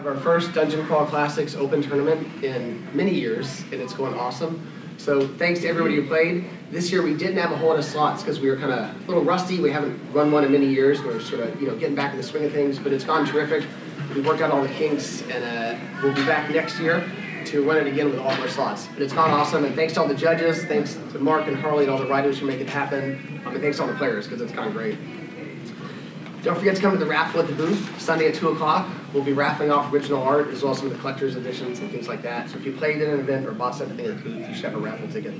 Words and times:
have 0.00 0.16
our 0.16 0.22
first 0.22 0.54
Dungeon 0.54 0.86
Crawl 0.86 1.04
Classics 1.04 1.54
Open 1.54 1.82
tournament 1.82 2.42
in 2.42 2.86
many 2.96 3.12
years, 3.12 3.60
and 3.64 3.74
it's 3.74 3.92
going 3.92 4.14
awesome. 4.14 4.66
So 4.96 5.28
thanks 5.28 5.60
to 5.60 5.68
everybody 5.68 5.96
who 5.96 6.06
played. 6.06 6.46
This 6.70 6.90
year 6.90 7.02
we 7.02 7.12
didn't 7.14 7.36
have 7.36 7.52
a 7.52 7.56
whole 7.56 7.68
lot 7.68 7.78
of 7.78 7.84
slots 7.84 8.22
because 8.22 8.40
we 8.40 8.48
were 8.48 8.56
kind 8.56 8.72
of 8.72 8.78
a 8.78 8.94
little 9.06 9.22
rusty. 9.22 9.60
We 9.60 9.70
haven't 9.70 10.00
run 10.14 10.32
one 10.32 10.42
in 10.42 10.52
many 10.52 10.68
years. 10.68 11.02
We're 11.02 11.20
sort 11.20 11.42
of 11.42 11.60
you 11.60 11.68
know 11.68 11.76
getting 11.76 11.94
back 11.94 12.12
in 12.12 12.16
the 12.16 12.22
swing 12.22 12.44
of 12.44 12.52
things, 12.52 12.78
but 12.78 12.94
it's 12.94 13.04
gone 13.04 13.26
terrific. 13.26 13.68
We've 14.14 14.24
worked 14.24 14.40
out 14.40 14.50
all 14.50 14.62
the 14.62 14.68
kinks, 14.68 15.20
and 15.28 15.44
uh, 15.44 15.78
we'll 16.02 16.14
be 16.14 16.24
back 16.24 16.50
next 16.50 16.80
year 16.80 17.06
to 17.46 17.62
run 17.62 17.76
it 17.76 17.86
again 17.86 18.06
with 18.06 18.20
all 18.20 18.34
more 18.36 18.48
slots. 18.48 18.86
But 18.94 19.02
it's 19.02 19.12
gone 19.12 19.30
awesome, 19.30 19.66
and 19.66 19.74
thanks 19.74 19.92
to 19.94 20.00
all 20.00 20.08
the 20.08 20.14
judges, 20.14 20.64
thanks 20.64 20.94
to 21.12 21.18
Mark 21.18 21.46
and 21.46 21.58
Harley 21.58 21.84
and 21.84 21.92
all 21.92 21.98
the 21.98 22.06
writers 22.06 22.38
who 22.38 22.46
make 22.46 22.60
it 22.60 22.70
happen, 22.70 23.42
um, 23.44 23.52
and 23.52 23.60
thanks 23.60 23.76
to 23.76 23.82
all 23.82 23.88
the 23.88 23.96
players 23.96 24.26
because 24.26 24.40
it's 24.40 24.52
gone 24.52 24.72
great. 24.72 24.96
Don't 26.42 26.56
forget 26.56 26.74
to 26.74 26.80
come 26.80 26.92
to 26.92 26.98
the 26.98 27.06
raffle 27.06 27.40
at 27.40 27.48
the 27.48 27.52
booth 27.52 28.00
Sunday 28.00 28.28
at 28.28 28.34
2 28.34 28.48
o'clock. 28.48 28.88
We'll 29.12 29.22
be 29.22 29.34
raffling 29.34 29.70
off 29.70 29.92
original 29.92 30.22
art 30.22 30.48
as 30.48 30.62
well 30.62 30.72
as 30.72 30.78
some 30.78 30.86
of 30.86 30.92
the 30.94 30.98
collector's 30.98 31.36
editions 31.36 31.80
and 31.80 31.90
things 31.90 32.08
like 32.08 32.22
that. 32.22 32.48
So 32.48 32.56
if 32.56 32.64
you 32.64 32.72
played 32.72 33.02
in 33.02 33.10
an 33.10 33.20
event 33.20 33.46
or 33.46 33.52
bought 33.52 33.74
something 33.74 34.00
at 34.00 34.06
the 34.06 34.22
booth, 34.22 34.48
you 34.48 34.54
should 34.54 34.64
have 34.64 34.74
a 34.74 34.78
raffle 34.78 35.06
ticket. 35.08 35.34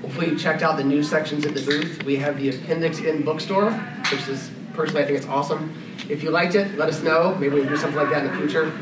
Hopefully 0.00 0.28
you 0.28 0.38
checked 0.38 0.62
out 0.62 0.76
the 0.76 0.84
news 0.84 1.10
sections 1.10 1.44
at 1.44 1.54
the 1.54 1.62
booth. 1.62 2.04
We 2.04 2.16
have 2.16 2.38
the 2.38 2.50
Appendix 2.50 3.00
N 3.00 3.22
bookstore, 3.22 3.72
which 3.72 4.28
is 4.28 4.50
personally 4.72 5.02
I 5.02 5.06
think 5.06 5.18
it's 5.18 5.26
awesome. 5.26 5.74
If 6.08 6.22
you 6.22 6.30
liked 6.30 6.54
it, 6.54 6.76
let 6.78 6.88
us 6.88 7.02
know. 7.02 7.34
Maybe 7.34 7.56
we'll 7.56 7.68
do 7.68 7.76
something 7.76 7.98
like 7.98 8.10
that 8.10 8.24
in 8.24 8.30
the 8.30 8.38
future. 8.38 8.72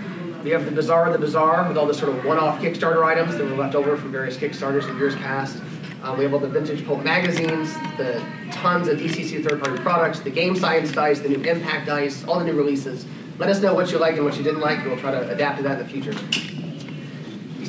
We 0.44 0.50
have 0.50 0.64
the 0.66 0.70
Bazaar 0.70 1.06
of 1.06 1.12
the 1.12 1.18
Bizarre 1.18 1.66
with 1.68 1.78
all 1.78 1.86
the 1.86 1.94
sort 1.94 2.16
of 2.16 2.24
one-off 2.24 2.60
Kickstarter 2.60 3.04
items 3.04 3.36
that 3.36 3.44
were 3.44 3.56
left 3.56 3.74
over 3.74 3.96
from 3.96 4.10
various 4.12 4.36
Kickstarters 4.36 4.88
in 4.88 4.96
years 4.96 5.14
past. 5.16 5.62
Um, 6.02 6.16
we 6.16 6.24
have 6.24 6.32
all 6.32 6.40
the 6.40 6.48
vintage 6.48 6.86
pulp 6.86 7.04
magazines, 7.04 7.74
the 7.98 8.24
tons 8.52 8.88
of 8.88 8.98
DCC 8.98 9.46
third-party 9.46 9.82
products, 9.82 10.20
the 10.20 10.30
game 10.30 10.56
science 10.56 10.92
dice, 10.92 11.20
the 11.20 11.28
new 11.28 11.42
impact 11.42 11.86
dice, 11.86 12.24
all 12.24 12.38
the 12.38 12.44
new 12.44 12.54
releases. 12.54 13.04
Let 13.38 13.50
us 13.50 13.60
know 13.60 13.74
what 13.74 13.90
you 13.92 13.98
like 13.98 14.16
and 14.16 14.24
what 14.24 14.36
you 14.36 14.42
didn't 14.42 14.60
like, 14.60 14.78
and 14.78 14.86
we'll 14.86 14.98
try 14.98 15.10
to 15.10 15.28
adapt 15.30 15.58
to 15.58 15.62
that 15.64 15.78
in 15.78 15.86
the 15.86 15.92
future. 15.92 16.12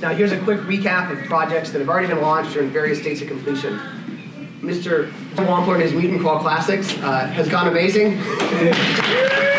Now 0.02 0.13
here's 0.13 0.31
a 0.31 0.40
quick 0.41 0.59
recap 0.62 1.12
of 1.12 1.26
projects 1.26 1.71
that 1.71 1.79
have 1.79 1.90
already 1.90 2.07
been 2.07 2.21
launched 2.21 2.55
or 2.55 2.63
in 2.63 2.71
various 2.71 2.99
states 2.99 3.21
of 3.21 3.27
completion. 3.27 3.79
Mr. 4.62 5.12
Wampler 5.35 5.76
and 5.76 5.84
his 5.84 5.93
Mutant 5.93 6.21
Crawl 6.21 6.40
Classics 6.40 6.98
uh, 6.99 7.27
has 7.27 7.49
gone 7.49 7.68
amazing. 7.68 8.18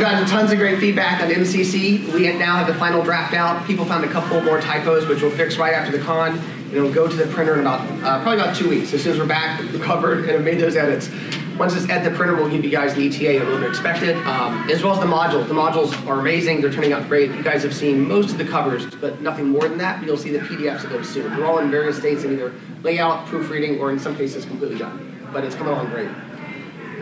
We've 0.00 0.08
gotten 0.08 0.26
tons 0.26 0.50
of 0.50 0.56
great 0.56 0.78
feedback 0.78 1.20
on 1.20 1.28
MCC. 1.28 2.10
We 2.14 2.32
now 2.32 2.56
have 2.56 2.66
the 2.66 2.72
final 2.72 3.02
draft 3.02 3.34
out. 3.34 3.66
People 3.66 3.84
found 3.84 4.02
a 4.02 4.08
couple 4.08 4.40
more 4.40 4.58
typos, 4.58 5.06
which 5.06 5.20
we'll 5.20 5.30
fix 5.30 5.58
right 5.58 5.74
after 5.74 5.94
the 5.94 6.02
con. 6.02 6.38
And 6.38 6.72
it'll 6.72 6.90
go 6.90 7.06
to 7.06 7.14
the 7.14 7.26
printer 7.26 7.52
in 7.52 7.60
about 7.60 7.82
uh, 8.02 8.22
probably 8.22 8.40
about 8.40 8.56
two 8.56 8.70
weeks. 8.70 8.94
As 8.94 9.02
soon 9.02 9.12
as 9.12 9.18
we're 9.18 9.26
back, 9.26 9.60
recovered, 9.74 10.20
and 10.20 10.30
have 10.30 10.42
made 10.42 10.58
those 10.58 10.74
edits. 10.74 11.10
Once 11.58 11.76
it's 11.76 11.86
at 11.90 12.02
the 12.02 12.10
printer, 12.16 12.34
we'll 12.34 12.48
give 12.48 12.64
you 12.64 12.70
guys 12.70 12.94
the 12.94 13.08
ETA 13.08 13.42
and 13.42 13.50
what 13.50 13.58
to 13.58 13.68
expect 13.68 14.02
it, 14.02 14.16
um, 14.26 14.70
as 14.70 14.82
well 14.82 14.94
as 14.94 15.00
the 15.00 15.04
modules. 15.04 15.46
The 15.48 15.52
modules 15.52 16.06
are 16.06 16.18
amazing. 16.18 16.62
They're 16.62 16.72
turning 16.72 16.94
out 16.94 17.06
great. 17.06 17.30
You 17.32 17.42
guys 17.42 17.62
have 17.62 17.74
seen 17.74 18.08
most 18.08 18.30
of 18.30 18.38
the 18.38 18.46
covers, 18.46 18.86
but 18.86 19.20
nothing 19.20 19.50
more 19.50 19.68
than 19.68 19.76
that. 19.76 20.02
You'll 20.02 20.16
see 20.16 20.30
the 20.30 20.38
PDFs 20.38 20.82
of 20.82 20.88
those 20.92 21.10
soon. 21.10 21.30
They're 21.36 21.44
all 21.44 21.58
in 21.58 21.70
various 21.70 21.98
states 21.98 22.24
of 22.24 22.32
either 22.32 22.54
layout, 22.82 23.26
proofreading, 23.26 23.78
or 23.78 23.92
in 23.92 23.98
some 23.98 24.16
cases 24.16 24.46
completely 24.46 24.78
done. 24.78 25.28
But 25.30 25.44
it's 25.44 25.54
coming 25.54 25.74
along 25.74 25.90
great 25.90 26.08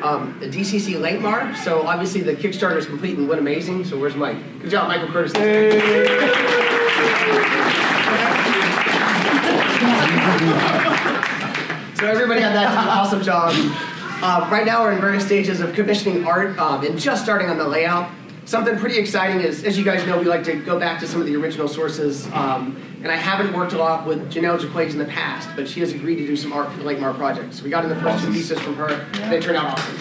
um, 0.02 0.38
the 0.41 0.46
DCC 0.46 0.94
Lankhmar. 0.94 1.56
So 1.56 1.82
obviously 1.82 2.20
the 2.20 2.34
Kickstarter 2.34 2.77
is 2.77 2.86
complete 2.86 3.18
and 3.18 3.28
went 3.28 3.41
amazing. 3.41 3.84
So 3.84 3.98
where's 3.98 4.14
Mike? 4.14 4.36
Good 4.60 4.70
job, 4.70 4.88
Michael 4.88 5.08
Curtis. 5.08 5.32
so 5.32 5.41
everybody 12.06 12.41
had 12.41 12.54
that 12.54 12.74
awesome 12.88 13.22
job. 13.22 13.52
Uh, 14.20 14.48
right 14.50 14.66
now 14.66 14.82
we're 14.82 14.92
in 14.92 15.00
various 15.00 15.24
stages 15.24 15.60
of 15.60 15.72
commissioning 15.74 16.24
art 16.24 16.58
um, 16.58 16.84
and 16.84 16.98
just 16.98 17.22
starting 17.22 17.48
on 17.48 17.56
the 17.58 17.66
layout. 17.66 18.10
Something 18.48 18.78
pretty 18.78 18.96
exciting 18.96 19.42
is, 19.42 19.62
as 19.62 19.77
you 19.77 19.84
guys 19.84 20.06
know, 20.06 20.18
we 20.18 20.24
like 20.24 20.42
to 20.44 20.54
go 20.54 20.80
back 20.80 21.00
to 21.00 21.06
some 21.06 21.20
of 21.20 21.27
the 21.27 21.36
original 21.36 21.68
sources. 21.68 22.27
Um, 22.28 22.82
and 23.02 23.12
I 23.12 23.14
haven't 23.14 23.54
worked 23.54 23.75
a 23.75 23.76
lot 23.76 24.06
with 24.06 24.32
Janelle 24.32 24.59
Jaquays 24.59 24.92
in 24.92 24.98
the 24.98 25.04
past, 25.04 25.50
but 25.54 25.69
she 25.69 25.81
has 25.81 25.92
agreed 25.92 26.16
to 26.16 26.26
do 26.26 26.34
some 26.34 26.54
art 26.54 26.72
for 26.72 26.78
the 26.78 26.84
Lankhmar 26.84 27.14
project. 27.14 27.53
So 27.53 27.62
we 27.62 27.69
got 27.69 27.84
in 27.84 27.91
the 27.91 27.97
first 27.97 28.25
two 28.25 28.32
pieces 28.32 28.58
from 28.60 28.75
her, 28.76 28.88
and 28.88 29.31
they 29.31 29.38
turned 29.38 29.58
out 29.58 29.78
awesome. 29.78 29.97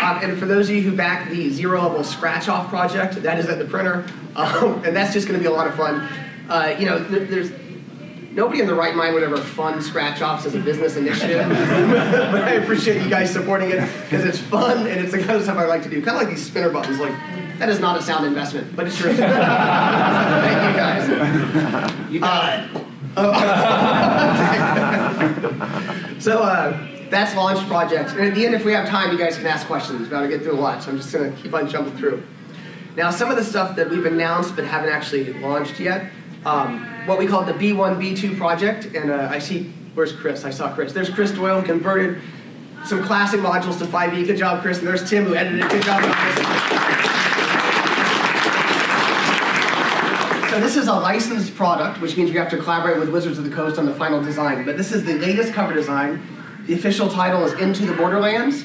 Um, 0.00 0.30
and 0.30 0.36
for 0.36 0.46
those 0.46 0.68
of 0.68 0.74
you 0.74 0.82
who 0.82 0.96
back 0.96 1.30
the 1.30 1.48
zero 1.50 1.80
level 1.80 2.02
scratch 2.02 2.48
off 2.48 2.70
project, 2.70 3.22
that 3.22 3.38
is 3.38 3.46
at 3.46 3.60
the 3.60 3.66
printer, 3.66 4.04
um, 4.34 4.82
and 4.84 4.96
that's 4.96 5.12
just 5.12 5.28
going 5.28 5.38
to 5.38 5.40
be 5.40 5.48
a 5.48 5.56
lot 5.56 5.68
of 5.68 5.76
fun. 5.76 6.08
Uh, 6.48 6.74
you 6.76 6.86
know, 6.86 6.98
there's 6.98 7.52
nobody 8.30 8.60
in 8.60 8.66
the 8.66 8.74
right 8.74 8.94
mind 8.94 9.14
would 9.14 9.22
ever 9.22 9.36
fund 9.36 9.82
scratch 9.82 10.22
offs 10.22 10.46
as 10.46 10.54
a 10.54 10.60
business 10.60 10.96
initiative, 10.96 11.48
but 11.48 12.42
I 12.42 12.52
appreciate 12.52 13.02
you 13.02 13.10
guys 13.10 13.32
supporting 13.32 13.70
it 13.70 13.80
because 14.04 14.24
it's 14.24 14.38
fun 14.38 14.86
and 14.86 15.00
it's 15.00 15.12
the 15.12 15.18
kind 15.18 15.32
of 15.32 15.42
stuff 15.42 15.58
I 15.58 15.66
like 15.66 15.82
to 15.82 15.90
do. 15.90 16.02
Kind 16.02 16.16
of 16.16 16.22
like 16.22 16.30
these 16.34 16.46
spinner 16.46 16.70
buttons, 16.70 16.98
like 16.98 17.12
that 17.58 17.68
is 17.68 17.80
not 17.80 17.98
a 17.98 18.02
sound 18.02 18.26
investment, 18.26 18.74
but 18.74 18.86
it's 18.86 18.96
true. 18.96 19.12
Thank 19.16 19.26
you 19.26 20.76
guys. 20.76 21.10
You 22.10 22.20
got 22.20 22.68
uh, 23.16 23.30
so 26.20 26.42
uh, 26.42 27.10
that's 27.10 27.34
launch 27.34 27.66
projects. 27.66 28.12
And 28.12 28.20
at 28.22 28.34
the 28.34 28.46
end, 28.46 28.54
if 28.54 28.64
we 28.64 28.72
have 28.72 28.88
time, 28.88 29.10
you 29.12 29.18
guys 29.18 29.36
can 29.36 29.46
ask 29.46 29.66
questions. 29.66 30.02
We're 30.02 30.08
going 30.08 30.30
to 30.30 30.36
get 30.36 30.44
through 30.44 30.54
a 30.54 30.60
lot, 30.60 30.82
so 30.82 30.90
I'm 30.90 30.96
just 30.96 31.12
going 31.12 31.34
to 31.34 31.42
keep 31.42 31.52
on 31.52 31.68
jumping 31.68 31.96
through. 31.96 32.22
Now, 32.96 33.10
some 33.10 33.30
of 33.30 33.36
the 33.36 33.44
stuff 33.44 33.76
that 33.76 33.90
we've 33.90 34.06
announced 34.06 34.56
but 34.56 34.64
haven't 34.64 34.90
actually 34.90 35.32
launched 35.34 35.78
yet, 35.80 36.10
um, 36.44 36.86
what 37.06 37.18
we 37.18 37.26
call 37.26 37.44
the 37.44 37.52
B1, 37.52 37.96
B2 37.96 38.36
project, 38.36 38.94
and 38.94 39.10
uh, 39.10 39.28
I 39.30 39.38
see, 39.38 39.72
where's 39.94 40.12
Chris? 40.12 40.44
I 40.44 40.50
saw 40.50 40.72
Chris. 40.74 40.92
There's 40.92 41.10
Chris 41.10 41.30
Doyle, 41.32 41.60
who 41.60 41.66
converted 41.66 42.20
some 42.84 43.02
classic 43.04 43.40
modules 43.40 43.78
to 43.78 43.84
5e. 43.84 44.26
Good 44.26 44.36
job, 44.36 44.62
Chris. 44.62 44.78
And 44.78 44.86
there's 44.86 45.08
Tim, 45.08 45.24
who 45.24 45.34
edited 45.34 45.64
it. 45.64 45.70
Good 45.70 45.82
job, 45.82 46.02
Chris. 46.02 46.36
So 50.50 50.58
this 50.58 50.76
is 50.76 50.88
a 50.88 50.94
licensed 50.94 51.54
product, 51.54 52.00
which 52.00 52.16
means 52.16 52.30
we 52.30 52.36
have 52.36 52.50
to 52.50 52.56
collaborate 52.56 52.98
with 52.98 53.10
Wizards 53.10 53.38
of 53.38 53.44
the 53.44 53.54
Coast 53.54 53.78
on 53.78 53.86
the 53.86 53.94
final 53.94 54.20
design. 54.20 54.64
But 54.64 54.76
this 54.76 54.92
is 54.92 55.04
the 55.04 55.14
latest 55.14 55.52
cover 55.52 55.72
design. 55.72 56.20
The 56.66 56.74
official 56.74 57.08
title 57.08 57.44
is 57.44 57.52
Into 57.60 57.86
the 57.86 57.94
Borderlands. 57.94 58.64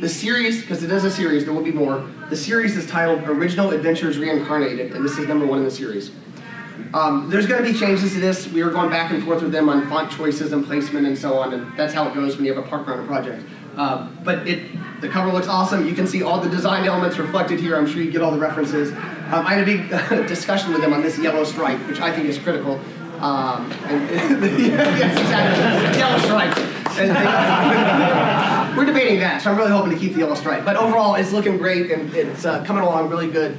The 0.00 0.08
series, 0.08 0.60
because 0.60 0.82
it 0.82 0.90
is 0.90 1.04
a 1.04 1.10
series, 1.10 1.44
there 1.44 1.52
will 1.52 1.62
be 1.62 1.72
more. 1.72 2.08
The 2.30 2.36
series 2.36 2.76
is 2.76 2.86
titled 2.86 3.24
Original 3.24 3.70
Adventures 3.70 4.18
Reincarnated, 4.18 4.92
and 4.92 5.04
this 5.04 5.18
is 5.18 5.26
number 5.26 5.46
one 5.46 5.58
in 5.58 5.64
the 5.64 5.70
series. 5.70 6.10
Um, 6.92 7.30
there's 7.30 7.46
going 7.46 7.64
to 7.64 7.72
be 7.72 7.76
changes 7.78 8.12
to 8.14 8.20
this. 8.20 8.48
We 8.48 8.62
are 8.62 8.70
going 8.70 8.90
back 8.90 9.10
and 9.10 9.22
forth 9.24 9.42
with 9.42 9.52
them 9.52 9.68
on 9.68 9.88
font 9.88 10.10
choices 10.10 10.52
and 10.52 10.64
placement 10.64 11.06
and 11.06 11.16
so 11.16 11.38
on, 11.38 11.52
and 11.52 11.76
that's 11.76 11.94
how 11.94 12.08
it 12.08 12.14
goes 12.14 12.36
when 12.36 12.44
you 12.44 12.54
have 12.54 12.64
a 12.64 12.68
partner 12.68 12.94
on 12.94 13.04
a 13.04 13.06
project. 13.06 13.44
Uh, 13.76 14.08
but 14.22 14.46
it, 14.46 14.70
the 15.00 15.08
cover 15.08 15.32
looks 15.32 15.48
awesome. 15.48 15.86
You 15.86 15.94
can 15.94 16.06
see 16.06 16.22
all 16.22 16.40
the 16.40 16.48
design 16.48 16.84
elements 16.84 17.18
reflected 17.18 17.58
here. 17.58 17.76
I'm 17.76 17.86
sure 17.86 18.02
you 18.02 18.10
get 18.10 18.22
all 18.22 18.30
the 18.30 18.38
references. 18.38 18.92
Um, 18.92 19.46
I 19.46 19.54
had 19.54 19.62
a 19.62 19.64
big 19.64 19.92
uh, 19.92 20.26
discussion 20.28 20.72
with 20.72 20.80
them 20.80 20.92
on 20.92 21.02
this 21.02 21.18
yellow 21.18 21.44
stripe, 21.44 21.78
which 21.88 22.00
I 22.00 22.12
think 22.12 22.28
is 22.28 22.38
critical. 22.38 22.80
Um, 23.20 23.70
and, 23.86 24.10
yes, 24.60 25.18
exactly. 25.18 25.98
yellow 25.98 26.18
stripe. 26.18 26.56
And, 26.98 28.76
we're 28.76 28.84
debating 28.84 29.20
that, 29.20 29.42
so 29.42 29.50
I'm 29.50 29.56
really 29.56 29.70
hoping 29.70 29.92
to 29.92 29.98
keep 29.98 30.12
the 30.12 30.20
yellow 30.20 30.34
stripe. 30.34 30.64
But 30.64 30.76
overall, 30.76 31.14
it's 31.14 31.32
looking 31.32 31.58
great 31.58 31.90
and 31.90 32.12
it's 32.14 32.44
uh, 32.44 32.64
coming 32.64 32.82
along 32.82 33.08
really 33.08 33.30
good. 33.30 33.56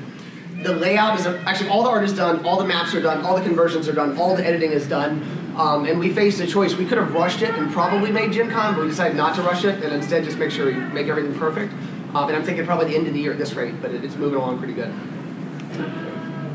The 0.65 0.73
layout 0.75 1.19
is 1.19 1.27
actually 1.27 1.69
all 1.69 1.83
the 1.83 1.89
art 1.89 2.03
is 2.03 2.11
done, 2.11 2.43
all 2.43 2.57
the 2.57 2.65
maps 2.65 2.95
are 2.95 3.01
done, 3.01 3.23
all 3.23 3.37
the 3.37 3.43
conversions 3.43 3.87
are 3.87 3.93
done, 3.93 4.17
all 4.17 4.35
the 4.35 4.43
editing 4.43 4.71
is 4.71 4.87
done. 4.87 5.21
Um, 5.57 5.85
and 5.85 5.99
we 5.99 6.11
faced 6.11 6.39
a 6.41 6.47
choice. 6.47 6.75
We 6.75 6.87
could 6.87 6.97
have 6.97 7.13
rushed 7.13 7.43
it 7.43 7.53
and 7.53 7.71
probably 7.71 8.11
made 8.11 8.31
Gen 8.31 8.49
Con, 8.49 8.73
but 8.73 8.81
we 8.81 8.89
decided 8.89 9.15
not 9.15 9.35
to 9.35 9.43
rush 9.43 9.63
it 9.63 9.83
and 9.83 9.93
instead 9.93 10.23
just 10.23 10.39
make 10.39 10.49
sure 10.49 10.65
we 10.65 10.73
make 10.73 11.07
everything 11.07 11.37
perfect. 11.37 11.71
Um, 12.15 12.27
and 12.29 12.35
I'm 12.35 12.43
thinking 12.43 12.65
probably 12.65 12.87
the 12.87 12.95
end 12.95 13.05
of 13.05 13.13
the 13.13 13.19
year 13.19 13.31
at 13.31 13.37
this 13.37 13.53
rate, 13.53 13.79
but 13.79 13.91
it, 13.91 14.03
it's 14.03 14.15
moving 14.15 14.39
along 14.39 14.57
pretty 14.57 14.73
good. 14.73 14.91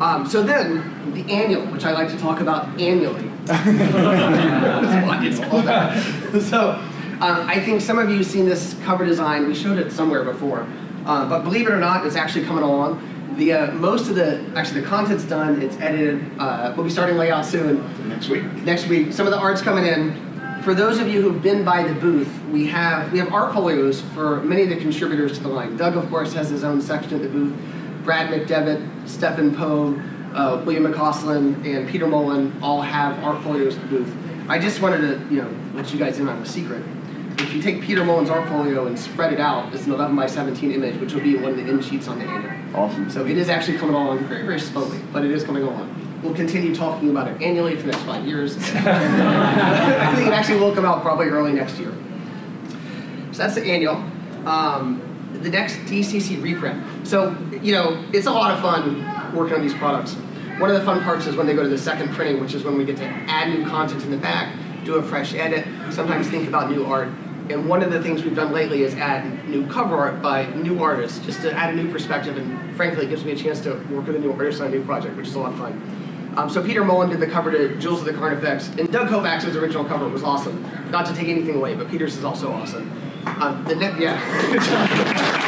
Um, 0.01 0.27
so 0.27 0.43
then, 0.43 1.13
the 1.13 1.31
annual, 1.33 1.67
which 1.67 1.85
I 1.85 1.93
like 1.93 2.09
to 2.09 2.19
talk 2.19 2.41
about 2.41 2.67
annually. 2.81 3.31
it's 5.25 5.41
all 5.41 5.63
that. 5.63 6.43
So, 6.43 6.71
um, 7.21 7.49
I 7.49 7.61
think 7.61 7.81
some 7.81 7.99
of 7.99 8.11
you 8.11 8.17
have 8.17 8.27
seen 8.27 8.47
this 8.47 8.75
cover 8.83 9.05
design. 9.05 9.47
We 9.47 9.55
showed 9.55 9.79
it 9.79 9.93
somewhere 9.93 10.25
before. 10.25 10.67
Uh, 11.05 11.29
but 11.29 11.43
believe 11.43 11.67
it 11.67 11.73
or 11.73 11.79
not, 11.79 12.05
it's 12.07 12.17
actually 12.17 12.45
coming 12.45 12.65
along. 12.65 13.07
The 13.41 13.55
uh, 13.55 13.73
most 13.73 14.11
of 14.11 14.17
the 14.17 14.45
actually 14.55 14.83
the 14.83 14.87
content's 14.87 15.25
done. 15.25 15.63
It's 15.63 15.75
edited. 15.79 16.23
Uh, 16.39 16.75
we'll 16.77 16.85
be 16.85 16.91
starting 16.91 17.17
layout 17.17 17.47
soon. 17.47 17.81
Next 18.07 18.29
week. 18.29 18.45
Next 18.65 18.87
week. 18.87 19.15
Some 19.15 19.27
of 19.27 19.33
the 19.33 19.39
art's 19.39 19.63
coming 19.63 19.87
in. 19.87 20.61
For 20.63 20.75
those 20.75 20.99
of 20.99 21.09
you 21.09 21.23
who've 21.23 21.43
been 21.43 21.65
by 21.65 21.83
the 21.83 21.95
booth, 21.95 22.29
we 22.53 22.67
have 22.67 23.11
we 23.11 23.19
have 23.19 23.33
art 23.33 23.55
folios 23.55 24.03
for 24.13 24.43
many 24.43 24.65
of 24.65 24.69
the 24.69 24.77
contributors 24.77 25.39
to 25.39 25.43
the 25.43 25.49
line. 25.49 25.79
Doug, 25.79 25.97
of 25.97 26.07
course, 26.11 26.35
has 26.35 26.51
his 26.51 26.65
own 26.65 26.83
section 26.83 27.15
at 27.15 27.23
the 27.23 27.31
booth. 27.31 27.57
Brad 28.05 28.31
McDevitt, 28.31 29.09
Stefan 29.09 29.57
Poag, 29.57 30.35
uh, 30.35 30.63
William 30.67 30.85
McCausland, 30.85 31.65
and 31.65 31.89
Peter 31.89 32.07
Mullen 32.07 32.55
all 32.63 32.83
have 32.83 33.25
art 33.25 33.43
folios 33.43 33.75
at 33.75 33.81
the 33.85 33.89
booth. 33.89 34.15
I 34.51 34.59
just 34.59 34.83
wanted 34.83 34.99
to, 34.99 35.35
you 35.35 35.41
know, 35.41 35.51
let 35.73 35.95
you 35.95 35.99
guys 35.99 36.19
in 36.19 36.29
on 36.29 36.43
a 36.43 36.45
secret. 36.45 36.85
If 37.41 37.55
you 37.55 37.63
take 37.63 37.81
Peter 37.81 38.05
Mullen's 38.05 38.29
art 38.29 38.47
folio 38.49 38.87
and 38.87 38.99
spread 38.99 39.33
it 39.33 39.41
out, 39.41 39.73
it's 39.75 39.87
an 39.87 39.93
11 39.93 40.15
by 40.15 40.27
17 40.27 40.73
image, 40.73 41.01
which 41.01 41.15
will 41.15 41.23
be 41.23 41.37
one 41.37 41.53
of 41.53 41.57
the 41.57 41.63
end 41.63 41.83
sheets 41.83 42.07
on 42.07 42.19
the 42.19 42.27
annual. 42.27 42.77
Awesome. 42.77 43.11
So 43.11 43.25
it 43.25 43.39
is 43.39 43.49
actually 43.49 43.79
coming 43.79 43.95
along 43.95 44.19
very, 44.27 44.43
very 44.45 44.61
slowly, 44.61 45.01
but 45.11 45.25
it 45.25 45.31
is 45.31 45.43
coming 45.43 45.63
along. 45.63 46.21
We'll 46.23 46.35
continue 46.35 46.75
talking 46.75 47.09
about 47.09 47.29
it 47.29 47.41
annually 47.41 47.77
for 47.77 47.83
the 47.87 47.93
next 47.93 48.05
five 48.05 48.27
years. 48.27 48.57
I 48.59 50.13
think 50.15 50.29
it 50.29 50.35
actually 50.35 50.61
will 50.61 50.75
come 50.75 50.85
out 50.85 51.01
probably 51.01 51.27
early 51.27 51.53
next 51.53 51.79
year. 51.79 51.95
So 53.33 53.39
that's 53.39 53.55
the 53.55 53.65
annual. 53.65 53.97
Um, 54.45 55.03
the 55.33 55.49
next 55.49 55.77
DCC 55.87 56.43
reprint. 56.43 57.07
So, 57.07 57.37
you 57.63 57.73
know, 57.73 58.05
it's 58.13 58.27
a 58.27 58.33
lot 58.33 58.53
of 58.53 58.61
fun 58.61 59.35
working 59.35 59.55
on 59.55 59.63
these 59.63 59.75
products. 59.75 60.15
One 60.59 60.71
of 60.71 60.79
the 60.79 60.85
fun 60.85 61.03
parts 61.03 61.27
is 61.27 61.37
when 61.37 61.47
they 61.47 61.55
go 61.55 61.63
to 61.63 61.69
the 61.71 61.79
second 61.79 62.11
printing, 62.11 62.39
which 62.41 62.53
is 62.53 62.65
when 62.65 62.77
we 62.77 62.85
get 62.85 62.99
to 62.99 63.07
add 63.07 63.49
new 63.49 63.67
content 63.67 64.03
in 64.05 64.11
the 64.11 64.19
back, 64.19 64.55
do 64.85 64.97
a 64.97 65.03
fresh 65.03 65.33
edit, 65.35 65.67
sometimes 65.91 66.29
think 66.29 66.47
about 66.47 66.71
new 66.71 66.85
art. 66.85 67.09
And 67.51 67.69
one 67.69 67.83
of 67.83 67.91
the 67.91 68.01
things 68.01 68.23
we've 68.23 68.37
done 68.37 68.53
lately 68.53 68.85
is 68.85 68.95
add 68.95 69.49
new 69.49 69.67
cover 69.67 69.97
art 69.97 70.23
by 70.23 70.47
new 70.55 70.83
artists, 70.83 71.19
just 71.19 71.43
to 71.43 71.53
add 71.53 71.75
a 71.75 71.77
new 71.77 71.91
perspective, 71.91 72.37
and 72.37 72.77
frankly, 72.77 73.07
it 73.07 73.09
gives 73.09 73.25
me 73.25 73.33
a 73.33 73.37
chance 73.37 73.61
to 73.63 73.71
work 73.91 74.07
with 74.07 74.15
a 74.15 74.21
new 74.21 74.31
artist 74.33 74.61
on 74.61 74.69
a 74.69 74.71
new 74.71 74.85
project, 74.85 75.17
which 75.17 75.27
is 75.27 75.35
a 75.35 75.39
lot 75.41 75.53
of 75.53 75.59
fun. 75.59 76.33
Um, 76.37 76.49
so 76.49 76.63
Peter 76.63 76.85
Mullen 76.85 77.11
did 77.11 77.19
the 77.19 77.27
cover 77.27 77.51
to 77.51 77.77
Jewels 77.79 77.99
of 78.01 78.07
the 78.07 78.13
Carnifex, 78.13 78.69
and 78.69 78.93
Doug 78.93 79.09
Kovacs's 79.09 79.57
original 79.57 79.85
cover 79.85 80.09
was 80.09 80.23
awesome. 80.23 80.65
Not 80.91 81.07
to 81.07 81.15
take 81.15 81.27
anything 81.27 81.57
away, 81.57 81.75
but 81.75 81.91
Peter's 81.91 82.17
is 82.17 82.23
also 82.23 82.53
awesome. 82.53 82.89
Um, 83.27 83.65
the 83.65 83.75
ne- 83.75 84.01
yeah. 84.01 84.21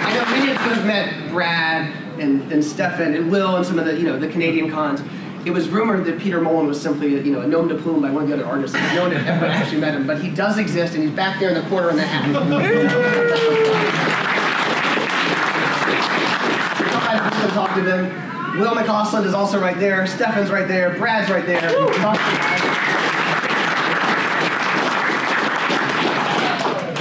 I 0.00 0.14
know 0.14 0.24
many 0.30 0.50
of 0.50 0.62
you 0.64 0.72
have 0.72 0.86
met 0.86 1.30
Brad 1.30 1.92
and, 2.18 2.50
and 2.50 2.64
Stefan 2.64 3.14
and 3.14 3.30
Will 3.30 3.56
and 3.56 3.66
some 3.66 3.78
of 3.78 3.84
the 3.84 3.96
you 3.96 4.04
know 4.04 4.18
the 4.18 4.28
Canadian 4.28 4.70
cons. 4.70 5.02
It 5.48 5.52
was 5.52 5.70
rumored 5.70 6.04
that 6.04 6.20
Peter 6.20 6.42
Mullen 6.42 6.66
was 6.66 6.78
simply 6.78 7.08
you 7.08 7.32
know 7.32 7.40
a 7.40 7.46
nom 7.46 7.68
de 7.68 7.74
plume 7.74 8.02
by 8.02 8.10
one 8.10 8.24
of 8.24 8.28
the 8.28 8.34
other 8.34 8.44
artists. 8.44 8.76
No 8.76 9.04
one 9.04 9.12
had 9.12 9.26
ever 9.26 9.46
actually 9.46 9.80
met 9.80 9.94
him, 9.94 10.06
but 10.06 10.20
he 10.20 10.28
does 10.28 10.58
exist, 10.58 10.92
and 10.92 11.02
he's 11.02 11.10
back 11.10 11.40
there 11.40 11.48
in 11.48 11.54
the 11.54 11.66
corner 11.70 11.88
in 11.88 11.96
the 11.96 12.02
hat. 12.02 12.28
To 17.48 17.54
talk 17.54 17.74
to 17.76 17.82
them. 17.82 18.60
Will 18.60 18.74
McCausland 18.74 19.24
is 19.24 19.32
also 19.32 19.58
right 19.58 19.78
there. 19.78 20.06
Stefan's 20.06 20.50
right 20.50 20.68
there. 20.68 20.90
Brad's 20.98 21.30
right 21.30 21.46
there. 21.46 21.70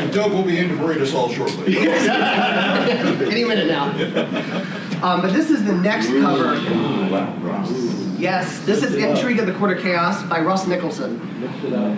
And 0.07 0.15
Doug 0.15 0.31
will 0.31 0.43
be 0.43 0.57
in 0.57 0.69
to 0.69 0.75
bring 0.77 1.01
us 1.01 1.13
all 1.13 1.27
shortly. 1.27 1.77
Any 1.79 3.43
minute 3.43 3.67
now. 3.67 3.89
Um, 5.03 5.21
but 5.21 5.33
this 5.33 5.49
is 5.49 5.65
the 5.65 5.73
next 5.73 6.07
cover. 6.07 6.55
Yes, 8.17 8.61
this 8.61 8.83
is 8.83 8.95
Intrigue 8.95 9.39
of 9.39 9.47
the 9.47 9.53
Court 9.55 9.75
of 9.75 9.83
Chaos 9.83 10.23
by 10.23 10.39
Russ 10.39 10.65
Nicholson. 10.65 11.19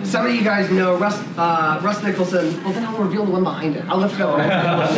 Some 0.04 0.26
of 0.26 0.34
you 0.34 0.42
guys 0.42 0.72
know 0.72 0.98
Russ, 0.98 1.22
uh, 1.38 1.80
Russ 1.84 2.02
Nicholson. 2.02 2.64
Well, 2.64 2.72
then 2.72 2.84
I'll 2.84 2.98
reveal 2.98 3.24
the 3.24 3.30
one 3.30 3.44
behind 3.44 3.76
it. 3.76 3.84
I'll 3.88 3.98
lift 3.98 4.16
it 4.16 4.22
up. 4.22 4.92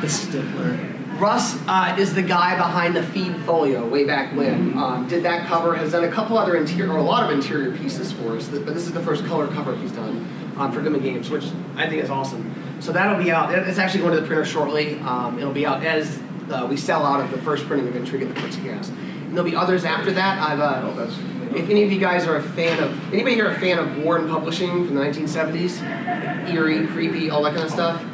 The 0.00 0.06
stippler. 0.06 1.18
Russ 1.18 1.58
uh, 1.66 1.96
is 1.98 2.14
the 2.14 2.22
guy 2.22 2.56
behind 2.56 2.94
the 2.94 3.02
Fiend 3.02 3.44
Folio 3.44 3.88
way 3.88 4.04
back 4.04 4.36
when. 4.36 4.78
Um, 4.78 5.08
did 5.08 5.24
that 5.24 5.48
cover, 5.48 5.74
has 5.74 5.90
done 5.90 6.04
a 6.04 6.12
couple 6.12 6.38
other 6.38 6.54
interior, 6.54 6.92
or 6.92 6.98
a 6.98 7.02
lot 7.02 7.24
of 7.24 7.36
interior 7.36 7.76
pieces 7.76 8.12
for 8.12 8.36
us, 8.36 8.48
but 8.48 8.66
this 8.66 8.86
is 8.86 8.92
the 8.92 9.02
first 9.02 9.24
color 9.24 9.48
cover 9.48 9.74
he's 9.74 9.90
done 9.90 10.24
um, 10.58 10.72
for 10.72 10.80
Goodman 10.82 11.02
Games, 11.02 11.30
which 11.30 11.44
I 11.76 11.88
think 11.88 12.02
is 12.02 12.10
awesome. 12.10 12.54
So 12.80 12.92
that'll 12.92 13.22
be 13.22 13.30
out, 13.30 13.52
it's 13.52 13.78
actually 13.78 14.00
going 14.00 14.14
to 14.14 14.20
the 14.20 14.26
printer 14.26 14.44
shortly. 14.44 14.98
Um, 15.00 15.38
it'll 15.38 15.52
be 15.52 15.66
out 15.66 15.84
as 15.84 16.20
uh, 16.50 16.66
we 16.68 16.76
sell 16.76 17.04
out 17.04 17.20
of 17.20 17.30
the 17.30 17.38
first 17.38 17.66
printing 17.66 17.88
of 17.88 17.96
Intrigue 17.96 18.22
of 18.22 18.34
the 18.34 18.44
of 18.44 18.62
Chaos. 18.62 18.88
And 18.88 19.36
there'll 19.36 19.48
be 19.48 19.56
others 19.56 19.84
after 19.84 20.10
that. 20.12 20.38
I've, 20.38 20.60
uh, 20.60 21.06
if 21.54 21.68
any 21.70 21.82
of 21.82 21.92
you 21.92 21.98
guys 21.98 22.26
are 22.26 22.36
a 22.36 22.42
fan 22.42 22.82
of, 22.82 23.12
anybody 23.12 23.34
here 23.34 23.50
a 23.50 23.58
fan 23.58 23.78
of 23.78 24.04
Warren 24.04 24.28
Publishing 24.28 24.86
from 24.86 24.94
the 24.94 25.00
1970s? 25.00 26.48
Eerie, 26.48 26.86
creepy, 26.86 27.30
all 27.30 27.42
that 27.42 27.54
kind 27.54 27.64
of 27.64 27.70
stuff? 27.70 28.04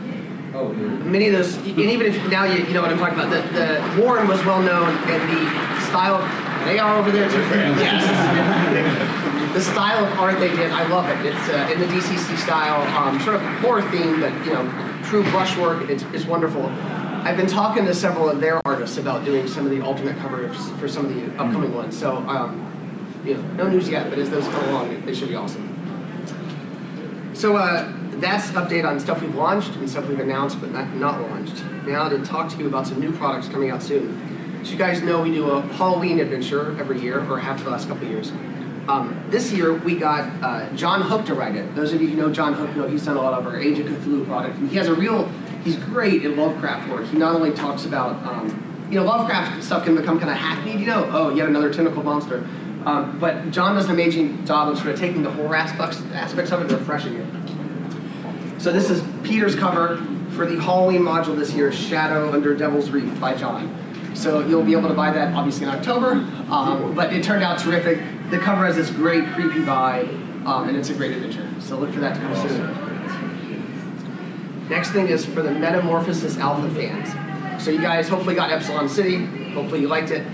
Oh. 0.55 0.73
Many 0.73 1.29
of 1.29 1.33
those, 1.33 1.57
and 1.57 1.79
even 1.79 2.07
if 2.07 2.31
now 2.31 2.45
you, 2.45 2.65
you 2.65 2.73
know 2.73 2.83
what 2.83 2.91
I'm 2.91 2.99
talking 2.99 3.19
about, 3.19 3.31
the, 3.31 3.43
the 3.53 4.01
Warren 4.01 4.29
was 4.29 4.45
well 4.45 4.63
known 4.63 4.91
in 5.09 5.21
the 5.35 5.81
style, 5.87 6.21
they 6.65 6.79
are 6.79 6.97
over 6.97 7.11
there 7.11 7.29
too. 7.29 7.37
Yes. 7.37 8.34
Style 10.05 10.13
of 10.13 10.19
art 10.19 10.41
they 10.41 10.55
did, 10.55 10.71
I 10.71 10.87
love 10.89 11.09
it. 11.09 11.27
It's 11.27 11.49
uh, 11.49 11.71
in 11.73 11.81
the 11.81 11.87
DCC 11.87 12.37
style, 12.39 12.83
um, 12.97 13.21
sort 13.21 13.37
of 13.37 13.43
horror 13.61 13.83
theme, 13.91 14.21
but 14.21 14.33
you 14.45 14.53
know, 14.53 15.01
true 15.05 15.23
brushwork. 15.31 15.89
It's, 15.89 16.03
it's 16.13 16.25
wonderful. 16.25 16.67
I've 16.67 17.37
been 17.37 17.47
talking 17.47 17.87
to 17.87 17.95
several 17.95 18.29
of 18.29 18.41
their 18.41 18.61
artists 18.67 18.99
about 18.99 19.25
doing 19.25 19.49
some 19.49 19.65
of 19.65 19.71
the 19.71 19.81
alternate 19.81 20.19
covers 20.19 20.71
for 20.73 20.89
some 20.89 21.07
of 21.07 21.15
the 21.15 21.27
upcoming 21.43 21.75
ones. 21.75 21.99
So, 21.99 22.17
um, 22.17 22.71
you 23.25 23.35
know, 23.35 23.43
no 23.53 23.69
news 23.69 23.89
yet, 23.89 24.11
but 24.11 24.19
as 24.19 24.29
those 24.29 24.45
come 24.45 24.69
along, 24.69 25.07
they 25.07 25.15
should 25.15 25.31
be 25.31 25.35
awesome. 25.35 25.71
So 27.33 27.57
uh, 27.57 27.91
that's 28.17 28.49
update 28.51 28.85
on 28.85 29.01
stuff 29.01 29.23
we've 29.23 29.35
launched 29.35 29.71
and 29.77 29.89
stuff 29.89 30.07
we've 30.07 30.21
announced 30.21 30.61
but 30.61 30.71
not, 30.71 30.95
not 30.97 31.21
launched. 31.23 31.65
Now 31.87 32.09
to 32.11 32.23
talk 32.25 32.51
to 32.53 32.59
you 32.59 32.67
about 32.67 32.87
some 32.87 33.01
new 33.01 33.13
products 33.13 33.49
coming 33.49 33.71
out 33.71 33.83
soon. 33.83 34.63
So 34.65 34.73
you 34.73 34.79
guys 34.79 35.03
know 35.03 35.23
we 35.23 35.31
do 35.31 35.51
a 35.51 35.63
Halloween 35.63 36.21
adventure 36.21 36.79
every 36.79 37.01
year, 37.01 37.21
or 37.31 37.39
have 37.39 37.59
for 37.59 37.65
the 37.65 37.71
last 37.71 37.89
couple 37.89 38.05
of 38.05 38.11
years. 38.11 38.33
Um, 38.89 39.25
this 39.29 39.51
year 39.51 39.73
we 39.73 39.97
got 39.97 40.31
uh, 40.43 40.71
John 40.75 41.01
Hook 41.01 41.25
to 41.27 41.35
write 41.35 41.57
it. 41.57 41.75
Those 41.75 41.93
of 41.93 42.03
you 42.03 42.09
who 42.09 42.17
know 42.17 42.31
John 42.31 42.53
Hook 42.53 42.75
know 42.77 42.87
he's 42.87 43.05
done 43.05 43.17
a 43.17 43.23
lot 43.23 43.33
of 43.39 43.47
our 43.47 43.59
Age 43.59 43.79
of 43.79 43.87
Cthulhu 43.87 44.27
product. 44.27 44.59
And 44.59 44.69
he 44.69 44.77
has 44.77 44.89
a 44.89 44.95
real, 44.95 45.29
he's 45.65 45.77
great 45.77 46.25
in 46.25 46.37
Lovecraft 46.37 46.91
work. 46.91 47.07
He 47.07 47.17
not 47.17 47.35
only 47.35 47.53
talks 47.53 47.87
about, 47.87 48.23
um, 48.27 48.89
you 48.91 48.99
know, 49.01 49.05
Lovecraft 49.07 49.65
stuff 49.65 49.85
can 49.85 49.97
become 49.97 50.19
kind 50.19 50.31
of 50.31 50.37
hackneyed, 50.37 50.81
you 50.81 50.87
know, 50.87 51.09
oh, 51.13 51.35
yet 51.35 51.49
another 51.49 51.73
tentacle 51.73 52.03
monster. 52.03 52.47
Um, 52.85 53.19
but 53.19 53.51
John 53.51 53.75
does 53.75 53.87
an 53.87 53.93
amazing 53.93 54.45
job 54.45 54.69
of 54.69 54.77
sort 54.77 54.91
of 54.91 54.99
taking 55.01 55.23
the 55.23 55.31
horror 55.31 55.57
aspects, 55.57 56.03
aspects 56.13 56.53
of 56.53 56.61
it 56.61 56.71
and 56.71 56.79
refreshing 56.79 57.15
it. 57.15 58.61
So 58.61 58.71
this 58.73 58.91
is 58.91 59.03
Peter's 59.23 59.55
cover 59.55 59.97
for 60.31 60.47
the 60.47 60.61
Halloween 60.61 61.01
module 61.01 61.37
this 61.37 61.53
year, 61.55 61.73
Shadow 61.73 62.31
Under 62.33 62.55
Devil's 62.55 62.91
Reef 62.91 63.19
by 63.19 63.35
John. 63.35 63.75
So 64.15 64.47
you'll 64.47 64.63
be 64.63 64.73
able 64.73 64.89
to 64.89 64.95
buy 64.95 65.11
that 65.13 65.35
obviously 65.35 65.65
in 65.65 65.71
October, 65.71 66.13
um, 66.51 66.95
but 66.95 67.13
it 67.13 67.25
turned 67.25 67.43
out 67.43 67.59
terrific. 67.59 67.99
The 68.35 68.41
cover 68.41 68.67
has 68.67 68.75
this 68.75 68.91
great 68.91 69.25
creepy 69.27 69.61
vibe, 69.61 70.09
um, 70.45 70.69
and 70.69 70.77
it's 70.77 70.91
a 70.91 70.95
great 70.95 71.13
adventure. 71.13 71.49
So 71.61 71.79
look 71.79 71.93
for 71.93 72.01
that 72.01 72.15
to 72.17 72.21
come 72.21 72.35
soon. 72.49 72.69
Next 74.69 74.91
thing 74.91 75.07
is 75.07 75.25
for 75.25 75.41
the 75.41 75.53
Metamorphosis 75.53 76.37
Alpha 76.39 76.69
fans. 76.75 77.63
So 77.63 77.71
you 77.71 77.81
guys 77.81 78.09
hopefully 78.09 78.35
got 78.35 78.51
Epsilon 78.51 78.89
City. 78.89 79.25
Hopefully 79.53 79.83
you 79.83 79.87
liked 79.87 80.11
it. 80.11 80.27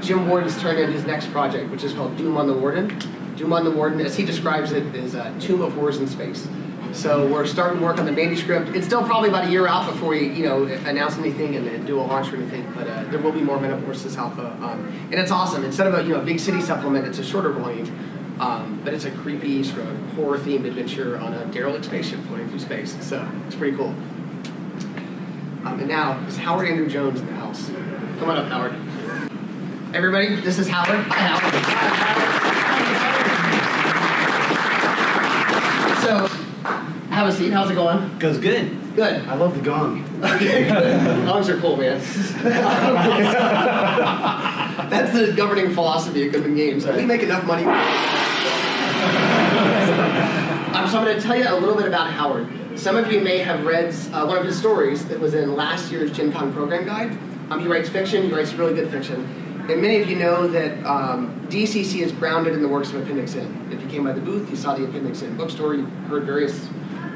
Jim 0.00 0.28
Ward 0.28 0.44
has 0.44 0.56
turned 0.62 0.78
in 0.78 0.92
his 0.92 1.04
next 1.04 1.32
project, 1.32 1.68
which 1.72 1.82
is 1.82 1.92
called 1.94 2.16
Doom 2.16 2.36
on 2.36 2.46
the 2.46 2.54
Warden. 2.54 2.96
Doom 3.34 3.52
on 3.52 3.64
the 3.64 3.72
Warden, 3.72 4.00
as 4.02 4.14
he 4.16 4.24
describes 4.24 4.70
it, 4.70 4.94
is 4.94 5.16
a 5.16 5.34
tomb 5.40 5.60
of 5.60 5.72
horrors 5.72 5.98
in 5.98 6.06
space. 6.06 6.46
So 6.92 7.26
we're 7.26 7.46
starting 7.46 7.80
work 7.80 7.98
on 7.98 8.06
the 8.06 8.12
manuscript. 8.12 8.74
It's 8.74 8.86
still 8.86 9.04
probably 9.04 9.28
about 9.28 9.46
a 9.46 9.50
year 9.50 9.66
out 9.66 9.90
before 9.90 10.10
we, 10.10 10.28
you 10.32 10.44
know, 10.44 10.64
announce 10.64 11.16
anything 11.16 11.54
and, 11.56 11.66
and 11.68 11.86
do 11.86 12.00
a 12.00 12.02
launch 12.02 12.32
or 12.32 12.36
anything. 12.36 12.70
But 12.74 12.88
uh, 12.88 13.04
there 13.04 13.20
will 13.20 13.32
be 13.32 13.40
more 13.40 13.60
Metamorphosis 13.60 14.16
Alpha, 14.16 14.52
um, 14.60 14.86
and 15.10 15.14
it's 15.14 15.30
awesome. 15.30 15.64
Instead 15.64 15.86
of 15.86 15.94
a 15.94 16.02
you 16.02 16.10
know 16.10 16.20
big 16.20 16.40
city 16.40 16.60
supplement, 16.60 17.06
it's 17.06 17.18
a 17.18 17.24
shorter 17.24 17.52
volume, 17.52 18.36
um, 18.40 18.80
but 18.84 18.94
it's 18.94 19.04
a 19.04 19.10
creepy 19.10 19.62
sort 19.62 19.86
of 19.86 19.96
horror 20.14 20.38
themed 20.38 20.66
adventure 20.66 21.18
on 21.18 21.34
a 21.34 21.44
derelict 21.46 21.84
spaceship 21.84 22.20
floating 22.26 22.48
through 22.48 22.60
space. 22.60 22.96
So 23.04 23.28
it's 23.46 23.54
pretty 23.54 23.76
cool. 23.76 23.94
Um, 25.64 25.80
and 25.80 25.88
now 25.88 26.18
is 26.26 26.36
Howard 26.38 26.68
Andrew 26.68 26.88
Jones 26.88 27.20
in 27.20 27.26
the 27.26 27.34
house. 27.34 27.68
Come 28.18 28.30
on 28.30 28.38
up, 28.38 28.48
Howard. 28.48 28.72
Everybody, 29.94 30.36
this 30.36 30.58
is 30.58 30.68
Howard. 30.68 31.04
Hi, 31.08 31.26
Howard. 31.26 31.54
So, 36.02 36.37
have 37.18 37.26
a 37.26 37.32
seat. 37.32 37.52
How's 37.52 37.68
it 37.68 37.74
going? 37.74 38.16
Goes 38.20 38.38
good. 38.38 38.94
Good. 38.94 39.26
I 39.26 39.34
love 39.34 39.56
the 39.56 39.60
gong. 39.60 40.04
Okay, 40.22 40.68
good. 40.68 41.26
Gongs 41.26 41.48
are 41.48 41.58
cool, 41.60 41.76
man. 41.76 41.98
That's 44.88 45.12
the 45.12 45.32
governing 45.36 45.74
philosophy 45.74 46.28
of 46.28 46.32
Goodman 46.32 46.54
Games. 46.54 46.86
We 46.86 47.04
make 47.04 47.24
enough 47.24 47.44
money. 47.44 47.64
um, 50.74 50.88
so 50.88 50.98
I'm 50.98 51.04
going 51.04 51.16
to 51.16 51.22
tell 51.22 51.36
you 51.36 51.48
a 51.48 51.58
little 51.58 51.74
bit 51.74 51.86
about 51.88 52.12
Howard. 52.12 52.46
Some 52.78 52.94
of 52.94 53.10
you 53.10 53.20
may 53.20 53.38
have 53.38 53.66
read 53.66 53.92
uh, 54.12 54.24
one 54.24 54.38
of 54.38 54.44
his 54.44 54.56
stories 54.56 55.04
that 55.08 55.18
was 55.18 55.34
in 55.34 55.56
last 55.56 55.90
year's 55.90 56.12
Gen 56.12 56.32
Con 56.32 56.52
program 56.52 56.84
guide. 56.84 57.10
Um, 57.50 57.58
he 57.58 57.66
writes 57.66 57.88
fiction. 57.88 58.22
He 58.28 58.32
writes 58.32 58.52
really 58.54 58.74
good 58.74 58.92
fiction. 58.92 59.24
And 59.68 59.82
many 59.82 60.00
of 60.00 60.08
you 60.08 60.14
know 60.14 60.46
that 60.46 60.86
um, 60.86 61.44
DCC 61.48 62.00
is 62.00 62.12
grounded 62.12 62.54
in 62.54 62.62
the 62.62 62.68
works 62.68 62.90
of 62.90 63.02
Appendix 63.02 63.34
N. 63.34 63.68
If 63.72 63.82
you 63.82 63.88
came 63.88 64.04
by 64.04 64.12
the 64.12 64.20
booth, 64.20 64.48
you 64.50 64.56
saw 64.56 64.76
the 64.76 64.84
Appendix 64.84 65.22
N 65.22 65.36
bookstore. 65.36 65.74
You've 65.74 65.90
heard 66.06 66.22
various 66.22 66.68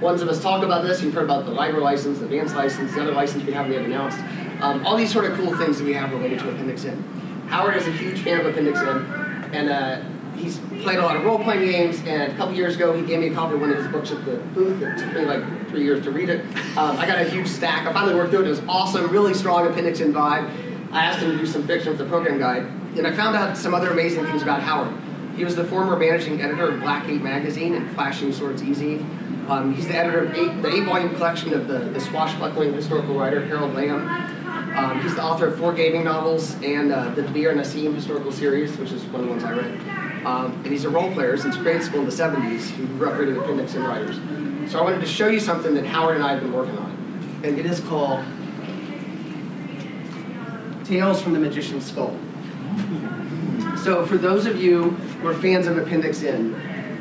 ones 0.03 0.21
of 0.21 0.29
us 0.29 0.43
talk 0.43 0.65
about 0.65 0.83
this. 0.83 1.01
You've 1.01 1.15
heard 1.15 1.25
about 1.25 1.47
the 1.47 1.53
library 1.53 1.85
license, 1.85 2.19
the 2.19 2.25
advanced 2.25 2.57
license, 2.57 2.93
the 2.93 3.01
other 3.01 3.13
license 3.13 3.45
we 3.45 3.53
haven't 3.53 3.73
yet 3.73 3.85
announced. 3.85 4.19
Um, 4.61 4.85
all 4.85 4.97
these 4.97 5.13
sort 5.13 5.25
of 5.25 5.37
cool 5.39 5.57
things 5.57 5.79
that 5.79 5.85
we 5.85 5.95
have 5.95 6.11
related 6.13 6.41
to 6.41 6.51
Appendix 6.51 6.85
N. 6.85 7.03
Howard 7.49 7.77
is 7.77 7.87
a 7.87 7.93
huge 7.93 8.21
fan 8.21 8.41
of 8.41 8.47
Appendix 8.47 8.79
N, 8.81 9.51
and 9.53 9.71
uh, 9.71 10.03
he's 10.37 10.59
played 10.83 10.99
a 10.99 11.03
lot 11.03 11.17
of 11.17 11.25
role-playing 11.25 11.71
games. 11.71 12.01
And 12.07 12.33
a 12.33 12.37
couple 12.37 12.55
years 12.55 12.77
ago, 12.77 12.93
he 12.93 13.07
gave 13.07 13.21
me 13.21 13.29
a 13.29 13.35
copy 13.35 13.55
of 13.55 13.61
one 13.61 13.71
of 13.71 13.77
his 13.77 13.87
books 13.89 14.11
at 14.11 14.25
the 14.25 14.37
booth. 14.55 14.83
It 14.83 14.99
took 14.99 15.15
me 15.15 15.25
like 15.25 15.69
three 15.69 15.85
years 15.85 16.03
to 16.05 16.11
read 16.11 16.29
it. 16.29 16.45
Um, 16.77 16.97
I 16.97 17.07
got 17.07 17.19
a 17.19 17.25
huge 17.25 17.47
stack. 17.47 17.87
I 17.87 17.93
finally 17.93 18.15
worked 18.15 18.31
through 18.31 18.43
it. 18.43 18.47
It 18.47 18.51
was 18.51 18.63
awesome, 18.69 19.09
really 19.11 19.35
strong 19.35 19.67
Appendix 19.67 20.01
N 20.01 20.13
vibe. 20.13 20.51
I 20.93 21.05
asked 21.05 21.21
him 21.21 21.33
to 21.33 21.39
do 21.39 21.47
some 21.47 21.67
fiction 21.67 21.97
for 21.97 22.03
the 22.03 22.09
program 22.09 22.39
guide, 22.39 22.65
and 22.97 23.07
I 23.07 23.13
found 23.13 23.37
out 23.37 23.57
some 23.57 23.75
other 23.75 23.91
amazing 23.91 24.25
things 24.27 24.43
about 24.43 24.61
Howard. 24.63 24.93
He 25.37 25.45
was 25.45 25.57
the 25.57 25.65
former 25.65 25.97
managing 25.97 26.41
editor 26.43 26.69
of 26.69 26.81
Black 26.81 27.07
Gate 27.07 27.23
magazine 27.23 27.75
and 27.75 27.91
Flashing 27.95 28.33
Swords 28.33 28.63
Easy. 28.63 28.99
Um, 29.49 29.75
he's 29.75 29.89
the 29.89 29.97
editor 29.97 30.25
of 30.25 30.35
eight, 30.35 30.63
the 30.63 30.69
eight-volume 30.69 31.15
collection 31.15 31.53
of 31.55 31.67
the, 31.69 31.79
the 31.79 32.01
swashbuckling 32.01 32.75
historical 32.75 33.19
writer 33.19 33.45
Harold 33.45 33.75
Lamb. 33.75 34.07
Um, 34.77 35.01
he's 35.03 35.15
the 35.15 35.23
author 35.23 35.47
of 35.47 35.59
four 35.59 35.73
gaming 35.73 36.05
novels 36.05 36.55
and 36.63 36.93
uh, 36.93 37.11
the 37.11 37.23
Dabir 37.23 37.51
and 37.51 37.61
Asim 37.61 37.95
historical 37.95 38.31
series, 38.31 38.77
which 38.77 38.93
is 38.93 39.03
one 39.05 39.21
of 39.21 39.27
the 39.27 39.31
ones 39.31 39.45
I 39.45 39.53
read. 39.53 40.25
Um, 40.25 40.53
and 40.53 40.67
he's 40.67 40.85
a 40.85 40.91
role 40.91 41.13
player 41.13 41.37
since 41.37 41.57
grade 41.57 41.83
school 41.83 42.01
in 42.01 42.07
the 42.07 42.13
70s 42.13 42.71
who 42.71 42.87
grew 42.99 43.09
up 43.09 43.19
reading 43.19 43.37
appendix 43.37 43.75
N 43.75 43.83
writers. 43.83 44.17
So 44.71 44.79
I 44.79 44.83
wanted 44.83 45.01
to 45.01 45.07
show 45.07 45.29
you 45.29 45.41
something 45.41 45.75
that 45.75 45.85
Howard 45.87 46.17
and 46.17 46.25
I 46.25 46.33
have 46.33 46.41
been 46.41 46.53
working 46.53 46.79
on. 46.79 47.41
And 47.43 47.59
it 47.59 47.67
is 47.67 47.81
called 47.81 48.25
Tales 50.85 51.21
from 51.21 51.33
the 51.33 51.41
Magician's 51.41 51.87
Skull. 51.87 52.17
So 53.83 54.07
for 54.07 54.17
those 54.17 54.47
of 54.47 54.63
you 54.63 54.91
who 54.91 55.29
are 55.29 55.35
fans 55.35 55.67
of 55.67 55.77
Appendix 55.77 56.23
N, 56.23 56.53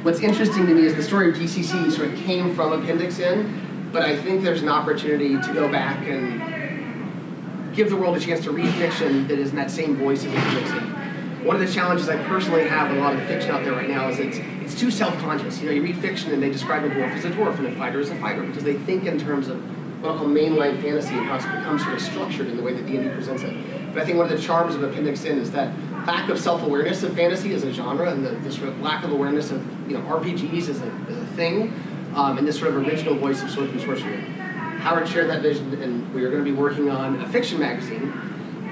what's 0.02 0.20
interesting 0.20 0.66
to 0.66 0.74
me 0.74 0.82
is 0.82 0.96
the 0.96 1.04
story 1.04 1.30
of 1.30 1.36
DCC 1.36 1.92
sort 1.92 2.12
of 2.12 2.18
came 2.18 2.56
from 2.56 2.74
Appendix 2.74 3.20
N, 3.20 3.90
but 3.92 4.02
I 4.02 4.18
think 4.18 4.42
there's 4.42 4.64
an 4.64 4.70
opportunity 4.70 5.40
to 5.40 5.54
go 5.54 5.72
back 5.72 6.08
and 6.08 7.76
give 7.76 7.92
the 7.92 7.96
world 7.96 8.18
a 8.18 8.20
chance 8.20 8.44
to 8.46 8.52
read 8.52 8.74
fiction 8.74 9.28
that 9.28 9.38
is 9.38 9.52
in 9.52 9.58
that 9.58 9.70
same 9.70 9.96
voice 9.96 10.26
as 10.26 10.34
Appendix 10.34 10.72
N. 10.72 11.46
One 11.46 11.56
of 11.56 11.62
the 11.62 11.72
challenges 11.72 12.10
I 12.10 12.18
personally 12.24 12.68
have 12.68 12.90
with 12.90 12.98
a 12.98 13.02
lot 13.02 13.14
of 13.14 13.20
the 13.20 13.28
fiction 13.28 13.52
out 13.52 13.64
there 13.64 13.74
right 13.74 13.90
now 13.90 14.10
is 14.10 14.18
it's 14.18 14.38
it's 14.62 14.80
too 14.80 14.90
self-conscious. 14.90 15.60
You 15.60 15.68
know, 15.68 15.74
you 15.74 15.84
read 15.84 15.98
fiction 15.98 16.32
and 16.32 16.42
they 16.42 16.50
describe 16.50 16.84
a 16.84 16.90
dwarf 16.90 17.12
as 17.12 17.26
a 17.26 17.30
dwarf 17.30 17.60
and 17.60 17.68
a 17.68 17.76
fighter 17.76 18.00
as 18.00 18.10
a 18.10 18.16
fighter 18.16 18.42
because 18.42 18.64
they 18.64 18.76
think 18.76 19.06
in 19.06 19.20
terms 19.20 19.50
of 19.50 19.62
what 20.02 20.14
I'll 20.14 20.18
call 20.18 20.28
mainline 20.28 20.82
fantasy 20.82 21.14
and 21.14 21.28
how 21.28 21.36
it's 21.36 21.46
become 21.46 21.78
sort 21.78 21.94
of 21.94 22.02
structured 22.02 22.48
in 22.48 22.58
the 22.58 22.64
way 22.64 22.74
that 22.74 22.88
D&D 22.88 23.08
presents 23.10 23.44
it. 23.44 23.54
But 23.94 24.02
I 24.02 24.06
think 24.06 24.18
one 24.18 24.32
of 24.32 24.36
the 24.36 24.44
charms 24.44 24.74
of 24.74 24.82
Appendix 24.82 25.24
N 25.26 25.38
is 25.38 25.52
that 25.52 25.72
lack 26.06 26.30
of 26.30 26.40
self-awareness 26.40 27.04
of 27.04 27.16
fantasy 27.16 27.54
as 27.54 27.64
a 27.64 27.72
genre 27.72 28.10
and 28.12 28.26
the, 28.26 28.32
the 28.32 28.52
sort 28.52 28.70
of 28.70 28.80
lack 28.82 29.04
of 29.04 29.12
awareness 29.12 29.52
of 29.52 29.62
you 29.90 29.98
know 29.98 30.04
RPGs 30.04 30.70
as 30.70 30.82
a, 30.82 30.86
as 31.10 31.18
a 31.18 31.26
thing 31.36 31.74
um, 32.16 32.38
and 32.38 32.48
this 32.48 32.58
sort 32.60 32.74
of 32.74 32.78
original 32.88 33.16
voice 33.16 33.42
of 33.42 33.50
swords 33.50 33.72
and 33.72 33.82
sorcery. 33.82 34.22
Howard 34.80 35.08
shared 35.08 35.30
that 35.30 35.42
vision 35.42 35.74
and 35.82 36.14
we 36.14 36.24
are 36.24 36.32
going 36.32 36.44
to 36.44 36.50
be 36.50 36.56
working 36.56 36.90
on 36.90 37.22
a 37.22 37.30
fiction 37.30 37.60
magazine 37.60 38.12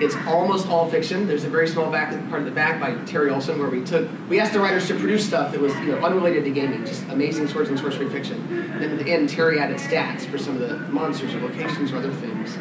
it's 0.02 0.16
almost 0.28 0.68
all 0.68 0.90
fiction. 0.90 1.28
There's 1.28 1.44
a 1.44 1.50
very 1.50 1.68
small 1.68 1.92
back 1.92 2.12
part 2.30 2.40
of 2.40 2.46
the 2.46 2.52
back 2.52 2.80
by 2.80 2.96
Terry 3.06 3.30
Olson 3.30 3.60
where 3.60 3.70
we 3.70 3.84
took 3.84 4.08
we 4.30 4.40
asked 4.40 4.54
the 4.54 4.60
writers 4.60 4.88
to 4.88 4.96
produce 4.96 5.26
stuff 5.26 5.52
that 5.52 5.60
was 5.60 5.74
you 5.76 5.88
know 5.88 5.98
unrelated 5.98 6.46
to 6.46 6.52
gaming, 6.52 6.86
just 6.86 7.04
amazing 7.10 7.48
swords 7.48 7.70
and 7.70 7.78
sorcery 7.78 8.10
fiction. 8.10 8.38
And 8.50 8.82
then 8.82 8.92
at 8.92 9.00
the 9.00 9.12
end, 9.12 9.30
Terry 9.30 9.60
added 9.60 9.78
stats 9.78 10.22
for 10.22 10.38
some 10.38 10.62
of 10.62 10.68
the 10.68 10.78
monsters 10.92 11.34
or 11.34 11.42
locations 11.42 11.92
or 11.92 11.98
other 11.98 12.14
things 12.14 12.56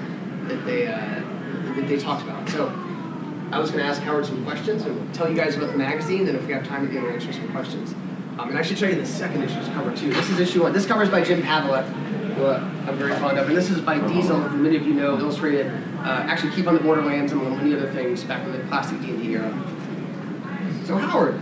that 0.49 0.65
they 0.65 0.89
uh, 0.89 1.23
that 1.77 1.87
they 1.87 1.99
talked 1.99 2.23
about. 2.23 2.49
So 2.49 2.67
I 3.51 3.59
was 3.59 3.71
going 3.71 3.83
to 3.83 3.89
ask 3.89 4.03
Howard 4.03 4.27
some 4.27 4.45
questions 4.45 4.83
and 4.83 5.15
tell 5.15 5.29
you 5.29 5.35
guys 5.35 5.57
about 5.57 5.73
the 5.73 5.79
magazine. 5.79 6.29
And 6.29 6.37
if 6.37 6.47
we 6.47 6.53
have 6.53 6.67
time 6.67 6.87
end, 6.87 7.03
we'll 7.03 7.13
answer 7.13 7.33
some 7.33 7.49
questions. 7.51 7.93
Um, 8.39 8.51
and 8.51 8.59
I 8.59 8.63
should 8.63 8.79
show 8.79 8.87
you 8.87 8.95
the 8.95 9.07
second 9.07 9.43
issue's 9.43 9.67
cover 9.69 9.95
too. 9.97 10.13
This 10.13 10.29
is 10.31 10.39
issue 10.39 10.63
one. 10.63 10.73
This 10.73 10.87
cover 10.87 11.03
is 11.03 11.09
by 11.09 11.25
Jim 11.25 11.43
Pavelec, 11.43 11.87
who 12.35 12.45
uh, 12.45 12.59
I'm 12.87 12.97
very 12.97 13.15
fond 13.17 13.39
of, 13.39 13.49
and 13.49 13.57
this 13.57 13.71
is 13.71 13.81
by 13.81 13.99
Diesel, 14.07 14.39
who 14.39 14.59
many 14.59 14.77
of 14.77 14.87
you 14.87 14.95
know 14.95 15.19
illustrated 15.19 15.67
uh, 16.01 16.25
actually 16.29 16.53
Keep 16.53 16.69
on 16.69 16.75
the 16.75 16.81
Borderlands 16.81 17.33
and 17.33 17.43
many 17.57 17.75
other 17.75 17.91
things 17.91 18.23
back 18.23 18.47
in 18.47 18.53
the 18.53 18.61
classic 18.69 19.01
D&D 19.01 19.33
era. 19.33 19.51
So 20.85 20.97
Howard, 20.97 21.35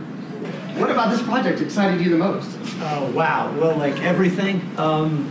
what 0.78 0.90
about 0.90 1.10
this 1.10 1.22
project 1.22 1.60
excited 1.60 2.00
you 2.00 2.10
the 2.10 2.16
most? 2.16 2.56
Oh, 2.80 3.12
wow. 3.14 3.54
Well, 3.58 3.76
like 3.76 4.00
everything, 4.00 4.62
um, 4.78 5.30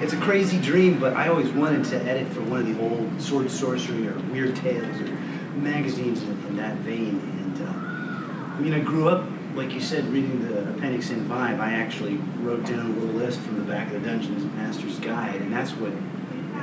it's 0.00 0.12
a 0.12 0.20
crazy 0.20 0.60
dream, 0.60 0.98
but 0.98 1.12
I 1.12 1.28
always 1.28 1.50
wanted 1.50 1.84
to 1.86 2.02
edit 2.02 2.28
for 2.28 2.40
one 2.42 2.60
of 2.60 2.66
the 2.66 2.80
old 2.82 3.22
sword 3.22 3.50
sorcery 3.50 4.08
or 4.08 4.18
weird 4.30 4.56
tales 4.56 5.00
or 5.00 5.16
magazines 5.56 6.22
in, 6.22 6.30
in 6.46 6.56
that 6.56 6.76
vein. 6.78 7.20
And 7.20 7.62
uh, 7.62 8.56
I 8.56 8.60
mean, 8.60 8.74
I 8.74 8.80
grew 8.80 9.08
up, 9.08 9.26
like 9.54 9.72
you 9.72 9.80
said, 9.80 10.06
reading 10.06 10.46
the 10.48 10.70
Appendix 10.70 11.10
N 11.10 11.28
Vibe. 11.28 11.60
I 11.60 11.72
actually 11.72 12.16
wrote 12.40 12.66
down 12.66 12.86
a 12.86 12.88
little 12.88 13.14
list 13.14 13.40
from 13.40 13.58
the 13.58 13.64
back 13.64 13.92
of 13.92 14.02
the 14.02 14.08
Dungeons 14.08 14.42
and 14.42 14.54
Master's 14.56 14.98
Guide, 14.98 15.40
and 15.40 15.52
that's 15.52 15.72
what. 15.72 15.92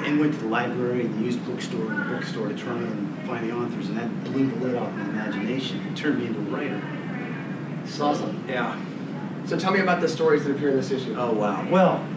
And 0.04 0.20
went 0.20 0.34
to 0.34 0.40
the 0.40 0.48
library 0.48 1.02
and 1.02 1.20
the 1.20 1.26
used 1.26 1.46
bookstore 1.46 1.92
and 1.92 2.00
the 2.00 2.16
bookstore 2.16 2.48
to 2.48 2.56
try 2.56 2.76
and 2.76 3.28
find 3.28 3.48
the 3.48 3.54
authors, 3.56 3.88
and 3.88 3.98
that 3.98 4.24
blew 4.24 4.50
the 4.50 4.56
lid 4.56 4.76
off 4.76 4.92
my 4.94 5.04
imagination. 5.04 5.80
and 5.82 5.96
turned 5.96 6.18
me 6.18 6.26
into 6.26 6.40
a 6.40 6.44
writer. 6.44 6.82
It's 7.84 8.00
awesome. 8.00 8.44
Yeah. 8.48 8.82
So 9.46 9.60
tell 9.60 9.72
me 9.72 9.80
about 9.80 10.02
the 10.02 10.08
stories 10.08 10.44
that 10.46 10.52
appear 10.52 10.70
in 10.70 10.78
this 10.78 10.92
issue. 10.92 11.14
Oh 11.18 11.34
wow. 11.34 11.68
Well, 11.70 12.08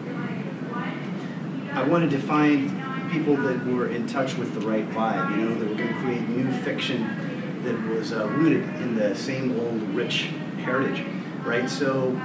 I 1.72 1.82
wanted 1.82 2.10
to 2.10 2.18
find 2.18 2.83
people 3.14 3.36
that 3.36 3.64
were 3.66 3.88
in 3.88 4.06
touch 4.08 4.34
with 4.36 4.54
the 4.54 4.60
right 4.60 4.88
vibe. 4.90 5.30
You 5.30 5.44
know, 5.44 5.54
that 5.54 5.68
were 5.68 5.76
going 5.76 5.94
to 5.94 6.00
create 6.00 6.28
new 6.28 6.50
fiction 6.62 7.62
that 7.62 7.80
was 7.88 8.12
uh, 8.12 8.26
rooted 8.28 8.62
in 8.82 8.96
the 8.96 9.14
same 9.14 9.58
old 9.58 9.80
rich 9.94 10.30
heritage, 10.58 11.06
right? 11.44 11.70
So, 11.70 12.20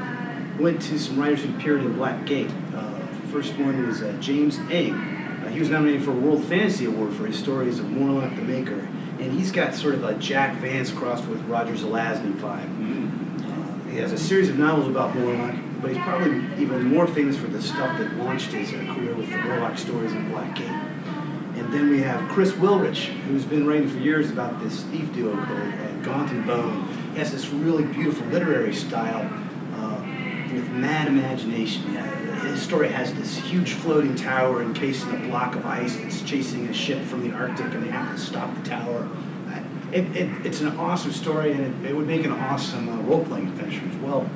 went 0.59 0.81
to 0.83 0.99
some 0.99 1.19
writers 1.19 1.43
who 1.43 1.55
appeared 1.55 1.81
in 1.81 1.93
Black 1.93 2.25
Gate. 2.25 2.49
Uh, 2.75 2.99
first 3.31 3.57
one 3.57 3.85
was 3.85 4.01
uh, 4.01 4.17
James 4.19 4.57
Enge. 4.57 5.45
Uh, 5.45 5.49
he 5.49 5.59
was 5.59 5.69
nominated 5.69 6.03
for 6.03 6.11
a 6.11 6.15
World 6.15 6.43
Fantasy 6.45 6.85
Award 6.85 7.13
for 7.13 7.27
his 7.27 7.37
stories 7.37 7.79
of 7.79 7.89
Morlock 7.91 8.35
the 8.35 8.41
Maker, 8.41 8.87
and 9.19 9.31
he's 9.31 9.51
got 9.51 9.75
sort 9.75 9.93
of 9.93 10.03
a 10.03 10.15
Jack 10.15 10.57
Vance 10.57 10.91
crossed 10.91 11.25
with 11.27 11.41
Roger 11.43 11.73
Zelazny 11.73 12.33
vibe. 12.33 12.67
Uh, 13.45 13.89
he 13.89 13.97
has 13.99 14.11
a 14.11 14.17
series 14.17 14.49
of 14.49 14.57
novels 14.57 14.87
about 14.87 15.15
Morlock, 15.15 15.55
but 15.81 15.91
he's 15.91 16.03
probably 16.03 16.41
even 16.61 16.85
more 16.85 17.07
famous 17.07 17.37
for 17.37 17.47
the 17.47 17.61
stuff 17.61 17.97
that 17.97 18.13
launched 18.15 18.51
his 18.51 18.73
uh, 18.73 18.93
career 18.93 19.13
with 19.15 19.29
the 19.29 19.37
Morlock 19.37 19.77
stories 19.77 20.11
in 20.11 20.29
Black 20.29 20.55
Gate. 20.55 20.67
And 20.67 21.73
then 21.73 21.89
we 21.89 22.01
have 22.01 22.29
Chris 22.29 22.51
Willrich, 22.53 23.07
who's 23.23 23.45
been 23.45 23.67
writing 23.67 23.89
for 23.89 23.97
years 23.97 24.29
about 24.31 24.61
this 24.61 24.83
thief 24.83 25.11
duo 25.13 25.35
called 25.35 25.59
uh, 25.59 25.91
Gaunt 26.03 26.31
and 26.31 26.45
Bone. 26.45 26.87
He 27.13 27.19
has 27.19 27.31
this 27.31 27.49
really 27.49 27.83
beautiful 27.83 28.25
literary 28.27 28.73
style 28.73 29.29
uh, 29.75 30.01
with 30.53 30.69
mad 30.69 31.07
imagination. 31.07 31.97
Uh, 31.97 32.39
his 32.41 32.61
story 32.61 32.89
has 32.89 33.13
this 33.15 33.37
huge 33.37 33.73
floating 33.73 34.15
tower 34.15 34.61
encased 34.61 35.05
in 35.07 35.15
a 35.15 35.27
block 35.27 35.55
of 35.55 35.65
ice 35.65 35.97
that's 35.97 36.21
chasing 36.21 36.67
a 36.67 36.73
ship 36.73 37.03
from 37.03 37.27
the 37.27 37.35
Arctic, 37.35 37.73
and 37.73 37.83
they 37.83 37.91
have 37.91 38.15
to 38.15 38.21
stop 38.21 38.55
the 38.55 38.69
tower. 38.69 39.09
Uh, 39.49 39.59
It, 39.91 40.05
it, 40.15 40.45
it's 40.45 40.61
an 40.61 40.77
awesome 40.77 41.11
story, 41.11 41.51
and 41.51 41.61
it, 41.61 41.89
it 41.89 41.95
would 41.95 42.07
make 42.07 42.23
an 42.23 42.31
awesome 42.31 42.87
uh, 42.87 43.01
role-playing 43.09 43.47
adventure 43.47 43.83
as 43.89 43.97
well. 43.97 44.29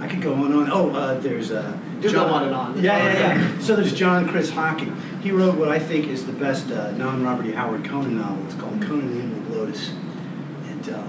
I 0.00 0.08
could 0.08 0.22
go 0.22 0.32
on 0.32 0.46
and 0.46 0.54
on. 0.54 0.70
Oh, 0.72 0.90
uh, 0.90 1.20
there's 1.20 1.50
uh, 1.50 1.78
Do 2.00 2.10
go 2.10 2.24
on 2.24 2.44
and 2.44 2.54
on. 2.54 2.82
Yeah, 2.82 2.96
yeah, 2.96 3.18
yeah. 3.18 3.58
So 3.58 3.76
there's 3.76 3.92
John 3.92 4.26
Chris 4.26 4.50
Hocking. 4.50 4.96
He 5.22 5.30
wrote 5.30 5.58
what 5.58 5.68
I 5.68 5.78
think 5.78 6.08
is 6.08 6.24
the 6.24 6.32
best 6.32 6.70
uh, 6.70 6.92
non-Robert 6.92 7.44
E. 7.44 7.52
Howard 7.52 7.84
Conan 7.84 8.18
novel. 8.18 8.42
It's 8.46 8.54
called 8.54 8.80
Conan 8.80 9.14
the 9.14 9.22
Emerald 9.22 9.50
Lotus, 9.50 9.90
and 10.70 10.88
uh, 10.88 11.06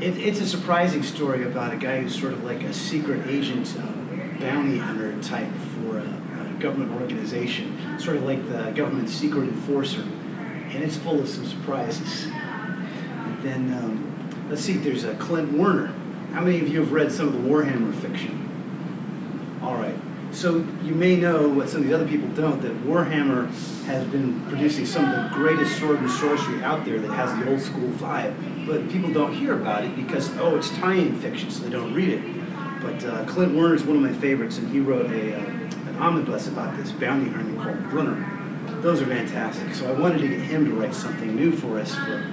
it, 0.00 0.16
it's 0.16 0.40
a 0.40 0.46
surprising 0.46 1.02
story 1.02 1.44
about 1.44 1.74
a 1.74 1.76
guy 1.76 2.00
who's 2.00 2.18
sort 2.18 2.32
of 2.32 2.44
like 2.44 2.62
a 2.62 2.72
secret 2.72 3.26
agent, 3.26 3.76
uh, 3.78 4.40
bounty 4.40 4.78
hunter 4.78 5.20
type 5.20 5.52
for 5.74 5.98
a, 5.98 6.02
a 6.02 6.60
government 6.60 6.98
organization, 6.98 7.98
sort 7.98 8.16
of 8.16 8.22
like 8.22 8.48
the 8.48 8.70
government 8.70 9.10
secret 9.10 9.48
enforcer, 9.48 10.00
and 10.00 10.82
it's 10.82 10.96
full 10.96 11.20
of 11.20 11.28
some 11.28 11.44
surprises. 11.44 12.24
And 12.24 13.42
then 13.42 13.74
um, 13.74 14.46
let's 14.48 14.62
see, 14.62 14.78
there's 14.78 15.04
a 15.04 15.14
Clint 15.16 15.52
Werner. 15.52 15.92
How 16.32 16.40
many 16.42 16.60
of 16.60 16.68
you 16.68 16.80
have 16.80 16.92
read 16.92 17.10
some 17.10 17.28
of 17.28 17.32
the 17.32 17.48
Warhammer 17.48 17.94
fiction? 17.94 19.58
All 19.62 19.74
right. 19.74 19.94
So 20.30 20.66
you 20.82 20.94
may 20.94 21.16
know 21.16 21.48
what 21.48 21.68
some 21.68 21.80
of 21.80 21.88
the 21.88 21.94
other 21.94 22.06
people 22.06 22.28
don't 22.28 22.60
that 22.60 22.72
Warhammer 22.84 23.48
has 23.86 24.06
been 24.08 24.44
producing 24.46 24.84
some 24.84 25.06
of 25.06 25.30
the 25.30 25.36
greatest 25.36 25.78
sword 25.78 26.00
and 26.00 26.10
sorcery 26.10 26.62
out 26.62 26.84
there 26.84 26.98
that 26.98 27.10
has 27.12 27.36
the 27.38 27.50
old 27.50 27.60
school 27.60 27.88
vibe, 27.92 28.66
but 28.66 28.88
people 28.90 29.10
don't 29.10 29.32
hear 29.32 29.54
about 29.54 29.84
it 29.84 29.96
because 29.96 30.36
oh, 30.38 30.56
it's 30.56 30.68
tie-in 30.76 31.18
fiction, 31.18 31.50
so 31.50 31.64
they 31.64 31.70
don't 31.70 31.94
read 31.94 32.10
it. 32.10 32.22
But 32.82 33.04
uh, 33.04 33.24
Clint 33.24 33.54
Werner 33.54 33.74
is 33.74 33.84
one 33.84 33.96
of 33.96 34.02
my 34.02 34.12
favorites, 34.12 34.58
and 34.58 34.70
he 34.70 34.80
wrote 34.80 35.10
a 35.10 35.34
uh, 35.34 35.40
an 35.40 35.96
omnibus 35.98 36.46
about 36.46 36.76
this 36.76 36.92
bounty 36.92 37.30
hunter 37.30 37.60
called 37.62 37.88
Brunner. 37.88 38.38
Those 38.82 39.00
are 39.00 39.06
fantastic. 39.06 39.74
So 39.74 39.88
I 39.92 39.98
wanted 39.98 40.20
to 40.20 40.28
get 40.28 40.40
him 40.40 40.66
to 40.66 40.72
write 40.72 40.94
something 40.94 41.34
new 41.34 41.52
for 41.52 41.78
us 41.78 41.94
for, 41.94 42.30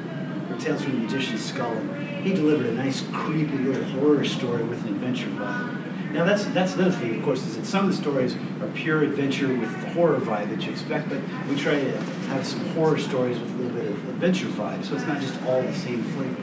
Tales 0.60 0.84
from 0.84 0.94
the 0.94 1.00
Magician's 1.00 1.44
Skull. 1.44 1.76
He 2.24 2.34
delivered 2.34 2.68
a 2.68 2.72
nice, 2.74 3.04
creepy 3.14 3.58
little 3.58 3.84
horror 4.00 4.26
story 4.26 4.64
with 4.64 4.84
an 4.84 4.90
adventure 4.90 5.28
vibe. 5.28 6.14
Now 6.14 6.24
that's 6.24 6.46
that's 6.46 6.76
another 6.76 6.92
thing, 6.92 7.18
of 7.18 7.26
course, 7.26 7.46
is 7.46 7.58
that 7.58 7.66
some 7.66 7.86
of 7.86 7.92
the 7.92 7.98
stories 8.02 8.36
are 8.62 8.68
pure 8.74 9.04
adventure 9.04 9.50
with 9.50 9.70
the 9.82 9.90
horror 9.90 10.18
vibe 10.18 10.50
that 10.50 10.66
you 10.66 10.72
expect, 10.72 11.10
but 11.10 11.20
we 11.50 11.56
try 11.56 11.74
to 11.74 11.98
have 12.30 12.46
some 12.46 12.66
horror 12.70 12.98
stories 12.98 13.38
with 13.38 13.52
a 13.52 13.56
little 13.56 13.78
bit 13.78 13.88
of 13.88 14.10
adventure 14.10 14.48
vibe, 14.48 14.86
so 14.86 14.96
it's 14.96 15.06
not 15.06 15.20
just 15.20 15.42
all 15.44 15.62
the 15.62 15.74
same 15.74 16.04
flavor. 16.04 16.42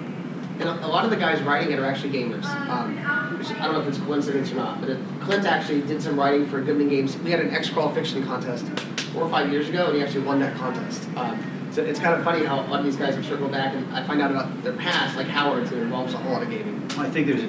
And 0.60 0.68
a 0.84 0.86
lot 0.86 1.04
of 1.04 1.10
the 1.10 1.16
guys 1.16 1.40
writing 1.42 1.72
it 1.72 1.78
are 1.78 1.86
actually 1.86 2.10
gamers. 2.10 2.44
Um, 2.68 2.98
I 3.02 3.64
don't 3.64 3.72
know 3.72 3.80
if 3.80 3.88
it's 3.88 3.98
coincidence 3.98 4.52
or 4.52 4.56
not, 4.56 4.80
but 4.80 4.96
Clint 5.20 5.46
actually 5.46 5.80
did 5.80 6.02
some 6.02 6.18
writing 6.20 6.46
for 6.46 6.60
Goodman 6.60 6.88
Games. 6.88 7.16
We 7.16 7.30
had 7.30 7.40
an 7.40 7.50
Xcrawl 7.50 7.94
fiction 7.94 8.22
contest 8.24 8.66
four 9.12 9.22
or 9.22 9.30
five 9.30 9.50
years 9.50 9.68
ago, 9.68 9.86
and 9.86 9.96
he 9.96 10.02
actually 10.02 10.24
won 10.24 10.38
that 10.40 10.54
contest. 10.56 11.08
Um, 11.16 11.42
so 11.72 11.82
it's 11.82 11.98
kind 11.98 12.14
of 12.14 12.22
funny 12.22 12.44
how 12.44 12.60
a 12.60 12.66
lot 12.68 12.80
of 12.80 12.84
these 12.84 12.96
guys 12.96 13.14
have 13.14 13.24
circled 13.24 13.50
back, 13.52 13.74
and 13.74 13.92
I 13.94 14.06
find 14.06 14.20
out 14.20 14.30
about 14.30 14.62
their 14.62 14.74
past, 14.74 15.16
like 15.16 15.26
Howard's, 15.26 15.70
who 15.70 15.76
involves 15.76 16.14
a 16.14 16.18
whole 16.18 16.32
lot 16.32 16.42
of 16.42 16.50
gaming. 16.50 16.82
I 16.98 17.08
think 17.10 17.26
there's 17.26 17.48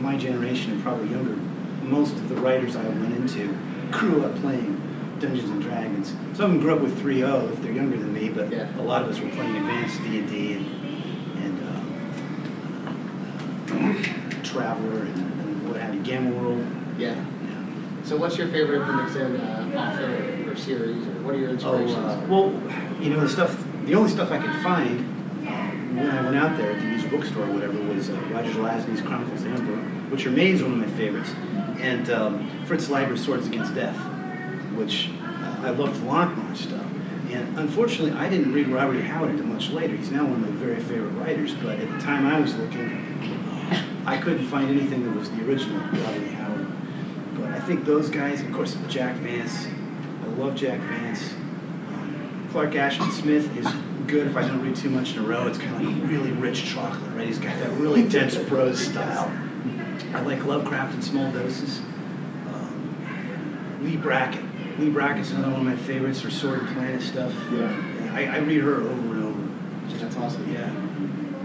my 0.00 0.16
generation 0.16 0.72
and 0.72 0.82
probably 0.82 1.08
younger. 1.10 1.36
Most 1.86 2.12
of 2.14 2.28
the 2.28 2.36
writers 2.36 2.74
I 2.76 2.82
went 2.88 3.14
into 3.16 3.56
grew 3.90 4.24
up 4.24 4.34
playing 4.36 4.80
Dungeons 5.20 5.50
and 5.50 5.62
Dragons. 5.62 6.08
Some 6.08 6.26
of 6.30 6.38
them 6.38 6.60
grew 6.60 6.74
up 6.74 6.80
with 6.80 6.98
3.0 7.00 7.52
if 7.52 7.62
they're 7.62 7.72
younger 7.72 7.96
than 7.96 8.12
me, 8.12 8.28
but 8.30 8.50
Yeah. 8.50 8.66
a 8.78 8.82
lot 8.82 9.02
of 9.02 9.08
us 9.08 9.20
were 9.20 9.28
playing 9.30 9.56
advanced 9.56 10.02
D 10.02 10.18
and 10.18 10.28
D 10.28 10.52
and 10.54 10.66
and 11.44 11.62
um, 13.70 14.02
Traveler 14.42 15.00
and, 15.02 15.16
and 15.40 15.68
what 15.68 15.80
have 15.80 15.94
you, 15.94 16.00
Gamma 16.02 16.30
World. 16.30 16.64
Yeah. 16.98 17.14
Yeah. 17.14 17.24
So 18.04 18.16
what's 18.16 18.36
your 18.38 18.48
favorite 18.48 18.82
appendix 18.82 19.16
N 19.16 19.36
uh, 19.36 19.72
author 19.76 20.33
or 20.54 20.56
series, 20.56 21.06
or 21.06 21.10
what 21.22 21.34
are 21.34 21.38
your 21.38 21.50
Oh, 21.50 21.52
inspirations? 21.52 21.96
uh, 21.96 22.26
well, 22.28 22.52
you 23.00 23.10
know, 23.10 23.20
the 23.20 23.28
stuff, 23.28 23.64
the 23.86 23.94
only 23.94 24.10
stuff 24.10 24.30
I 24.30 24.38
could 24.38 24.54
find 24.62 25.10
when 25.96 26.10
I 26.10 26.22
went 26.22 26.36
out 26.36 26.56
there 26.56 26.72
at 26.72 26.80
the 26.80 26.86
used 26.88 27.08
bookstore 27.10 27.44
or 27.44 27.52
whatever 27.52 27.78
was 27.82 28.10
uh, 28.10 28.14
Roger 28.32 28.50
Zelazny's 28.50 29.00
Chronicles 29.00 29.42
of 29.42 29.48
Amber, 29.48 29.76
which 30.10 30.24
remains 30.24 30.62
one 30.62 30.72
of 30.72 30.78
my 30.78 30.88
favorites, 30.96 31.30
and 31.80 32.10
um, 32.10 32.50
Fritz 32.66 32.88
Leiber's 32.88 33.24
Swords 33.24 33.46
Against 33.46 33.74
Death, 33.74 33.96
which 34.74 35.10
uh, 35.22 35.56
I 35.62 35.70
loved 35.70 36.00
the 36.00 36.06
Lankhmar 36.06 36.56
stuff. 36.56 36.84
And 37.30 37.58
unfortunately, 37.58 38.12
I 38.12 38.28
didn't 38.28 38.52
read 38.52 38.68
Robert. 38.68 39.00
Howard 39.02 39.30
until 39.30 39.46
much 39.46 39.70
later. 39.70 39.96
He's 39.96 40.10
now 40.10 40.24
one 40.24 40.34
of 40.34 40.40
my 40.40 40.48
very 40.64 40.80
favorite 40.80 41.10
writers, 41.10 41.52
but 41.54 41.78
at 41.80 41.90
the 41.90 41.98
time 41.98 42.26
I 42.26 42.38
was 42.40 42.54
looking, 42.56 42.90
I 44.06 44.18
couldn't 44.18 44.46
find 44.46 44.68
anything 44.70 45.04
that 45.04 45.16
was 45.18 45.30
the 45.30 45.44
original 45.44 45.78
Robert. 45.78 46.28
Howard. 46.34 46.66
But 47.38 47.50
I 47.50 47.60
think 47.60 47.84
those 47.86 48.08
guys, 48.08 48.40
of 48.40 48.52
course, 48.52 48.76
Jack 48.88 49.16
Vance, 49.16 49.66
love 50.36 50.54
Jack 50.54 50.80
Vance. 50.80 51.32
Um, 51.32 52.48
Clark 52.50 52.74
Ashton 52.74 53.10
Smith 53.10 53.56
is 53.56 53.66
good 54.06 54.26
if 54.26 54.36
I 54.36 54.42
don't 54.46 54.62
read 54.62 54.76
too 54.76 54.90
much 54.90 55.14
in 55.14 55.24
a 55.24 55.26
row. 55.26 55.46
It's 55.46 55.58
kind 55.58 55.74
of 55.74 55.82
like 55.82 56.10
really 56.10 56.32
rich 56.32 56.64
chocolate, 56.66 57.12
right? 57.14 57.26
He's 57.26 57.38
got 57.38 57.58
that 57.58 57.70
really 57.72 58.06
dense 58.08 58.36
prose 58.36 58.78
style. 58.86 59.30
I 60.12 60.20
like 60.20 60.44
Lovecraft 60.44 60.94
in 60.94 61.02
small 61.02 61.32
doses. 61.32 61.80
Um, 62.48 63.78
Leigh 63.82 63.96
Brackett. 63.96 64.44
Leigh 64.78 64.90
Brackett's 64.90 65.30
another 65.30 65.52
one 65.52 65.60
of 65.60 65.66
my 65.66 65.76
favorites 65.76 66.20
for 66.20 66.30
Sword 66.30 66.60
and 66.60 66.68
Planet 66.68 67.02
stuff. 67.02 67.32
Yeah. 67.52 68.12
I, 68.12 68.26
I 68.26 68.38
read 68.38 68.62
her 68.62 68.76
over 68.76 68.90
and 68.90 69.24
over. 69.24 69.98
That's 69.98 70.16
awesome. 70.16 70.52
Yeah. 70.52 70.70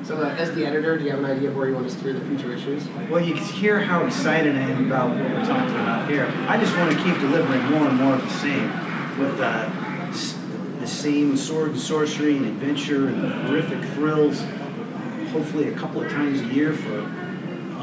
So 0.10 0.18
uh, 0.18 0.30
as 0.40 0.52
the 0.56 0.66
editor, 0.66 0.98
do 0.98 1.04
you 1.06 1.12
have 1.12 1.20
an 1.20 1.26
idea 1.28 1.50
of 1.50 1.56
where 1.56 1.68
you 1.70 1.76
want 1.76 1.88
to 1.88 1.96
steer 1.96 2.14
the 2.14 2.22
future 2.22 2.52
issues? 2.52 2.88
Well, 3.12 3.24
you 3.24 3.36
can 3.36 3.44
hear 3.44 3.80
how 3.80 4.04
excited 4.08 4.56
I 4.56 4.62
am 4.62 4.88
about 4.88 5.12
what 5.12 5.20
we're 5.20 5.46
talking 5.46 5.76
about 5.76 6.10
here. 6.10 6.26
I 6.48 6.58
just 6.58 6.76
want 6.76 6.92
to 6.92 6.98
keep 7.04 7.14
delivering 7.20 7.64
more 7.66 7.88
and 7.88 7.96
more 7.96 8.16
of 8.16 8.24
the 8.24 8.30
same, 8.32 8.70
with 9.20 9.40
uh, 9.40 9.70
s- 10.10 10.36
the 10.80 10.88
same 10.88 11.38
sword 11.38 11.74
and 11.74 11.80
sorcery 11.80 12.38
and 12.38 12.48
adventure 12.48 13.08
and 13.10 13.22
horrific 13.46 13.84
thrills. 13.92 14.42
Hopefully, 15.30 15.68
a 15.68 15.74
couple 15.76 16.02
of 16.02 16.12
times 16.12 16.42
a 16.42 16.46
year 16.46 16.74
for 16.74 17.08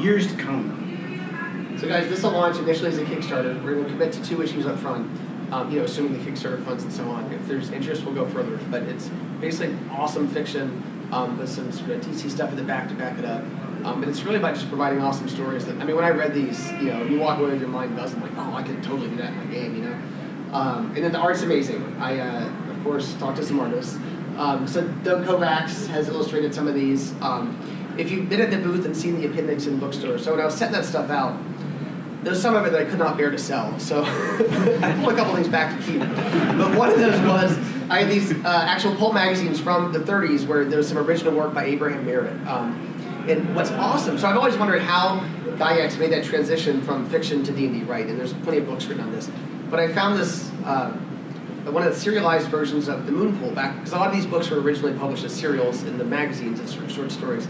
years 0.01 0.27
to 0.27 0.35
come. 0.35 1.77
So 1.79 1.87
guys, 1.87 2.09
this 2.09 2.23
will 2.23 2.31
launch 2.31 2.57
initially 2.57 2.89
as 2.89 2.97
a 2.97 3.05
Kickstarter. 3.05 3.63
We're 3.63 3.75
going 3.75 3.85
to 3.85 3.91
commit 3.91 4.11
to 4.11 4.21
two 4.21 4.41
issues 4.41 4.65
up 4.65 4.77
front, 4.79 5.09
um, 5.53 5.71
you 5.71 5.79
know, 5.79 5.85
assuming 5.85 6.21
the 6.21 6.29
Kickstarter 6.29 6.61
funds 6.65 6.83
and 6.83 6.91
so 6.91 7.07
on. 7.09 7.31
If 7.31 7.47
there's 7.47 7.69
interest, 7.71 8.03
we'll 8.03 8.15
go 8.15 8.25
further. 8.27 8.59
But 8.69 8.83
it's 8.83 9.09
basically 9.39 9.77
awesome 9.91 10.27
fiction 10.27 10.83
um, 11.11 11.37
with 11.37 11.49
some 11.49 11.71
sort 11.71 11.91
of 11.91 12.01
DC 12.01 12.29
stuff 12.29 12.49
in 12.51 12.55
the 12.55 12.63
back 12.63 12.89
to 12.89 12.95
back 12.95 13.17
it 13.17 13.25
up. 13.25 13.43
Um, 13.83 14.03
and 14.03 14.05
it's 14.05 14.23
really 14.23 14.37
about 14.37 14.55
just 14.55 14.67
providing 14.67 15.01
awesome 15.01 15.29
stories. 15.29 15.65
That 15.65 15.77
I 15.79 15.85
mean, 15.85 15.95
when 15.95 16.05
I 16.05 16.09
read 16.09 16.33
these, 16.33 16.71
you 16.73 16.91
know, 16.91 17.03
you 17.03 17.19
walk 17.19 17.39
away 17.39 17.51
with 17.51 17.61
your 17.61 17.69
mind 17.69 17.95
buzzing, 17.95 18.19
like, 18.21 18.31
oh, 18.35 18.53
I 18.53 18.63
could 18.63 18.83
totally 18.83 19.09
do 19.09 19.15
that 19.17 19.31
in 19.31 19.37
my 19.37 19.45
game, 19.45 19.75
you 19.75 19.83
know. 19.83 19.97
Um, 20.51 20.93
and 20.95 21.03
then 21.03 21.11
the 21.11 21.19
art's 21.19 21.41
amazing. 21.41 21.95
I, 21.99 22.19
uh, 22.19 22.71
of 22.71 22.83
course, 22.83 23.13
talked 23.15 23.37
to 23.37 23.45
some 23.45 23.59
artists. 23.59 23.97
Um, 24.37 24.67
so 24.67 24.87
Doug 25.03 25.25
Kovacs 25.25 25.87
has 25.87 26.09
illustrated 26.09 26.53
some 26.53 26.67
of 26.67 26.73
these. 26.75 27.13
Um, 27.21 27.57
if 27.97 28.11
you've 28.11 28.29
been 28.29 28.41
at 28.41 28.51
the 28.51 28.57
booth 28.57 28.85
and 28.85 28.95
seen 28.95 29.19
the 29.19 29.27
appendix 29.27 29.65
N 29.65 29.79
bookstores, 29.79 30.23
so 30.23 30.31
when 30.31 30.41
I 30.41 30.45
was 30.45 30.55
setting 30.55 30.73
that 30.73 30.85
stuff 30.85 31.09
out, 31.09 31.37
there's 32.23 32.41
some 32.41 32.55
of 32.55 32.65
it 32.65 32.71
that 32.71 32.81
I 32.81 32.85
could 32.85 32.99
not 32.99 33.17
bear 33.17 33.31
to 33.31 33.37
sell. 33.37 33.77
So 33.79 34.03
I 34.05 34.99
pulled 34.99 35.13
a 35.13 35.15
couple 35.15 35.35
things 35.35 35.47
back 35.47 35.77
to 35.77 35.85
keep. 35.85 35.99
But 35.99 36.77
one 36.77 36.89
of 36.89 36.99
those 36.99 37.19
was 37.21 37.57
I 37.89 37.99
had 37.99 38.09
these 38.09 38.33
uh, 38.33 38.65
actual 38.67 38.95
pulp 38.95 39.13
magazines 39.13 39.61
from 39.61 39.93
the 39.93 39.99
30s 39.99 40.45
where 40.45 40.65
there's 40.65 40.89
some 40.89 40.97
original 40.97 41.33
work 41.33 41.53
by 41.53 41.65
Abraham 41.65 42.05
Merritt. 42.05 42.45
Um, 42.45 43.25
and 43.29 43.55
what's 43.55 43.71
awesome, 43.71 44.17
so 44.17 44.27
I've 44.27 44.37
always 44.37 44.57
wondered 44.57 44.81
how 44.81 45.19
Gygax 45.57 45.97
made 45.97 46.11
that 46.11 46.23
transition 46.23 46.81
from 46.81 47.09
fiction 47.09 47.43
to 47.43 47.51
D&D, 47.51 47.83
right? 47.83 48.05
And 48.05 48.19
there's 48.19 48.33
plenty 48.33 48.57
of 48.59 48.65
books 48.65 48.85
written 48.85 49.03
on 49.03 49.11
this. 49.11 49.29
But 49.69 49.79
I 49.79 49.91
found 49.91 50.19
this, 50.19 50.51
uh, 50.65 50.91
one 51.65 51.83
of 51.83 51.93
the 51.93 51.99
serialized 51.99 52.49
versions 52.49 52.89
of 52.89 53.05
The 53.05 53.11
Moon 53.11 53.33
Moonpool 53.33 53.55
back, 53.55 53.75
because 53.75 53.93
a 53.93 53.97
lot 53.97 54.07
of 54.09 54.15
these 54.15 54.25
books 54.25 54.49
were 54.49 54.59
originally 54.59 54.97
published 54.97 55.23
as 55.23 55.33
serials 55.33 55.83
in 55.83 55.97
the 55.97 56.05
magazines 56.05 56.59
as 56.59 56.73
short 56.73 57.11
stories. 57.11 57.47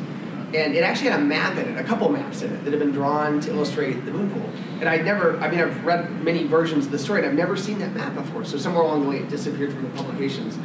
And 0.53 0.75
it 0.75 0.83
actually 0.83 1.09
had 1.09 1.19
a 1.19 1.23
map 1.23 1.57
in 1.57 1.67
it, 1.67 1.77
a 1.77 1.83
couple 1.83 2.07
maps 2.09 2.41
in 2.41 2.53
it 2.53 2.63
that 2.63 2.71
had 2.71 2.79
been 2.79 2.91
drawn 2.91 3.41
to 3.41 3.51
illustrate 3.51 4.05
the 4.05 4.11
moon 4.11 4.29
pool. 4.31 4.49
And 4.79 4.87
I'd 4.87 5.03
never, 5.03 5.37
I 5.39 5.49
mean, 5.49 5.59
I've 5.59 5.83
read 5.83 6.09
many 6.23 6.45
versions 6.45 6.85
of 6.85 6.91
the 6.91 6.99
story, 6.99 7.19
and 7.19 7.27
I've 7.27 7.35
never 7.35 7.57
seen 7.57 7.79
that 7.79 7.93
map 7.93 8.15
before. 8.15 8.45
So 8.45 8.57
somewhere 8.57 8.83
along 8.83 9.03
the 9.03 9.09
way, 9.09 9.17
it 9.17 9.29
disappeared 9.29 9.73
from 9.73 9.83
the 9.83 9.89
publications. 9.89 10.57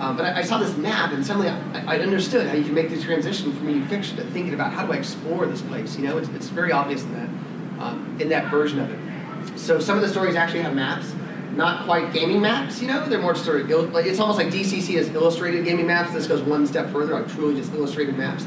Um, 0.00 0.16
but 0.16 0.24
I, 0.24 0.38
I 0.38 0.42
saw 0.42 0.56
this 0.58 0.74
map, 0.78 1.12
and 1.12 1.24
suddenly 1.24 1.48
I, 1.48 1.96
I 1.96 1.98
understood 2.00 2.46
how 2.46 2.54
you 2.54 2.64
can 2.64 2.74
make 2.74 2.88
the 2.88 3.00
transition 3.00 3.52
from 3.52 3.66
reading 3.66 3.86
fiction 3.86 4.16
to 4.16 4.24
thinking 4.24 4.54
about 4.54 4.72
how 4.72 4.86
do 4.86 4.92
I 4.92 4.96
explore 4.96 5.46
this 5.46 5.60
place. 5.60 5.96
You 5.96 6.06
know, 6.06 6.16
it's, 6.16 6.28
it's 6.30 6.48
very 6.48 6.72
obvious 6.72 7.02
in 7.02 7.12
that, 7.14 7.82
um, 7.82 8.16
in 8.18 8.30
that 8.30 8.50
version 8.50 8.78
of 8.78 8.90
it. 8.90 9.58
So 9.58 9.80
some 9.80 9.96
of 9.96 10.02
the 10.02 10.08
stories 10.08 10.34
actually 10.34 10.62
have 10.62 10.74
maps, 10.74 11.14
not 11.52 11.84
quite 11.84 12.12
gaming 12.12 12.40
maps. 12.40 12.80
You 12.80 12.88
know, 12.88 13.06
they're 13.06 13.20
more 13.20 13.34
sort 13.34 13.70
of 13.70 13.92
like 13.92 14.06
it's 14.06 14.20
almost 14.20 14.38
like 14.38 14.48
DCC 14.48 14.96
has 14.96 15.08
illustrated 15.10 15.64
gaming 15.64 15.86
maps. 15.86 16.12
This 16.12 16.26
goes 16.26 16.42
one 16.42 16.66
step 16.66 16.90
further 16.90 17.14
on 17.14 17.28
truly 17.28 17.54
just 17.54 17.72
illustrated 17.72 18.16
maps. 18.16 18.46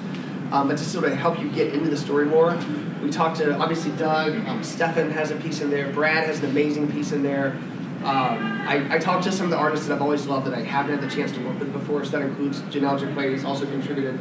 Um, 0.52 0.68
but 0.68 0.78
to 0.78 0.84
sort 0.84 1.06
of 1.06 1.14
help 1.14 1.40
you 1.40 1.50
get 1.52 1.74
into 1.74 1.90
the 1.90 1.98
story 1.98 2.26
more, 2.26 2.58
we 3.04 3.10
talked 3.10 3.38
to 3.38 3.56
obviously 3.58 3.92
Doug. 3.92 4.36
Um, 4.48 4.64
Stefan 4.64 5.12
has 5.12 5.32
a 5.32 5.36
piece 5.36 5.62
in 5.62 5.70
there. 5.70 5.92
Brad 5.92 6.26
has 6.26 6.40
an 6.40 6.50
amazing 6.50 6.92
piece 6.92 7.12
in 7.12 7.24
there. 7.24 7.58
Um, 8.04 8.62
I, 8.66 8.96
I 8.96 8.98
talked 8.98 9.26
to 9.26 9.32
some 9.32 9.46
of 9.46 9.52
the 9.52 9.58
artists 9.58 9.88
that 9.88 9.94
I've 9.94 10.02
always 10.02 10.26
loved 10.26 10.48
that 10.48 10.54
I 10.54 10.62
haven't 10.62 10.98
had 10.98 11.08
the 11.08 11.14
chance 11.14 11.32
to 11.34 11.46
work 11.46 11.60
with 11.60 11.74
before. 11.74 12.04
So 12.06 12.12
that 12.12 12.22
includes 12.22 12.62
Janelle 12.62 12.98
Jaquays, 12.98 13.32
who's 13.32 13.44
also 13.44 13.66
contributed. 13.66 14.20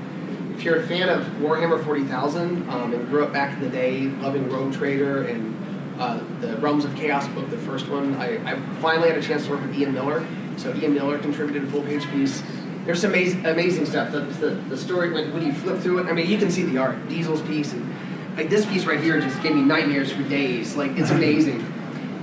If 0.55 0.65
you're 0.65 0.81
a 0.81 0.87
fan 0.87 1.09
of 1.09 1.25
Warhammer 1.41 1.83
40,000 1.83 2.69
um, 2.69 2.93
and 2.93 3.09
grew 3.09 3.25
up 3.25 3.33
back 3.33 3.55
in 3.55 3.61
the 3.61 3.71
day 3.71 4.07
loving 4.07 4.51
Rogue 4.51 4.75
Trader 4.75 5.23
and 5.23 5.57
uh, 6.01 6.21
the 6.41 6.57
Realms 6.57 6.85
of 6.85 6.95
Chaos 6.97 7.29
book, 7.29 7.49
the 7.51 7.59
first 7.59 7.89
one, 7.89 8.17
I, 8.17 8.53
I 8.53 8.61
finally 8.81 9.09
had 9.09 9.19
a 9.19 9.23
chance 9.23 9.45
to 9.45 9.51
work 9.51 9.61
with 9.61 9.79
Ian 9.79 9.95
Miller. 9.95 10.27
So 10.57 10.75
Ian 10.75 10.95
Miller 10.95 11.19
contributed 11.19 11.63
a 11.63 11.67
full 11.69 11.83
page 11.83 12.05
piece. 12.11 12.43
There's 12.89 13.03
some 13.03 13.11
amazing, 13.11 13.45
amazing 13.45 13.85
stuff. 13.85 14.13
The, 14.13 14.21
the, 14.21 14.49
the 14.71 14.77
story, 14.79 15.13
when, 15.13 15.31
when 15.35 15.45
you 15.45 15.53
flip 15.53 15.79
through 15.81 15.99
it, 15.99 16.07
I 16.07 16.13
mean, 16.15 16.27
you 16.27 16.39
can 16.39 16.51
see 16.51 16.63
the 16.63 16.79
art. 16.79 17.07
Diesel's 17.07 17.43
piece, 17.43 17.75
and 17.75 17.87
like 18.35 18.49
this 18.49 18.65
piece 18.65 18.87
right 18.87 18.99
here 18.99 19.21
just 19.21 19.43
gave 19.43 19.55
me 19.55 19.61
nightmares 19.61 20.11
for 20.11 20.23
days. 20.23 20.75
Like, 20.75 20.93
it's 20.93 21.11
amazing. 21.11 21.61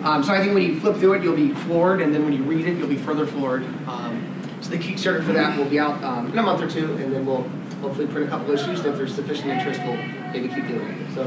Um, 0.03 0.23
so 0.23 0.33
I 0.33 0.39
think 0.39 0.55
when 0.55 0.63
you 0.63 0.79
flip 0.79 0.95
through 0.95 1.13
it, 1.13 1.21
you'll 1.21 1.35
be 1.35 1.53
floored, 1.53 2.01
and 2.01 2.11
then 2.11 2.23
when 2.23 2.33
you 2.33 2.41
read 2.41 2.65
it, 2.65 2.79
you'll 2.79 2.87
be 2.87 2.97
further 2.97 3.27
floored. 3.27 3.63
Um, 3.87 4.57
so 4.59 4.71
the 4.71 4.79
Kickstarter 4.79 5.23
for 5.23 5.33
that 5.33 5.55
will 5.55 5.69
be 5.69 5.77
out 5.77 6.03
um, 6.03 6.31
in 6.31 6.39
a 6.39 6.41
month 6.41 6.63
or 6.63 6.67
two, 6.67 6.95
and 6.95 7.13
then 7.13 7.27
we'll 7.27 7.47
hopefully 7.79 8.07
print 8.07 8.25
a 8.25 8.29
couple 8.31 8.51
issues. 8.51 8.79
And 8.79 8.87
if 8.87 8.97
there's 8.97 9.13
sufficient 9.13 9.49
interest, 9.49 9.79
we'll 9.83 9.97
maybe 10.33 10.47
keep 10.47 10.67
doing 10.67 10.87
it. 10.87 11.13
So 11.13 11.25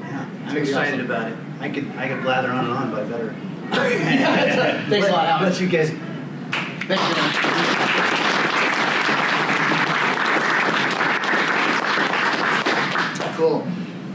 Yeah, 0.00 0.28
I'm 0.46 0.56
excited 0.56 0.94
awesome. 0.94 1.06
about 1.06 1.30
it. 1.30 1.38
I 1.60 1.68
could 1.68 1.88
I 1.96 2.08
could 2.08 2.22
blather 2.22 2.50
on 2.50 2.64
and 2.64 2.74
on, 2.74 2.90
but 2.90 3.04
I 3.04 3.08
better. 3.08 3.36
thanks 4.90 5.06
a 5.06 5.12
lot, 5.12 5.26
Alex. 5.26 5.60
Let 5.60 5.60
you 5.60 5.68
guys. 5.68 5.90
Thank 6.88 7.54
you. 7.54 7.59
Cool. 13.50 13.66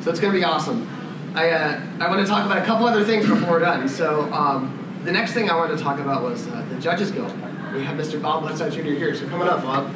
So 0.01 0.11
it's 0.11 0.21
going 0.21 0.31
to 0.31 0.39
be 0.39 0.45
awesome. 0.45 0.87
I, 1.35 1.49
uh, 1.49 1.81
I 1.99 2.07
want 2.07 2.21
to 2.21 2.25
talk 2.25 2.45
about 2.45 2.57
a 2.57 2.63
couple 2.65 2.87
other 2.87 3.03
things 3.03 3.27
before 3.27 3.49
we're 3.49 3.59
done. 3.59 3.89
So 3.89 4.31
um, 4.31 5.01
the 5.03 5.11
next 5.11 5.33
thing 5.33 5.49
I 5.49 5.57
wanted 5.57 5.77
to 5.77 5.83
talk 5.83 5.99
about 5.99 6.23
was 6.23 6.47
uh, 6.47 6.65
the 6.69 6.79
Judges 6.79 7.11
Guild. 7.11 7.33
We 7.73 7.83
have 7.83 7.97
Mr. 7.97 8.21
Bob 8.21 8.43
Bledsoe 8.43 8.69
Jr. 8.69 8.83
here, 8.83 9.13
so 9.13 9.27
coming 9.27 9.49
up, 9.49 9.61
Bob. 9.61 9.91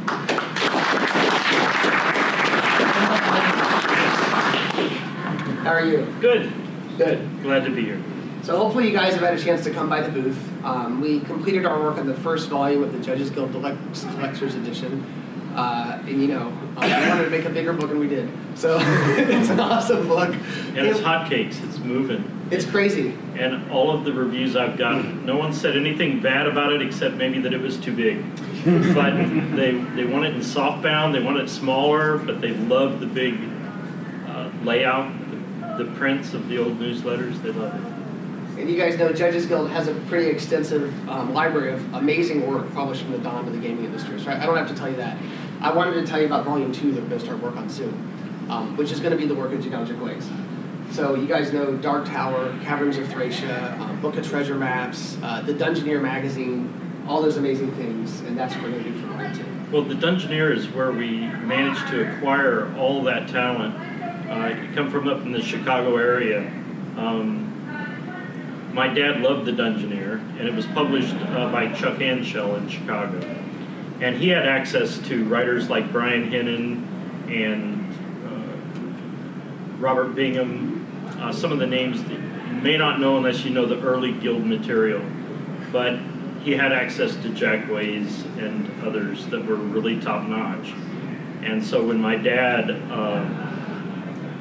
How 5.60 5.72
are 5.72 5.86
you? 5.86 6.14
Good. 6.20 6.52
Good. 6.98 7.42
Glad 7.42 7.64
to 7.64 7.72
be 7.72 7.86
here. 7.86 8.04
So 8.44 8.58
hopefully 8.58 8.90
you 8.90 8.94
guys 8.94 9.14
have 9.14 9.24
had 9.24 9.36
a 9.36 9.42
chance 9.42 9.64
to 9.64 9.72
come 9.72 9.88
by 9.88 10.02
the 10.02 10.12
booth. 10.12 10.66
Um, 10.66 11.00
we 11.00 11.22
completed 11.22 11.66
our 11.66 11.82
work 11.82 11.98
on 11.98 12.08
the 12.08 12.16
first 12.16 12.50
volume 12.50 12.84
of 12.84 12.92
the 12.92 13.00
Judges 13.00 13.30
Guild 13.30 13.54
Deluxe 13.54 14.04
Collector's 14.04 14.56
Edition. 14.56 15.06
Uh, 15.60 16.00
and 16.08 16.22
you 16.22 16.30
know, 16.30 16.48
um, 16.78 16.84
we 16.84 17.10
wanted 17.10 17.26
to 17.26 17.30
make 17.30 17.44
a 17.44 17.50
bigger 17.50 17.74
book 17.74 17.92
and 17.92 18.00
we 18.00 18.08
did. 18.08 18.30
So 18.56 18.78
it's 18.82 19.50
an 19.50 19.60
awesome 19.60 20.08
book. 20.08 20.34
And 20.34 20.78
it's 20.78 21.02
hotcakes. 21.02 21.62
It's 21.68 21.80
moving. 21.80 22.24
It's 22.50 22.64
crazy. 22.64 23.14
And 23.38 23.70
all 23.70 23.92
of 23.92 24.06
the 24.06 24.14
reviews 24.14 24.56
I've 24.56 24.78
gotten, 24.78 25.26
no 25.26 25.36
one 25.36 25.52
said 25.52 25.76
anything 25.76 26.22
bad 26.22 26.48
about 26.48 26.72
it 26.72 26.82
except 26.82 27.16
maybe 27.16 27.42
that 27.42 27.54
it 27.54 27.60
was 27.60 27.76
too 27.76 27.94
big. 27.94 28.24
but 28.94 29.12
they 29.58 29.72
they 29.72 30.06
want 30.06 30.26
it 30.26 30.34
in 30.34 30.40
softbound. 30.40 31.12
They 31.12 31.22
want 31.22 31.38
it 31.40 31.50
smaller, 31.50 32.18
but 32.18 32.40
they 32.40 32.52
love 32.52 33.02
the 33.02 33.06
big 33.06 33.38
uh, 34.28 34.50
layout, 34.64 35.12
the, 35.30 35.84
the 35.84 35.92
prints 35.92 36.34
of 36.34 36.48
the 36.48 36.58
old 36.58 36.80
newsletters. 36.80 37.42
They 37.42 37.52
love 37.52 37.76
it. 37.76 38.62
And 38.62 38.70
you 38.70 38.78
guys 38.78 38.98
know 38.98 39.14
Judges 39.14 39.46
Guild 39.46 39.70
has 39.70 39.88
a 39.88 39.96
pretty 40.08 40.30
extensive 40.30 40.94
um, 41.10 41.34
library 41.34 41.72
of 41.72 41.94
amazing 41.94 42.46
work 42.46 42.74
published 42.74 43.04
from 43.04 43.14
the 43.14 43.20
dawn 43.20 43.48
of 43.48 43.54
the 43.54 43.60
gaming 43.60 43.86
industry. 43.86 44.20
So 44.20 44.30
I 44.32 44.42
I 44.42 44.46
don't 44.46 44.58
have 44.58 44.68
to 44.68 44.76
tell 44.76 44.90
you 44.90 44.98
that. 44.98 45.18
I 45.62 45.74
wanted 45.74 45.96
to 45.96 46.08
tell 46.08 46.20
you 46.20 46.26
about 46.26 46.46
Volume 46.46 46.72
2 46.72 46.94
that 46.94 47.02
we're 47.02 47.08
going 47.10 47.20
to 47.20 47.26
start 47.26 47.42
work 47.42 47.58
on 47.58 47.70
soon, 47.70 48.48
um, 48.50 48.78
which 48.78 48.92
is 48.92 49.02
going 49.02 49.12
to 49.12 49.18
be 49.18 49.26
the 49.26 49.36
work 49.36 49.52
of 49.52 49.60
Janelle 49.60 49.86
Jaquays. 49.86 50.24
So 50.94 51.16
you 51.16 51.28
guys 51.28 51.52
know 51.52 51.76
Dark 51.76 52.06
Tower, 52.06 52.58
Caverns 52.64 52.98
of 52.98 53.10
Thracia, 53.10 53.78
um, 53.80 54.00
Book 54.02 54.16
of 54.16 54.28
Treasure 54.28 54.56
Maps, 54.56 55.18
uh, 55.22 55.42
the 55.42 55.54
Dungeoneer 55.54 56.02
magazine, 56.02 57.04
all 57.08 57.22
those 57.22 57.36
amazing 57.36 57.72
things, 57.74 58.22
and 58.22 58.38
that's 58.38 58.56
what 58.56 58.64
we're 58.64 58.72
going 58.72 58.84
to 58.86 58.92
do 58.92 59.02
for 59.02 59.08
Volume 59.08 59.34
2. 59.34 59.72
Well, 59.72 59.84
the 59.84 59.96
Dungeoneer 59.96 60.56
is 60.56 60.70
where 60.70 60.92
we 60.92 61.20
managed 61.20 61.88
to 61.90 62.10
acquire 62.10 62.74
all 62.78 63.04
that 63.04 63.28
talent. 63.28 63.76
Uh, 64.30 64.62
you 64.62 64.74
come 64.74 64.90
from 64.90 65.10
up 65.10 65.22
in 65.24 65.34
the 65.34 65.42
Chicago 65.42 65.98
area. 65.98 66.48
Um, 66.98 67.48
my 68.74 68.88
dad 68.88 69.20
loved 69.20 69.46
the 69.46 69.52
Dungeoneer, 69.52 70.20
and 70.40 70.48
it 70.48 70.54
was 70.54 70.66
published 70.68 71.16
uh, 71.16 71.52
by 71.52 71.74
Chuck 71.74 71.98
Anshell 71.98 72.58
in 72.58 72.70
Chicago. 72.70 73.20
And 74.02 74.16
he 74.16 74.30
had 74.30 74.46
access 74.46 74.98
to 75.10 75.26
writers 75.26 75.70
like 75.70 75.92
Brian 75.92 76.32
Hennon 76.32 76.88
and 77.30 77.86
uh, 78.26 79.78
Robert 79.78 80.16
Bingham, 80.16 80.86
uh, 81.20 81.34
some 81.34 81.52
of 81.52 81.60
the 81.60 81.68
names 81.68 82.04
that 82.04 82.12
you 82.12 82.62
may 82.62 82.78
not 82.78 83.00
know 83.00 83.18
unless 83.18 83.44
you 83.44 83.52
know 83.52 83.66
the 83.66 83.80
early 83.82 84.14
guild 84.14 84.46
material. 84.46 85.04
But 85.72 86.00
he 86.44 86.54
had 86.54 86.72
access 86.72 87.16
to 87.18 87.30
Jaquays 87.30 88.26
and 88.38 88.72
others 88.84 89.28
that 89.28 89.46
were 89.46 89.56
really 89.56 90.00
top 90.00 90.28
notch. 90.28 90.74
And 91.42 91.64
so 91.64 91.86
when 91.86 92.02
my 92.02 92.16
dad 92.16 92.70
uh, 92.72 93.26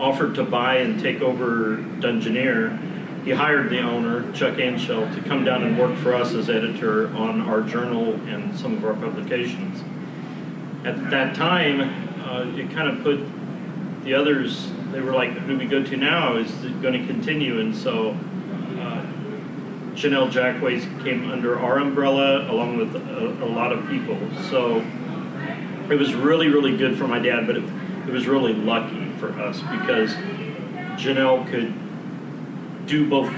offered 0.00 0.36
to 0.36 0.44
buy 0.44 0.76
and 0.76 1.00
take 1.00 1.20
over 1.20 1.76
Dungeoneer, 1.98 2.87
he 3.28 3.34
hired 3.34 3.68
the 3.68 3.80
owner, 3.80 4.32
Chuck 4.32 4.54
Anshell, 4.54 5.14
to 5.14 5.20
come 5.28 5.44
down 5.44 5.62
and 5.62 5.78
work 5.78 5.94
for 5.98 6.14
us 6.14 6.32
as 6.32 6.48
editor 6.48 7.14
on 7.14 7.42
our 7.42 7.60
journal 7.60 8.14
and 8.26 8.58
some 8.58 8.72
of 8.72 8.86
our 8.86 8.94
publications. 8.94 9.84
At 10.86 11.10
that 11.10 11.36
time, 11.36 11.82
uh, 12.22 12.50
it 12.56 12.70
kind 12.70 12.88
of 12.88 13.04
put 13.04 13.20
the 14.02 14.14
others, 14.14 14.70
they 14.92 15.02
were 15.02 15.12
like, 15.12 15.32
who 15.32 15.48
do 15.48 15.58
we 15.58 15.66
go 15.66 15.84
to 15.84 15.96
now? 15.98 16.36
Is 16.36 16.64
it 16.64 16.80
going 16.80 16.98
to 16.98 17.06
continue? 17.06 17.60
And 17.60 17.76
so 17.76 18.12
uh, 18.12 19.04
Janelle 19.92 20.32
Jaquays 20.32 21.04
came 21.04 21.30
under 21.30 21.60
our 21.60 21.80
umbrella 21.80 22.50
along 22.50 22.78
with 22.78 22.96
a, 22.96 23.44
a 23.44 23.48
lot 23.50 23.72
of 23.72 23.86
people. 23.90 24.18
So 24.48 24.78
it 25.90 25.98
was 25.98 26.14
really, 26.14 26.48
really 26.48 26.78
good 26.78 26.96
for 26.96 27.06
my 27.06 27.18
dad, 27.18 27.46
but 27.46 27.56
it, 27.56 27.64
it 28.06 28.10
was 28.10 28.26
really 28.26 28.54
lucky 28.54 29.10
for 29.18 29.38
us 29.38 29.60
because 29.60 30.14
Janelle 30.96 31.46
could 31.46 31.74
do 32.88 33.08
both 33.08 33.30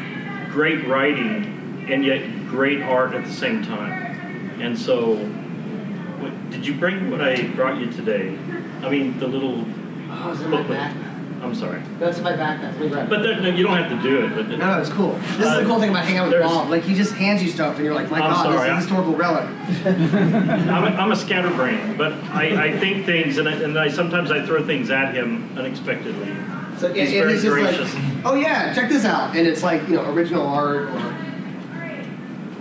great 0.51 0.87
writing 0.87 1.87
and 1.91 2.05
yet 2.05 2.23
great 2.49 2.83
art 2.83 3.15
at 3.15 3.25
the 3.25 3.33
same 3.33 3.63
time. 3.65 4.61
And 4.61 4.79
so, 4.79 5.17
what, 5.17 6.51
did 6.51 6.67
you 6.67 6.75
bring 6.75 7.11
what 7.11 7.21
I 7.21 7.49
brought 7.49 7.79
you 7.81 7.91
today? 7.91 8.37
I 8.83 8.89
mean, 8.89 9.19
the 9.19 9.27
little 9.27 9.65
Oh, 10.13 10.33
it's 10.33 10.41
in 10.41 10.51
my 10.51 10.59
booklet. 10.63 10.79
backpack. 10.79 11.07
I'm 11.43 11.55
sorry, 11.55 11.81
That's 11.99 12.21
my 12.21 12.33
backpack. 12.33 12.79
Let 12.79 12.81
me 12.81 12.89
but 13.09 13.23
there, 13.23 13.41
no, 13.41 13.49
you 13.49 13.63
don't 13.63 13.75
have 13.77 13.91
to 13.91 14.03
do 14.07 14.27
it. 14.27 14.35
But 14.35 14.49
No, 14.49 14.57
no, 14.59 14.81
it's 14.81 14.91
cool. 14.91 15.13
This 15.13 15.39
is 15.41 15.47
Uh, 15.47 15.61
the 15.61 15.67
cool 15.67 15.81
thing 15.81 15.89
about 15.89 16.05
hanging 16.05 16.19
out 16.19 16.29
with 16.31 16.43
Bob. 16.43 16.69
Like 16.69 16.83
he 16.83 16.95
just 16.95 17.15
hands 17.15 17.43
you 17.43 17.49
stuff, 17.49 17.77
and 17.77 17.85
you're 17.85 17.95
like, 17.95 18.11
my 18.11 18.21
I'm 18.21 18.31
God, 18.33 18.43
sorry, 18.43 18.57
this 18.57 18.65
is 18.67 18.73
a 18.73 18.77
historical 18.77 19.15
relic. 19.15 19.49
I'm 19.87 20.85
a, 20.85 20.97
I'm 20.97 21.13
a 21.13 21.17
scatterbrain, 21.17 21.97
but 21.97 22.13
I, 22.13 22.67
I 22.67 22.79
think 22.79 23.07
things, 23.07 23.39
and 23.39 23.49
I, 23.49 23.53
and 23.53 23.79
I 23.79 23.89
sometimes 23.89 24.31
I 24.31 24.45
throw 24.45 24.67
things 24.67 24.91
at 24.91 25.15
him 25.15 25.57
unexpectedly. 25.57 26.37
So 26.81 26.89
yeah, 26.95 27.05
He's 27.05 27.13
and 27.13 27.21
very 27.21 27.33
he's 27.35 27.43
just 27.43 27.53
gracious. 27.53 27.95
like, 27.95 28.25
oh 28.25 28.35
yeah, 28.37 28.73
check 28.73 28.89
this 28.89 29.05
out, 29.05 29.37
and 29.37 29.47
it's 29.47 29.63
like 29.63 29.87
you 29.87 29.97
know 29.97 30.11
original 30.15 30.47
art 30.47 30.89
or. 30.89 31.17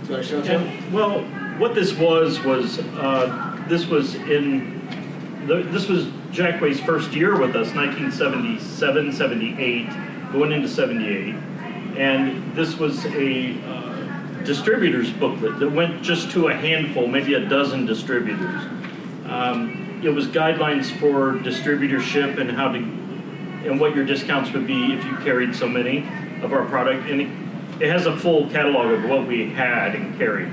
Do 0.06 0.16
I 0.18 0.20
show 0.20 0.40
it 0.40 0.44
to 0.44 0.58
him? 0.58 0.62
And, 0.66 0.92
well, 0.92 1.22
what 1.58 1.74
this 1.74 1.94
was 1.94 2.38
was 2.44 2.80
uh, 2.98 3.64
this 3.66 3.86
was 3.86 4.16
in 4.16 4.78
the, 5.46 5.62
this 5.62 5.88
was 5.88 6.04
Jaquays' 6.32 6.84
first 6.84 7.12
year 7.12 7.32
with 7.40 7.56
us, 7.56 7.74
1977, 7.74 9.10
78, 9.14 9.88
going 10.32 10.52
into 10.52 10.68
78, 10.68 11.34
and 11.96 12.54
this 12.54 12.76
was 12.76 13.06
a 13.06 13.54
uh, 13.64 14.42
distributor's 14.44 15.10
booklet 15.10 15.58
that 15.60 15.72
went 15.72 16.02
just 16.02 16.30
to 16.32 16.48
a 16.48 16.54
handful, 16.54 17.06
maybe 17.06 17.32
a 17.32 17.48
dozen 17.48 17.86
distributors. 17.86 18.60
Um, 19.24 20.02
it 20.04 20.10
was 20.10 20.26
guidelines 20.26 20.90
for 21.00 21.38
distributorship 21.42 22.38
and 22.38 22.50
how 22.50 22.70
to 22.72 22.99
and 23.64 23.80
what 23.80 23.94
your 23.94 24.04
discounts 24.04 24.52
would 24.52 24.66
be 24.66 24.92
if 24.94 25.04
you 25.04 25.16
carried 25.18 25.54
so 25.54 25.68
many 25.68 25.98
of 26.42 26.52
our 26.52 26.64
product. 26.66 27.08
And 27.08 27.20
it, 27.80 27.90
has 27.90 28.06
a 28.06 28.16
full 28.16 28.48
catalog 28.50 28.90
of 28.92 29.04
what 29.08 29.26
we 29.26 29.50
had 29.50 29.94
and 29.94 30.16
carried. 30.18 30.52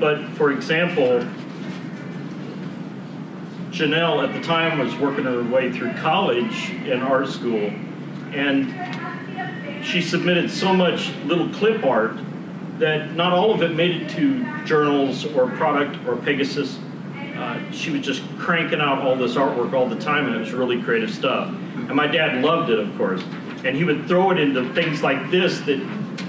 But 0.00 0.26
for 0.30 0.52
example, 0.52 1.26
Janelle 3.70 4.26
at 4.26 4.34
the 4.34 4.40
time 4.40 4.78
was 4.78 4.94
working 4.96 5.24
her 5.24 5.42
way 5.42 5.70
through 5.72 5.92
college 5.94 6.70
in 6.86 7.00
art 7.00 7.28
school, 7.28 7.72
and 8.32 9.84
she 9.84 10.00
submitted 10.00 10.50
so 10.50 10.72
much 10.72 11.12
little 11.24 11.48
clip 11.50 11.84
art 11.84 12.16
that 12.78 13.14
not 13.14 13.32
all 13.32 13.52
of 13.52 13.62
it 13.62 13.74
made 13.74 14.02
it 14.02 14.10
to 14.10 14.64
journals 14.64 15.24
or 15.34 15.48
product 15.50 15.98
or 16.06 16.16
Pegasus. 16.16 16.78
Uh, 17.42 17.72
she 17.72 17.90
was 17.90 18.02
just 18.02 18.22
cranking 18.38 18.80
out 18.80 19.00
all 19.00 19.16
this 19.16 19.34
artwork 19.34 19.72
all 19.72 19.88
the 19.88 19.98
time, 19.98 20.26
and 20.26 20.36
it 20.36 20.38
was 20.38 20.52
really 20.52 20.80
creative 20.80 21.12
stuff. 21.12 21.48
And 21.48 21.92
my 21.92 22.06
dad 22.06 22.40
loved 22.40 22.70
it, 22.70 22.78
of 22.78 22.96
course, 22.96 23.20
and 23.64 23.76
he 23.76 23.82
would 23.82 24.06
throw 24.06 24.30
it 24.30 24.38
into 24.38 24.72
things 24.74 25.02
like 25.02 25.28
this 25.32 25.58
that 25.62 25.80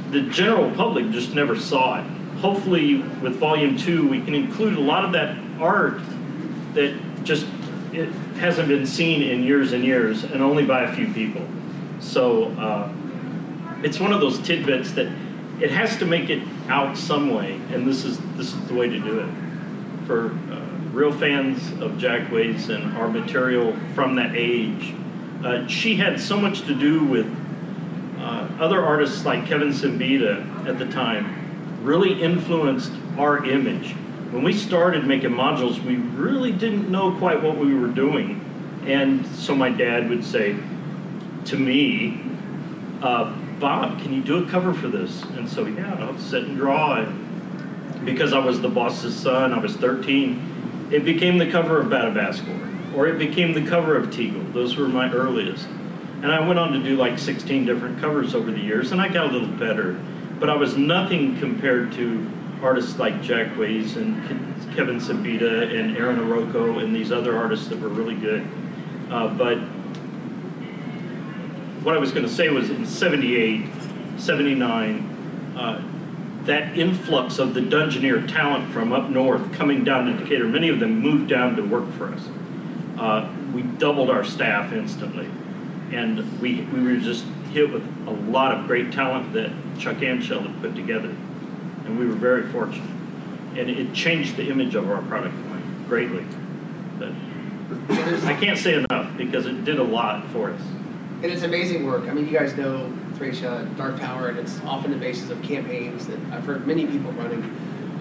the 0.10 0.21
general 0.21 0.71
public 0.71 1.12
just 1.12 1.36
never 1.36 1.56
saw 1.56 1.99
it. 1.99 2.08
Hopefully, 2.39 2.95
with 3.21 3.36
Volume 3.36 3.78
Two, 3.78 4.08
we 4.08 4.21
can 4.21 4.34
include 4.34 4.76
a 4.76 4.82
lot 4.82 5.06
of 5.06 5.12
that 5.12 5.38
art 5.62 6.02
that 6.73 6.99
just 7.23 7.45
it 7.91 8.10
hasn't 8.39 8.67
been 8.67 8.88
seen 8.88 9.21
in 9.21 9.43
years 9.43 9.71
and 9.71 9.84
years, 9.84 10.23
and 10.23 10.41
only 10.41 10.65
by 10.65 10.82
a 10.82 10.95
few 10.95 11.13
people. 11.13 11.45
So 11.99 12.45
uh, 12.54 12.91
it's 13.84 13.99
one 13.99 14.13
of 14.13 14.19
those 14.19 14.39
tidbits 14.39 14.93
that 14.93 15.12
it 15.62 15.69
has 15.69 15.95
to 15.97 16.08
make 16.08 16.32
it 16.32 16.41
out 16.69 16.97
some 16.97 17.36
way, 17.36 17.62
and 17.71 17.86
this 17.88 18.04
is 18.04 18.17
this 18.36 18.52
is 18.52 18.67
the 18.67 18.73
way 18.73 18.89
to 18.89 18.97
do 18.97 19.19
it 19.19 19.30
for 20.08 20.32
uh, 20.52 20.72
real 20.93 21.12
fans 21.12 21.71
of 21.82 21.93
Jaquays 21.93 22.69
and 22.69 22.95
our 22.95 23.10
material 23.10 23.75
from 23.95 24.15
that 24.15 24.36
age. 24.36 24.93
Uh, 25.43 25.67
she 25.67 25.95
had 25.95 26.19
so 26.19 26.39
much 26.39 26.62
to 26.62 26.75
do 26.75 27.03
with 27.03 27.25
uh, 28.19 28.47
other 28.60 28.86
artists 28.86 29.25
like 29.25 29.47
Kevin 29.47 29.69
Siembieda 29.69 30.67
at 30.67 30.77
the 30.77 30.86
time 30.86 31.84
really 31.84 32.21
influenced 32.21 32.91
our 33.17 33.43
image. 33.43 33.93
When 34.32 34.43
we 34.43 34.53
started 34.53 35.06
making 35.06 35.32
modules, 35.32 35.84
we 35.84 35.95
really 35.95 36.51
didn't 36.51 36.89
know 36.89 37.17
quite 37.17 37.41
what 37.41 37.58
we 37.58 37.73
were 37.73 37.88
doing. 37.88 38.39
And 38.86 39.25
so 39.25 39.56
my 39.56 39.69
dad 39.69 40.10
would 40.10 40.23
say 40.23 40.56
to 41.45 41.58
me, 41.58 42.21
uh, 43.01 43.36
Bob, 43.60 43.99
can 43.99 44.13
you 44.13 44.21
do 44.21 44.43
a 44.43 44.49
cover 44.49 44.73
for 44.73 44.88
this? 44.88 45.23
And 45.23 45.49
so, 45.49 45.65
yeah, 45.65 45.95
I'll 45.99 46.17
sit 46.19 46.43
and 46.43 46.56
draw. 46.56 47.06
Because 48.03 48.34
I 48.34 48.39
was 48.39 48.62
the 48.62 48.69
boss's 48.69 49.15
son, 49.15 49.53
I 49.53 49.60
was 49.60 49.75
13, 49.75 50.52
it 50.91 51.06
became 51.06 51.38
the 51.38 51.50
cover 51.50 51.80
of 51.80 51.88
Badabaskor, 51.88 52.96
or 52.96 53.08
it 53.08 53.17
became 53.17 53.54
the 53.54 53.67
cover 53.67 53.96
of 53.96 54.12
Tegel. 54.12 54.43
Those 54.54 54.76
were 54.78 54.88
my 54.88 55.12
earliest. 55.12 55.67
And 56.22 56.32
I 56.32 56.46
went 56.46 56.58
on 56.60 56.72
to 56.72 56.80
do 56.82 56.96
like 56.96 57.19
16 57.19 57.65
different 57.65 58.00
covers 58.00 58.34
over 58.34 58.52
the 58.52 58.60
years, 58.60 58.91
and 58.91 59.02
I 59.02 59.10
got 59.10 59.30
a 59.30 59.32
little 59.32 59.48
better. 59.48 60.00
But 60.39 60.50
I 60.50 60.56
was 60.56 60.78
nothing 60.78 61.38
compared 61.38 61.91
to 61.93 62.30
artists 62.62 62.98
like 62.98 63.22
Jaquays 63.22 63.98
and 63.98 64.24
Kevin 64.76 64.98
Siembieda 65.00 65.78
and 65.78 65.98
Aaron 65.98 66.19
Oroko 66.19 66.82
and 66.82 66.96
these 66.96 67.12
other 67.12 67.38
artists 67.38 67.67
that 67.67 67.80
were 67.80 67.89
really 67.89 68.15
good. 68.15 68.48
Uh, 69.10 69.28
but 69.34 69.58
what 71.84 71.96
I 71.96 72.00
was 72.00 72.12
going 72.12 72.26
to 72.26 72.32
say 72.32 72.50
was 72.50 72.69
in 72.69 72.86
78, 72.86 73.65
79, 74.17 75.54
uh, 75.58 75.82
that 76.45 76.77
influx 76.77 77.39
of 77.39 77.53
the 77.53 77.62
Dungeoneer 77.62 78.27
talent 78.32 78.71
from 78.71 78.91
up 78.91 79.10
north 79.10 79.53
coming 79.53 79.84
down 79.84 80.06
to 80.08 80.23
Decatur, 80.23 80.45
many 80.45 80.69
of 80.69 80.79
them 80.79 80.99
moved 80.99 81.29
down 81.29 81.56
to 81.56 81.62
work 81.62 81.91
for 81.93 82.10
us. 82.10 82.27
Uh, 82.97 83.29
we 83.53 83.62
doubled 83.62 84.10
our 84.10 84.23
staff 84.23 84.73
instantly. 84.73 85.29
And 85.91 86.41
we, 86.41 86.62
we 86.62 86.82
were 86.82 86.97
just 86.97 87.25
hit 87.51 87.71
with 87.71 87.84
a 88.08 88.12
lot 88.12 88.51
of 88.51 88.65
great 88.65 88.91
talent 88.91 89.34
that 89.34 89.51
Chuck 89.77 89.97
Anshell 89.97 90.41
had 90.41 90.60
put 90.62 90.75
together. 90.75 91.10
And 91.86 91.99
we 91.99 92.08
were 92.08 92.15
very 92.15 92.43
fortunate. 92.51 92.89
And 93.56 93.69
it 93.69 93.93
changed 93.93 94.36
the 94.36 94.49
image 94.49 94.73
of 94.75 94.89
our 94.89 95.01
product 95.03 95.36
line 95.36 95.86
greatly. 95.88 96.25
But 96.97 97.12
I 98.25 98.36
can't 98.39 98.58
say 98.58 98.73
enough 98.73 99.15
because 99.17 99.45
it 99.45 99.63
did 99.63 99.79
a 99.79 99.84
lot 99.84 100.27
for 100.29 100.51
us. 100.51 100.62
And 101.21 101.25
it's 101.25 101.43
amazing 101.43 101.86
work. 101.86 102.10
I 102.10 102.13
mean, 102.13 102.27
you 102.27 102.38
guys 102.38 102.58
know 102.58 102.91
Thracia, 103.23 103.69
Dark 103.77 103.99
Tower, 103.99 104.27
and 104.27 104.38
it's 104.38 104.59
often 104.62 104.91
the 104.91 104.97
basis 104.97 105.29
of 105.29 105.41
campaigns 105.41 106.07
that 106.07 106.19
I've 106.31 106.45
heard 106.45 106.67
many 106.67 106.86
people 106.86 107.12
running. 107.13 107.41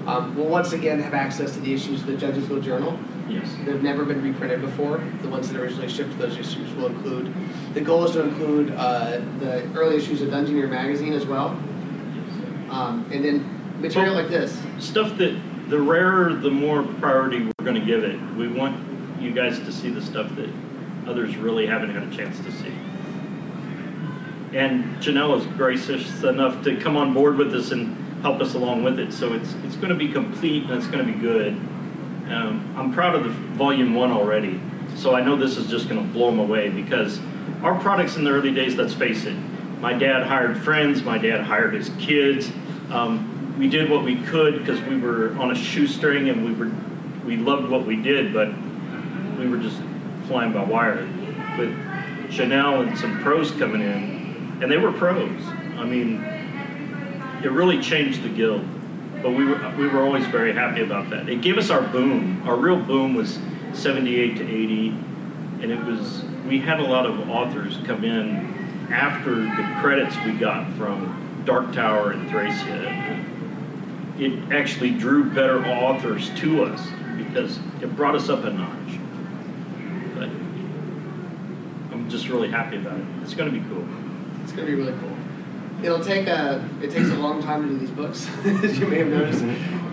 Um, 0.04 0.34
will 0.34 0.48
once 0.48 0.72
again 0.72 0.98
have 0.98 1.14
access 1.14 1.54
to 1.54 1.60
the 1.60 1.72
issues 1.72 2.00
of 2.00 2.08
the 2.08 2.16
Judges 2.16 2.48
Guild 2.48 2.64
Journal. 2.64 2.98
Yes. 3.28 3.54
They've 3.64 3.80
never 3.80 4.04
been 4.04 4.20
reprinted 4.20 4.60
before. 4.60 5.00
The 5.22 5.28
ones 5.28 5.48
that 5.52 5.60
originally 5.60 5.88
shipped 5.88 6.18
those 6.18 6.36
issues 6.36 6.74
will 6.74 6.86
include. 6.86 7.32
The 7.74 7.82
goal 7.82 8.04
is 8.04 8.12
to 8.12 8.24
include 8.24 8.72
uh, 8.72 9.20
the 9.38 9.62
early 9.76 9.96
issues 9.96 10.20
of 10.22 10.30
Dungeoneer 10.30 10.68
magazine 10.68 11.12
as 11.12 11.24
well, 11.24 11.50
um, 12.68 13.08
and 13.12 13.24
then 13.24 13.80
material 13.80 14.14
like 14.14 14.28
this. 14.28 14.60
Stuff 14.80 15.16
that 15.18 15.40
the 15.68 15.80
rarer, 15.80 16.34
the 16.34 16.50
more 16.50 16.82
priority 16.82 17.44
we're 17.44 17.64
going 17.64 17.78
to 17.80 17.86
give 17.86 18.02
it. 18.02 18.20
We 18.34 18.48
want 18.48 19.22
you 19.22 19.32
guys 19.32 19.60
to 19.60 19.72
see 19.72 19.88
the 19.88 20.02
stuff 20.02 20.34
that 20.34 20.50
others 21.06 21.36
really 21.36 21.66
haven't 21.66 21.90
had 21.90 22.02
a 22.02 22.10
chance 22.10 22.38
to 22.40 22.50
see. 22.50 22.72
And 24.52 24.96
Janelle 24.96 25.38
is 25.38 25.46
gracious 25.56 26.22
enough 26.22 26.62
to 26.64 26.76
come 26.76 26.96
on 26.96 27.14
board 27.14 27.36
with 27.36 27.54
us 27.54 27.70
and 27.70 27.96
help 28.22 28.40
us 28.40 28.54
along 28.54 28.84
with 28.84 28.98
it. 28.98 29.12
So 29.12 29.32
it's 29.32 29.54
it's 29.64 29.76
going 29.76 29.88
to 29.88 29.94
be 29.94 30.08
complete 30.08 30.64
and 30.64 30.72
it's 30.72 30.86
going 30.86 31.04
to 31.04 31.12
be 31.12 31.18
good. 31.18 31.54
Um, 32.30 32.74
I'm 32.76 32.92
proud 32.92 33.14
of 33.14 33.24
the 33.24 33.30
volume 33.30 33.94
one 33.94 34.10
already. 34.10 34.60
So 34.96 35.14
I 35.14 35.22
know 35.22 35.36
this 35.36 35.56
is 35.56 35.68
just 35.68 35.88
going 35.88 36.00
to 36.00 36.12
blow 36.12 36.30
them 36.30 36.38
away 36.38 36.68
because 36.68 37.18
our 37.62 37.78
products 37.80 38.16
in 38.16 38.24
the 38.24 38.30
early 38.30 38.52
days, 38.52 38.76
let's 38.76 38.94
face 38.94 39.24
it, 39.24 39.36
my 39.80 39.92
dad 39.92 40.26
hired 40.26 40.58
friends, 40.58 41.02
my 41.02 41.18
dad 41.18 41.40
hired 41.40 41.74
his 41.74 41.90
kids. 41.98 42.50
Um, 42.90 43.56
we 43.58 43.68
did 43.68 43.90
what 43.90 44.04
we 44.04 44.22
could 44.22 44.58
because 44.58 44.80
we 44.82 44.96
were 44.98 45.36
on 45.38 45.50
a 45.50 45.54
shoestring 45.54 46.28
and 46.28 46.44
we 46.44 46.52
were 46.52 46.72
we 47.24 47.36
loved 47.36 47.68
what 47.68 47.86
we 47.86 47.96
did, 47.96 48.32
but 48.32 48.48
we 49.38 49.48
were 49.48 49.58
just 49.58 49.80
flying 50.26 50.52
by 50.52 50.64
wire. 50.64 51.08
With 51.58 51.74
Janelle 52.30 52.86
and 52.86 52.98
some 52.98 53.20
pros 53.20 53.50
coming 53.50 53.82
in, 53.82 54.21
and 54.62 54.70
they 54.70 54.78
were 54.78 54.92
pros. 54.92 55.42
I 55.76 55.84
mean, 55.84 56.22
it 57.42 57.50
really 57.50 57.82
changed 57.82 58.22
the 58.22 58.28
guild. 58.28 58.64
But 59.20 59.30
we 59.30 59.44
were 59.44 59.74
we 59.76 59.88
were 59.88 60.02
always 60.02 60.24
very 60.26 60.52
happy 60.52 60.82
about 60.82 61.10
that. 61.10 61.28
It 61.28 61.42
gave 61.42 61.58
us 61.58 61.70
our 61.70 61.82
boom. 61.82 62.42
Our 62.46 62.56
real 62.56 62.80
boom 62.80 63.14
was 63.14 63.38
78 63.72 64.36
to 64.38 64.44
80, 64.44 64.88
and 65.60 65.64
it 65.64 65.84
was 65.84 66.24
we 66.46 66.60
had 66.60 66.80
a 66.80 66.84
lot 66.84 67.06
of 67.06 67.28
authors 67.28 67.78
come 67.84 68.04
in 68.04 68.88
after 68.90 69.34
the 69.34 69.76
credits 69.80 70.16
we 70.24 70.32
got 70.32 70.72
from 70.72 71.42
Dark 71.44 71.72
Tower 71.72 72.12
and 72.12 72.28
Thracia. 72.28 73.28
It 74.18 74.52
actually 74.52 74.90
drew 74.90 75.30
better 75.30 75.64
authors 75.64 76.30
to 76.40 76.64
us 76.64 76.88
because 77.16 77.58
it 77.80 77.96
brought 77.96 78.14
us 78.14 78.28
up 78.28 78.44
a 78.44 78.50
notch. 78.50 78.98
But 80.14 80.28
I'm 81.92 82.06
just 82.08 82.28
really 82.28 82.50
happy 82.50 82.76
about 82.76 82.98
it. 82.98 83.06
It's 83.22 83.34
going 83.34 83.52
to 83.52 83.58
be 83.58 83.66
cool. 83.68 83.86
It's 84.52 84.60
gonna 84.60 84.70
be 84.70 84.74
really 84.74 84.92
cool. 85.00 85.16
It'll 85.82 86.04
take 86.04 86.26
a, 86.26 86.62
it 86.82 86.90
takes 86.90 87.08
a 87.08 87.14
long 87.14 87.42
time 87.42 87.62
to 87.62 87.68
do 87.70 87.78
these 87.78 87.90
books, 87.90 88.28
as 88.44 88.78
you 88.78 88.86
may 88.86 88.98
have 88.98 89.08
noticed. 89.08 89.42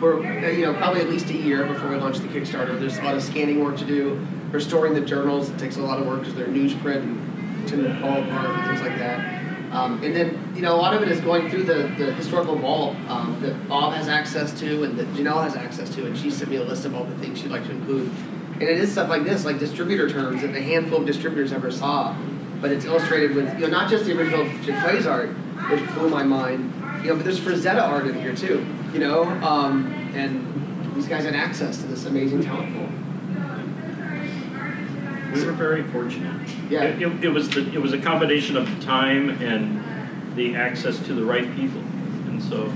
We're, 0.01 0.21
uh, 0.21 0.49
you 0.49 0.65
know, 0.65 0.73
probably 0.73 0.99
at 0.99 1.07
least 1.07 1.29
a 1.29 1.33
year 1.33 1.65
before 1.65 1.91
we 1.91 1.95
launch 1.95 2.17
the 2.17 2.27
Kickstarter. 2.27 2.77
There's 2.77 2.97
a 2.97 3.03
lot 3.03 3.15
of 3.15 3.23
scanning 3.23 3.63
work 3.63 3.77
to 3.77 3.85
do. 3.85 4.19
Restoring 4.51 4.95
the 4.95 5.01
journals, 5.01 5.49
it 5.49 5.57
takes 5.57 5.77
a 5.77 5.81
lot 5.81 5.97
of 5.97 6.07
work 6.07 6.19
because 6.19 6.35
they're 6.35 6.47
newsprint 6.47 7.03
and 7.03 7.67
tend 7.69 7.83
to 7.85 7.99
fall 8.01 8.21
apart 8.21 8.49
and 8.49 8.67
things 8.67 8.81
like 8.81 8.99
that. 8.99 9.73
Um, 9.73 10.03
and 10.03 10.13
then, 10.13 10.53
you 10.55 10.61
know, 10.61 10.75
a 10.75 10.77
lot 10.77 10.93
of 10.93 11.03
it 11.03 11.07
is 11.07 11.21
going 11.21 11.49
through 11.49 11.63
the, 11.63 11.83
the 11.97 12.11
historical 12.15 12.57
vault 12.57 12.97
um, 13.07 13.39
that 13.39 13.69
Bob 13.69 13.93
has 13.93 14.09
access 14.09 14.59
to 14.59 14.83
and 14.83 14.99
that 14.99 15.07
Janelle 15.13 15.41
has 15.41 15.55
access 15.55 15.89
to. 15.95 16.05
And 16.05 16.17
she 16.17 16.29
sent 16.29 16.51
me 16.51 16.57
a 16.57 16.63
list 16.63 16.83
of 16.83 16.95
all 16.95 17.05
the 17.05 17.15
things 17.15 17.39
she'd 17.39 17.51
like 17.51 17.63
to 17.63 17.71
include. 17.71 18.11
And 18.55 18.63
it 18.63 18.77
is 18.77 18.91
stuff 18.91 19.07
like 19.07 19.23
this, 19.23 19.45
like 19.45 19.57
distributor 19.57 20.09
terms 20.09 20.41
that 20.41 20.53
a 20.53 20.61
handful 20.61 20.99
of 20.99 21.05
distributors 21.05 21.53
ever 21.53 21.71
saw. 21.71 22.13
But 22.61 22.71
it's 22.71 22.85
illustrated 22.85 23.35
with, 23.35 23.53
you 23.55 23.61
know, 23.61 23.67
not 23.69 23.89
just 23.89 24.05
the 24.05 24.17
original 24.17 24.45
Clay's 24.81 25.05
art, 25.07 25.29
which 25.69 25.85
blew 25.93 26.09
my 26.09 26.23
mind, 26.23 26.73
you 27.03 27.09
know, 27.09 27.15
but 27.15 27.23
there's 27.23 27.39
Frazetta 27.39 27.81
art 27.81 28.07
in 28.07 28.15
here 28.19 28.35
too, 28.35 28.65
you 28.91 28.99
know, 28.99 29.23
um, 29.43 29.87
and 30.13 30.93
these 30.95 31.07
guys 31.07 31.23
had 31.23 31.35
access 31.35 31.77
to 31.77 31.87
this 31.87 32.05
amazing 32.05 32.43
talent 32.43 32.73
pool. 32.75 32.89
We 35.33 35.45
were 35.45 35.51
very 35.53 35.83
fortunate. 35.83 36.49
Yeah. 36.69 36.83
It, 36.85 37.01
it, 37.01 37.25
it 37.25 37.29
was 37.29 37.49
the, 37.49 37.71
it 37.71 37.79
was 37.81 37.93
a 37.93 37.99
combination 37.99 38.57
of 38.57 38.65
the 38.79 38.83
time 38.85 39.29
and 39.41 40.35
the 40.35 40.55
access 40.55 40.97
to 41.05 41.13
the 41.13 41.23
right 41.23 41.53
people, 41.55 41.81
and 41.81 42.41
so 42.41 42.71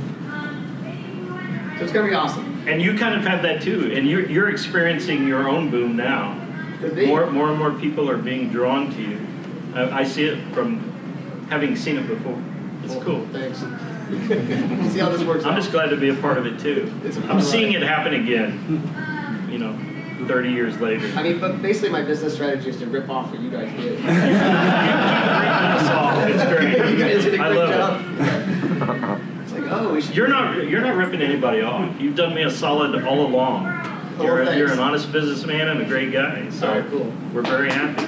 So 1.77 1.83
it's 1.83 1.91
gonna 1.91 2.07
be 2.07 2.13
awesome. 2.13 2.63
and 2.67 2.81
you 2.81 2.95
kind 2.97 3.15
of 3.15 3.25
have 3.25 3.41
that 3.41 3.61
too, 3.63 3.91
and 3.95 4.07
you're 4.07 4.29
you're 4.29 4.49
experiencing 4.49 5.27
your 5.27 5.49
own 5.49 5.71
boom 5.71 5.95
now. 5.97 6.39
More 7.07 7.29
more 7.31 7.49
and 7.49 7.57
more 7.57 7.71
people 7.71 8.09
are 8.09 8.17
being 8.17 8.49
drawn 8.49 8.91
to 8.93 9.01
you. 9.01 9.22
I, 9.73 9.99
I 9.99 10.03
see 10.03 10.25
it 10.25 10.39
from 10.53 10.79
having 11.49 11.75
seen 11.75 11.97
it 11.97 12.07
before. 12.07 12.41
It's 12.83 12.95
cool. 13.03 13.25
Thanks. 13.31 13.59
See 14.93 14.99
how 14.99 15.09
this 15.09 15.23
works 15.23 15.45
I'm 15.45 15.53
out. 15.53 15.62
just 15.62 15.71
glad 15.71 15.89
to 15.89 15.97
be 15.97 16.09
a 16.09 16.15
part 16.15 16.38
of 16.38 16.45
it 16.45 16.59
too. 16.59 16.93
It's 17.03 17.17
a 17.17 17.21
fun 17.21 17.31
I'm 17.31 17.41
seeing 17.41 17.73
it 17.73 17.81
happen 17.81 18.13
again. 18.13 19.47
You 19.49 19.57
know, 19.59 20.27
30 20.27 20.49
years 20.51 20.79
later. 20.79 21.07
I 21.17 21.23
mean, 21.23 21.39
but 21.39 21.62
basically 21.62 21.89
my 21.89 22.03
business 22.03 22.33
strategy 22.33 22.69
is 22.69 22.77
to 22.77 22.86
rip 22.88 23.09
off 23.09 23.31
what 23.31 23.39
you 23.39 23.49
guys 23.49 23.71
did. 23.77 23.99
It's 26.33 26.43
great. 26.45 26.77
You 26.91 26.97
guys 26.97 27.23
did 27.23 27.39
a 27.39 27.43
I 27.43 27.47
great 27.49 27.59
love 27.59 27.69
job. 28.79 29.21
It's 29.41 29.51
like, 29.53 29.63
oh, 29.71 29.93
we 29.93 30.01
should. 30.01 30.15
You're 30.15 30.27
not 30.27 30.67
you're 30.67 30.81
not 30.81 30.95
ripping 30.95 31.21
anybody 31.21 31.62
off. 31.62 31.99
You've 31.99 32.15
done 32.15 32.33
me 32.33 32.43
a 32.43 32.51
solid 32.51 33.03
all 33.05 33.25
along. 33.25 33.67
Oh, 34.19 34.23
You're, 34.23 34.41
a, 34.43 34.55
you're 34.55 34.71
an 34.71 34.79
honest 34.79 35.12
businessman 35.12 35.67
and 35.69 35.81
a 35.81 35.86
great 35.86 36.12
guy. 36.12 36.49
So 36.51 36.67
right, 36.67 36.86
cool. 36.89 37.12
we're 37.33 37.41
very 37.41 37.71
happy. 37.71 38.03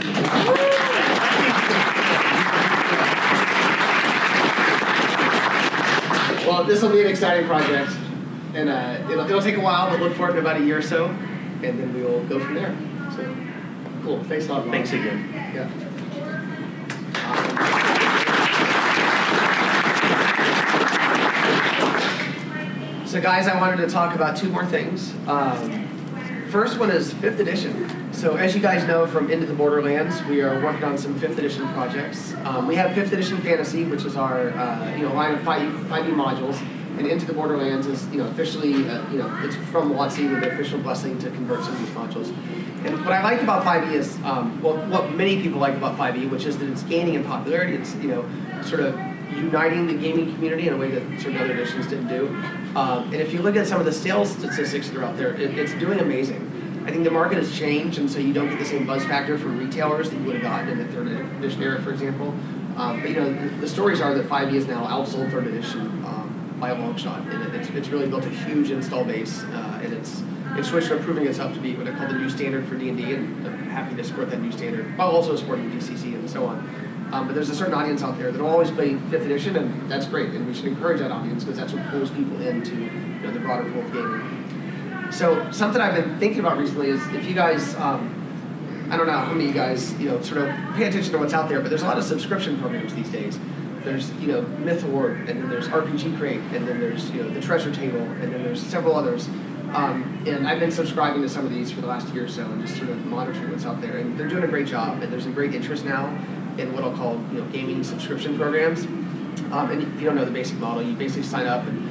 Well, 6.56 6.64
this 6.64 6.82
will 6.82 6.90
be 6.90 7.02
an 7.02 7.08
exciting 7.08 7.48
project, 7.48 7.92
and 8.54 8.70
uh, 8.70 8.98
it'll, 9.12 9.26
it'll 9.26 9.42
take 9.42 9.58
a 9.58 9.60
while, 9.60 9.90
but 9.90 10.00
look 10.00 10.14
for 10.14 10.30
it 10.30 10.32
in 10.32 10.38
about 10.38 10.56
a 10.56 10.64
year 10.64 10.78
or 10.78 10.82
so, 10.82 11.08
and 11.08 11.78
then 11.78 11.94
we 11.94 12.02
will 12.02 12.24
go 12.28 12.40
from 12.40 12.54
there. 12.54 12.74
So, 13.14 13.36
cool. 14.04 14.24
Thanks 14.24 14.48
a 14.48 14.54
lot. 14.54 14.62
Ron. 14.62 14.72
Thanks 14.72 14.94
again. 14.94 15.30
Yeah. 15.54 15.70
Awesome. 21.82 23.06
So, 23.06 23.20
guys, 23.20 23.50
I 23.50 23.60
wanted 23.60 23.86
to 23.86 23.90
talk 23.90 24.16
about 24.16 24.38
two 24.38 24.48
more 24.48 24.66
things. 24.66 25.14
Um, 25.28 25.90
first 26.52 26.80
one 26.80 26.90
is 26.90 27.12
fifth 27.16 27.42
edition. 27.42 28.05
So, 28.16 28.38
as 28.38 28.56
you 28.56 28.62
guys 28.62 28.88
know 28.88 29.06
from 29.06 29.30
Into 29.30 29.46
the 29.46 29.54
Borderlands, 29.54 30.24
we 30.24 30.42
are 30.42 30.64
working 30.64 30.86
on 30.86 30.98
some 30.98 31.20
fifth 31.20 31.38
edition 31.38 31.68
projects. 31.74 32.34
Um, 32.46 32.66
we 32.66 32.74
have 32.76 32.96
fifth 32.96 33.12
edition 33.12 33.38
fantasy, 33.40 33.84
which 33.84 34.06
is 34.06 34.16
our 34.16 34.52
uh, 34.52 34.96
you 34.96 35.02
know 35.02 35.14
line 35.14 35.34
of 35.34 35.42
five 35.42 35.88
five 35.90 36.08
E 36.08 36.12
modules, 36.12 36.58
and 36.98 37.06
Into 37.06 37.26
the 37.26 37.34
Borderlands 37.34 37.88
is 37.88 38.08
you 38.08 38.20
know 38.20 38.28
officially 38.28 38.88
uh, 38.88 39.12
you 39.12 39.18
know 39.18 39.40
it's 39.44 39.58
from 39.70 39.92
WotC 39.92 40.32
with 40.32 40.40
the 40.40 40.50
official 40.54 40.80
blessing 40.80 41.20
to 41.20 41.30
convert 41.32 41.66
some 41.66 41.74
of 41.74 41.80
these 41.80 41.90
modules. 41.90 42.30
And 42.86 43.04
what 43.04 43.12
I 43.12 43.22
like 43.22 43.42
about 43.42 43.66
5e 43.66 43.92
is, 43.92 44.16
um, 44.24 44.62
well, 44.62 44.78
what 44.90 45.14
many 45.16 45.42
people 45.42 45.60
like 45.60 45.76
about 45.76 45.98
5e, 45.98 46.30
which 46.30 46.46
is 46.46 46.58
that 46.60 46.70
it's 46.70 46.84
gaining 46.84 47.16
in 47.16 47.24
popularity. 47.24 47.74
It's, 47.74 47.96
you 47.96 48.10
know, 48.10 48.62
sort 48.62 48.82
of 48.82 48.96
uniting 49.36 49.88
the 49.88 49.96
gaming 49.96 50.32
community 50.34 50.68
in 50.68 50.74
a 50.76 50.78
way 50.78 50.92
that 50.92 51.02
certain 51.20 51.38
other 51.38 51.54
editions 51.54 51.88
didn't 51.88 52.08
do. 52.08 52.28
Um, 52.76 53.06
and 53.06 53.16
if 53.16 53.34
you 53.34 53.42
look 53.42 53.56
at 53.56 53.66
some 53.68 53.80
of 53.80 53.86
the 53.86 53.92
sales 53.92 54.32
statistics 54.32 54.90
that 54.90 54.98
are 54.98 55.04
out 55.04 55.18
there, 55.18 55.34
it, 55.34 55.58
it's 55.58 55.74
doing 55.74 56.00
amazing. 56.00 56.65
I 56.86 56.92
think 56.92 57.04
the 57.04 57.12
market 57.12 57.38
has 57.38 57.58
changed, 57.58 57.98
and 57.98 58.10
so 58.10 58.20
you 58.20 58.32
don't 58.32 58.48
get 58.48 58.60
the 58.60 58.66
same 58.66 58.86
buzz 58.86 59.04
factor 59.06 59.40
from 59.40 59.58
retailers 59.58 60.12
that 60.12 60.18
you 60.18 60.24
would 60.26 60.36
have 60.36 60.44
gotten 60.44 60.70
in 60.70 60.78
the 60.78 60.86
third 60.94 61.08
edition 61.08 61.64
era, 61.64 61.82
for 61.82 61.92
example. 61.92 62.28
Um, 62.78 63.02
but 63.02 63.10
you 63.10 63.16
know, 63.16 63.34
the, 63.34 63.50
the 63.62 63.68
stories 63.68 64.02
are 64.02 64.14
that 64.14 64.30
5e 64.30 64.54
is 64.54 64.68
now 64.68 64.86
outsold 64.86 65.32
third 65.32 65.48
edition 65.48 65.82
um, 66.06 66.58
by 66.60 66.70
a 66.70 66.80
long 66.80 66.96
shot, 66.96 67.22
and 67.22 67.42
it, 67.42 67.56
it's, 67.56 67.70
it's 67.70 67.90
really 67.90 68.08
built 68.08 68.26
a 68.26 68.30
huge 68.30 68.70
install 68.70 69.04
base, 69.04 69.42
uh, 69.44 69.82
and 69.84 69.94
it's 69.94 70.22
it's 70.58 70.70
switched 70.70 70.88
from 70.88 71.04
proving 71.04 71.28
itself 71.28 71.54
to 71.54 71.60
be 71.60 71.76
what 71.76 71.88
I 71.88 71.92
call 71.92 72.08
the 72.08 72.14
new 72.14 72.30
standard 72.30 72.66
for 72.68 72.76
D 72.76 72.88
and 72.88 72.98
D, 72.98 73.14
and 73.14 73.46
I'm 73.46 73.68
happy 73.68 73.96
to 73.96 74.04
support 74.04 74.30
that 74.30 74.40
new 74.40 74.52
standard 74.52 74.98
while 74.98 75.10
also 75.10 75.36
supporting 75.36 75.70
DCC 75.72 76.14
and 76.14 76.30
so 76.30 76.46
on. 76.46 76.60
Um, 77.12 77.28
but 77.28 77.36
there's 77.36 77.50
a 77.50 77.56
certain 77.56 77.74
audience 77.74 78.04
out 78.04 78.18
there 78.18 78.32
that 78.32 78.42
will 78.42 78.50
always 78.50 78.72
play 78.72 78.96
fifth 79.10 79.26
edition, 79.26 79.56
and 79.58 79.92
that's 79.92 80.06
great, 80.06 80.30
and 80.30 80.48
we 80.48 80.54
should 80.54 80.66
encourage 80.66 81.00
that 81.00 81.12
audience 81.12 81.44
because 81.44 81.58
that's 81.58 81.74
what 81.74 81.86
pulls 81.90 82.10
people 82.10 82.40
into 82.42 82.76
you 82.76 82.90
know, 83.22 83.32
the 83.32 83.40
broader 83.40 83.70
pool 83.72 83.82
of 83.82 83.92
gaming. 83.92 84.46
So 85.12 85.50
something 85.52 85.82
I've 85.82 85.96
been 85.96 86.18
thinking 86.20 86.40
about 86.40 86.58
recently 86.58 86.90
is 86.90 87.06
if 87.14 87.26
you 87.26 87.34
guys, 87.34 87.76
um, 87.76 88.12
I 88.90 88.98
don't 88.98 89.08
know 89.08 89.14
how 89.14 89.32
many 89.32 89.50
of 89.50 89.56
you 89.56 89.62
guys, 89.62 89.94
you 90.00 90.10
know, 90.10 90.22
sort 90.22 90.42
of 90.42 90.56
pay 90.76 90.86
attention 90.86 91.12
to 91.14 91.18
what's 91.18 91.34
out 91.34 91.50
there, 91.50 91.62
but 91.62 91.70
there's 91.70 91.84
a 91.84 91.88
lot 91.88 91.98
of 91.98 92.04
subscription 92.04 92.60
programs 92.60 92.94
these 92.94 93.10
days. 93.10 93.40
There's, 93.84 94.12
you 94.14 94.28
know, 94.28 94.42
Mythoard, 94.64 95.30
and 95.30 95.42
then 95.42 95.50
there's 95.50 95.68
RPG 95.68 96.18
Crate, 96.18 96.40
and 96.54 96.68
then 96.68 96.80
there's, 96.80 97.10
you 97.12 97.22
know, 97.22 97.30
the 97.30 97.42
Treasure 97.42 97.74
Table, 97.74 98.02
and 98.02 98.34
then 98.34 98.44
there's 98.44 98.62
several 98.62 98.96
others. 98.96 99.28
Um, 99.74 100.24
and 100.26 100.48
I've 100.48 100.60
been 100.60 100.72
subscribing 100.72 101.22
to 101.22 101.30
some 101.30 101.46
of 101.46 101.52
these 101.52 101.72
for 101.72 101.82
the 101.82 101.88
last 101.88 102.14
year 102.14 102.26
or 102.26 102.28
so, 102.28 102.46
and 102.46 102.62
just 102.62 102.78
sort 102.78 102.90
of 102.90 103.06
monitoring 103.06 103.52
what's 103.52 103.66
out 103.66 103.82
there. 103.82 103.98
And 103.98 104.18
they're 104.18 104.28
doing 104.28 104.44
a 104.44 104.48
great 104.48 104.68
job, 104.68 105.04
and 105.04 105.12
there's 105.12 105.26
a 105.28 105.32
great 105.32 105.54
interest 105.54 105.86
now 105.86 106.08
in 106.58 106.74
what 106.74 106.84
I'll 106.84 106.96
call, 106.96 107.14
you 107.32 107.42
know, 107.42 107.46
gaming 107.52 107.84
subscription 107.84 108.38
programs. 108.38 108.86
Um, 109.52 109.70
and 109.70 109.84
if 109.84 110.02
you 110.02 110.06
don't 110.06 110.16
know 110.16 110.26
the 110.26 110.32
basic 110.32 110.58
model, 110.58 110.82
you 110.82 110.96
basically 110.96 111.24
sign 111.24 111.46
up, 111.46 111.68
and 111.68 111.85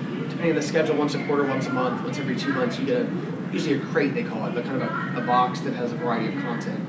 depending 0.45 0.59
on 0.59 0.63
the 0.63 0.69
schedule, 0.69 0.97
once 0.97 1.15
a 1.15 1.27
quarter, 1.27 1.45
once 1.45 1.67
a 1.67 1.71
month, 1.71 2.03
once 2.03 2.19
every 2.19 2.37
two 2.37 2.53
months, 2.53 2.79
you 2.79 2.85
get 2.85 3.01
a, 3.01 3.09
usually 3.51 3.77
a 3.77 3.81
crate 3.87 4.13
they 4.13 4.23
call 4.23 4.47
it, 4.47 4.55
but 4.55 4.63
kind 4.65 4.83
of 4.83 4.83
a, 4.83 5.23
a 5.23 5.27
box 5.27 5.61
that 5.61 5.73
has 5.73 5.91
a 5.91 5.97
variety 5.97 6.37
of 6.37 6.43
content. 6.43 6.81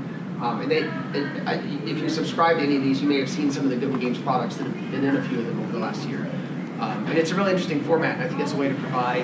Um, 0.42 0.62
and 0.62 0.70
they, 0.70 0.84
I, 0.84 1.62
if 1.86 2.00
you 2.00 2.10
subscribe 2.10 2.58
to 2.58 2.64
any 2.64 2.76
of 2.76 2.84
these, 2.84 3.02
you 3.02 3.08
may 3.08 3.18
have 3.20 3.30
seen 3.30 3.50
some 3.52 3.64
of 3.64 3.70
the 3.70 3.78
Good 3.78 3.98
Games 4.02 4.18
products 4.18 4.58
that 4.58 4.66
have 4.66 4.92
been 4.92 5.06
in 5.06 5.16
a 5.16 5.24
few 5.30 5.40
of 5.40 5.46
them 5.46 5.62
over 5.62 5.72
the 5.72 5.80
last 5.80 6.06
year. 6.10 6.30
Um, 6.82 7.06
and 7.08 7.18
it's 7.18 7.32
a 7.32 7.36
really 7.36 7.52
interesting 7.52 7.82
format, 7.82 8.16
and 8.16 8.24
I 8.24 8.28
think 8.28 8.42
it's 8.42 8.52
a 8.52 8.58
way 8.58 8.68
to 8.68 8.76
provide 8.76 9.24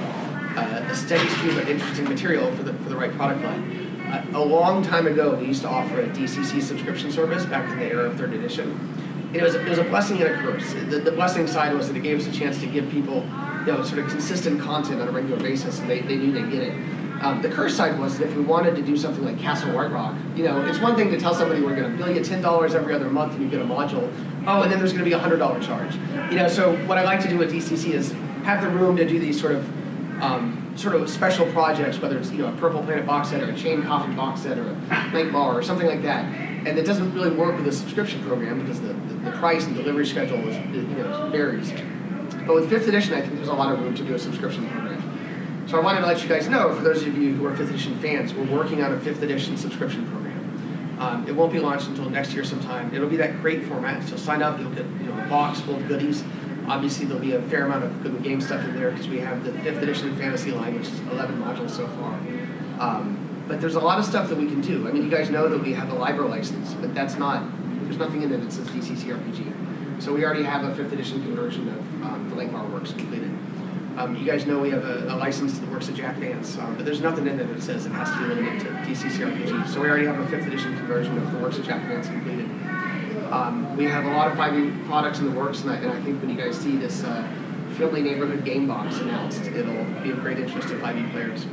uh, 0.58 0.88
a 0.90 0.96
steady 0.96 1.28
stream 1.32 1.58
of 1.58 1.68
interesting 1.68 2.06
material 2.08 2.50
for 2.56 2.64
the, 2.64 2.74
for 2.76 2.88
the 2.88 2.96
right 2.96 3.12
product 3.12 3.44
line. 3.44 4.00
Uh, 4.08 4.26
a 4.34 4.40
long 4.40 4.82
time 4.82 5.08
ago, 5.08 5.36
we 5.36 5.48
used 5.48 5.64
to 5.64 5.68
offer 5.68 6.00
a 6.00 6.08
DCC 6.08 6.62
subscription 6.62 7.12
service 7.12 7.46
back 7.46 7.70
in 7.70 7.80
the 7.80 7.86
era 7.86 8.06
of 8.06 8.18
third 8.18 8.34
edition. 8.34 8.80
It 9.34 9.42
was, 9.42 9.56
it 9.56 9.68
was 9.68 9.78
a 9.78 9.84
blessing 9.84 10.22
and 10.22 10.30
a 10.30 10.38
curse. 10.38 10.74
The, 10.74 11.00
the 11.00 11.12
blessing 11.12 11.48
side 11.48 11.74
was 11.74 11.88
that 11.88 11.96
it 11.96 12.04
gave 12.04 12.20
us 12.20 12.28
a 12.28 12.32
chance 12.32 12.60
to 12.60 12.68
give 12.68 12.90
people 12.90 13.24
you 13.66 13.74
know, 13.74 13.84
sort 13.84 14.00
of 14.00 14.10
consistent 14.10 14.60
content 14.60 15.02
on 15.02 15.08
a 15.08 15.12
regular 15.12 15.42
basis, 15.42 15.80
and 15.80 15.90
they, 15.90 16.02
they 16.02 16.18
knew 16.18 16.32
they'd 16.32 16.52
get 16.52 16.64
it. 16.64 16.74
Um, 17.22 17.42
the 17.42 17.50
curse 17.50 17.78
side 17.78 18.00
was 18.00 18.18
that 18.18 18.30
if 18.30 18.36
we 18.36 18.42
wanted 18.42 18.76
to 18.76 18.82
do 18.82 18.98
something 18.98 19.24
like 19.24 19.38
Castle 19.38 19.70
Whiterock, 19.70 20.36
you 20.36 20.44
know, 20.44 20.66
it's 20.66 20.80
one 20.80 20.96
thing 20.96 21.12
to 21.12 21.20
tell 21.20 21.36
somebody 21.36 21.62
we're 21.62 21.76
going 21.76 21.92
to 21.92 21.96
bill 21.96 22.14
you 22.14 22.24
ten 22.24 22.42
dollars 22.42 22.74
every 22.74 22.96
other 22.96 23.12
month 23.12 23.34
and 23.34 23.44
you 23.44 23.50
get 23.50 23.62
a 23.62 23.66
module. 23.66 24.12
Oh, 24.48 24.64
and 24.64 24.72
then 24.72 24.80
there's 24.80 24.92
going 24.92 25.04
to 25.04 25.10
be 25.10 25.14
a 25.14 25.20
hundred 25.20 25.38
dollar 25.38 25.62
charge. 25.62 25.94
You 26.32 26.38
know, 26.38 26.48
so 26.48 26.76
what 26.88 26.98
I 26.98 27.04
like 27.04 27.22
to 27.22 27.30
do 27.30 27.38
with 27.38 27.54
DCC 27.54 27.92
is 27.92 28.12
have 28.44 28.64
the 28.64 28.70
room 28.70 28.98
to 28.98 29.08
do 29.08 29.20
these 29.20 29.40
sort 29.40 29.54
of 29.54 30.24
um, 30.24 30.74
sort 30.76 30.96
of 30.96 31.08
special 31.10 31.46
projects, 31.52 32.00
whether 32.00 32.18
it's 32.18 32.32
you 32.32 32.40
know 32.40 32.48
a 32.48 32.58
Purple 32.58 32.82
Planet 32.82 33.06
box 33.06 33.30
set 33.30 33.44
or 33.44 33.52
a 33.52 33.56
Chain 33.56 33.84
Coffin 33.84 34.16
box 34.16 34.42
set 34.42 34.58
or 34.58 34.68
a 34.68 34.74
Night 35.12 35.32
Bar 35.32 35.58
or 35.58 35.62
something 35.62 35.88
like 35.88 36.02
that. 36.02 36.26
And 36.66 36.78
it 36.78 36.86
doesn't 36.86 37.14
really 37.14 37.32
work 37.32 37.58
with 37.58 37.68
a 37.68 37.72
subscription 37.72 38.24
program 38.24 38.62
because 38.62 38.80
the, 38.82 38.94
the, 38.94 39.14
the 39.16 39.32
price 39.32 39.66
and 39.66 39.76
delivery 39.76 40.06
schedule 40.06 40.38
is, 40.48 40.56
you 40.76 40.84
know 40.84 41.30
varies. 41.32 41.72
But 42.46 42.56
with 42.56 42.70
fifth 42.70 42.88
edition, 42.88 43.14
I 43.14 43.22
think 43.22 43.36
there's 43.36 43.48
a 43.48 43.54
lot 43.54 43.74
of 43.74 43.80
room 43.80 43.96
to 43.96 44.04
do 44.04 44.14
a 44.14 44.20
subscription 44.20 44.68
program. 44.70 45.68
So 45.68 45.78
I 45.78 45.82
wanted 45.82 46.02
to 46.02 46.08
let 46.08 46.22
you 46.22 46.30
guys 46.30 46.48
know, 46.48 46.74
for 46.76 46.82
those 46.82 47.04
of 47.04 47.18
you 47.18 47.34
who 47.34 47.46
are 47.46 47.56
fifth 47.56 47.70
edition 47.70 47.98
fans, 48.00 48.34
we're 48.34 48.46
working 48.46 48.84
on 48.84 48.92
a 48.94 49.00
fifth 49.00 49.22
edition 49.22 49.58
subscription 49.58 50.08
program. 50.10 50.98
Um, 51.00 51.28
it 51.28 51.36
won't 51.36 51.52
be 51.52 51.60
launched 51.60 51.88
until 51.88 52.10
next 52.10 52.34
year 52.34 52.44
sometime. 52.44 52.94
It'll 52.94 53.10
be 53.10 53.18
that 53.18 53.42
great 53.42 53.64
format. 53.64 54.08
So 54.08 54.18
sign 54.18 54.44
up, 54.44 54.60
you'll 54.60 54.72
get 54.72 54.86
you 54.86 55.08
know 55.08 55.18
a 55.18 55.28
box 55.28 55.60
full 55.62 55.76
of 55.76 55.88
goodies. 55.88 56.24
Obviously, 56.68 57.06
there'll 57.06 57.22
be 57.22 57.34
a 57.34 57.42
fair 57.44 57.66
amount 57.66 57.86
of 57.86 58.04
good 58.04 58.22
game 58.22 58.40
stuff 58.40 58.64
in 58.66 58.76
there 58.76 58.92
because 58.92 59.08
we 59.08 59.20
have 59.20 59.44
the 59.44 59.52
fifth 59.60 59.82
edition 59.82 60.16
fantasy 60.16 60.52
line, 60.52 60.78
which 60.78 60.88
is 60.88 61.00
11 61.02 61.42
modules 61.42 61.72
so 61.72 61.88
far. 61.88 62.14
Um, 62.80 63.21
but 63.52 63.60
there's 63.60 63.76
a 63.76 63.80
lot 63.82 64.00
of 64.00 64.06
stuff 64.06 64.30
that 64.30 64.38
we 64.38 64.46
can 64.46 64.62
do. 64.62 64.88
I 64.88 64.94
mean, 64.94 65.04
you 65.04 65.10
guys 65.10 65.30
know 65.30 65.50
that 65.50 65.62
we 65.62 65.74
have 65.74 65.90
the 65.90 65.96
Leiber 65.96 66.26
license, 66.26 66.74
but 66.76 66.96
that's 66.96 67.18
not. 67.18 67.44
There's 67.84 67.98
nothing 67.98 68.22
in 68.22 68.32
it 68.32 68.38
that 68.38 68.50
says 68.50 68.70
DCC 68.70 69.14
RPG. 69.14 70.02
So 70.02 70.14
we 70.14 70.24
already 70.24 70.44
have 70.44 70.64
a 70.64 70.74
fifth 70.74 70.94
edition 70.94 71.22
conversion 71.22 71.68
of 71.68 71.78
um, 72.02 72.30
the 72.30 72.36
Lankhmar 72.38 72.72
works 72.72 72.94
completed. 72.94 73.30
Um, 73.98 74.16
you 74.16 74.26
guys 74.26 74.46
know 74.46 74.60
we 74.60 74.70
have 74.70 74.86
a, 74.86 75.14
a 75.14 75.18
license 75.18 75.60
to 75.60 75.66
the 75.66 75.70
works 75.70 75.90
of 75.90 75.96
Jack 75.96 76.16
Vance, 76.16 76.58
um, 76.60 76.78
but 76.78 76.86
there's 76.86 77.02
nothing 77.02 77.28
in 77.28 77.36
there 77.36 77.46
that 77.46 77.62
says 77.62 77.86
it 77.86 77.90
has 77.90 78.10
to 78.12 78.20
be 78.20 78.34
limited 78.34 78.62
to 78.62 78.68
DCC 78.90 79.18
RPG. 79.18 79.68
So 79.68 79.82
we 79.82 79.90
already 79.90 80.06
have 80.06 80.18
a 80.18 80.28
fifth 80.28 80.48
edition 80.48 80.74
conversion 80.78 81.18
of 81.18 81.30
the 81.34 81.40
works 81.40 81.58
of 81.58 81.66
Jack 81.66 81.86
Vance 81.90 82.08
completed. 82.08 82.50
Um, 83.34 83.76
we 83.76 83.84
have 83.84 84.06
a 84.06 84.12
lot 84.12 84.32
of 84.32 84.38
5e 84.38 84.86
products 84.88 85.20
in 85.20 85.30
the 85.30 85.38
works, 85.38 85.64
and 85.64 85.72
I, 85.72 85.76
and 85.76 85.92
I 85.92 86.02
think 86.04 86.22
when 86.22 86.30
you 86.30 86.38
guys 86.38 86.58
see 86.58 86.78
this 86.78 87.04
uh, 87.04 87.28
Friendly 87.76 88.02
Neighborhood 88.02 88.46
Game 88.46 88.66
Box 88.66 89.00
announced, 89.00 89.44
it'll 89.44 89.84
be 90.02 90.12
of 90.12 90.22
great 90.22 90.40
interest 90.40 90.70
to 90.70 90.76
5e 90.76 91.12
players. 91.12 91.46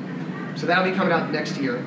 So 0.59 0.67
that'll 0.67 0.85
be 0.85 0.93
coming 0.93 1.13
out 1.13 1.31
next 1.31 1.57
year. 1.59 1.79